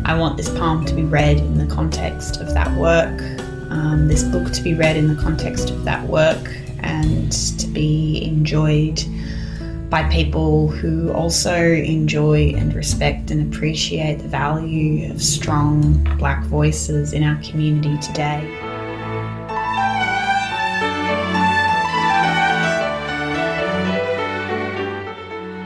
I 0.04 0.18
want 0.18 0.36
this 0.36 0.48
poem 0.48 0.84
to 0.84 0.94
be 0.94 1.04
read 1.04 1.38
in 1.38 1.58
the 1.58 1.72
context 1.72 2.40
of 2.40 2.52
that 2.54 2.70
work, 2.76 3.22
um, 3.70 4.08
this 4.08 4.24
book 4.24 4.52
to 4.52 4.62
be 4.62 4.74
read 4.74 4.96
in 4.96 5.14
the 5.14 5.22
context 5.22 5.70
of 5.70 5.84
that 5.84 6.04
work, 6.08 6.52
and 6.80 7.32
to 7.58 7.66
be 7.68 8.24
enjoyed 8.24 9.00
by 9.90 10.02
people 10.10 10.68
who 10.68 11.10
also 11.12 11.56
enjoy 11.56 12.52
and 12.56 12.74
respect 12.74 13.30
and 13.30 13.52
appreciate 13.52 14.18
the 14.18 14.28
value 14.28 15.10
of 15.10 15.22
strong 15.22 16.04
black 16.18 16.44
voices 16.44 17.12
in 17.12 17.22
our 17.22 17.40
community 17.42 17.96
today. 17.98 18.44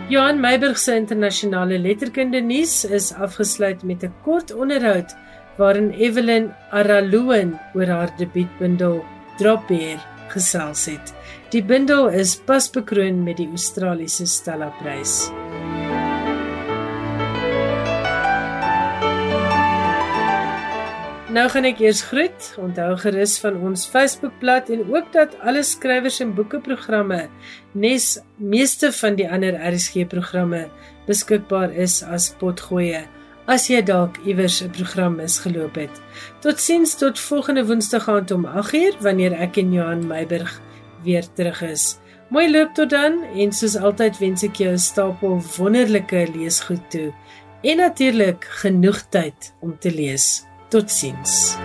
Johan 0.08 0.38
Meiburg 0.38 0.76
se 0.76 0.94
internasionale 0.96 1.78
letterkunde 1.78 2.40
nuus 2.44 2.84
is 2.84 3.12
afgesluit 3.12 3.82
met 3.82 4.04
'n 4.04 4.14
kort 4.22 4.52
onderhoud 4.52 5.16
waarin 5.56 5.90
Evelyn 5.90 6.54
Araloon 6.70 7.58
oor 7.74 7.86
haar 7.86 8.10
debuutbundel 8.18 9.04
Dropbeer 9.38 9.98
gesels 10.28 10.84
het. 10.84 11.14
Die 11.52 11.60
bundel 11.60 12.06
is 12.08 12.30
pas 12.48 12.64
bekroon 12.72 13.18
met 13.26 13.36
die 13.36 13.44
Australiese 13.52 14.24
Stella 14.24 14.70
Prys. 14.78 15.26
Nou 21.28 21.44
gaan 21.52 21.68
ek 21.68 21.82
eers 21.84 22.00
groet. 22.08 22.48
Onthou 22.56 22.94
gerus 23.04 23.36
van 23.44 23.60
ons 23.68 23.84
Facebookblad 23.84 24.72
en 24.72 24.86
ook 24.94 25.12
dat 25.12 25.36
alle 25.44 25.60
skrywers 25.60 26.22
en 26.24 26.32
boeke 26.32 26.62
programme 26.64 27.26
nes 27.76 28.08
meeste 28.40 28.88
van 29.02 29.20
die 29.20 29.28
ander 29.28 29.60
RSG 29.60 30.08
programme 30.08 30.64
beskikbaar 31.04 31.76
is 31.76 32.00
as 32.00 32.32
potgoeie. 32.40 33.04
As 33.44 33.68
jy 33.68 33.84
dalk 33.84 34.16
iewers 34.24 34.62
'n 34.64 34.72
program 34.72 35.20
misgeloop 35.20 35.76
het. 35.76 36.00
Totsiens 36.40 36.96
tot 36.96 37.20
volgende 37.20 37.66
Woensdag 37.66 38.08
aand 38.08 38.30
om 38.30 38.46
8uur 38.46 39.02
wanneer 39.04 39.32
ek 39.36 39.56
en 39.56 39.72
Johan 39.72 40.06
Meiburg 40.06 40.62
weer 41.02 41.26
terug 41.32 41.62
is. 41.62 41.98
Mooi 42.32 42.50
loop 42.50 42.74
tot 42.74 42.90
dan 42.90 43.22
en 43.36 43.52
soos 43.52 43.76
altyd 43.76 44.18
wens 44.18 44.42
ek 44.42 44.56
jou 44.56 44.72
'n 44.72 44.78
stapel 44.78 45.40
wonderlike 45.56 46.26
leesgoed 46.34 46.90
toe 46.90 47.12
en 47.62 47.76
natuurlik 47.76 48.44
genoeg 48.62 49.02
tyd 49.10 49.54
om 49.60 49.78
te 49.78 49.90
lees. 49.90 50.44
Totsiens. 50.68 51.56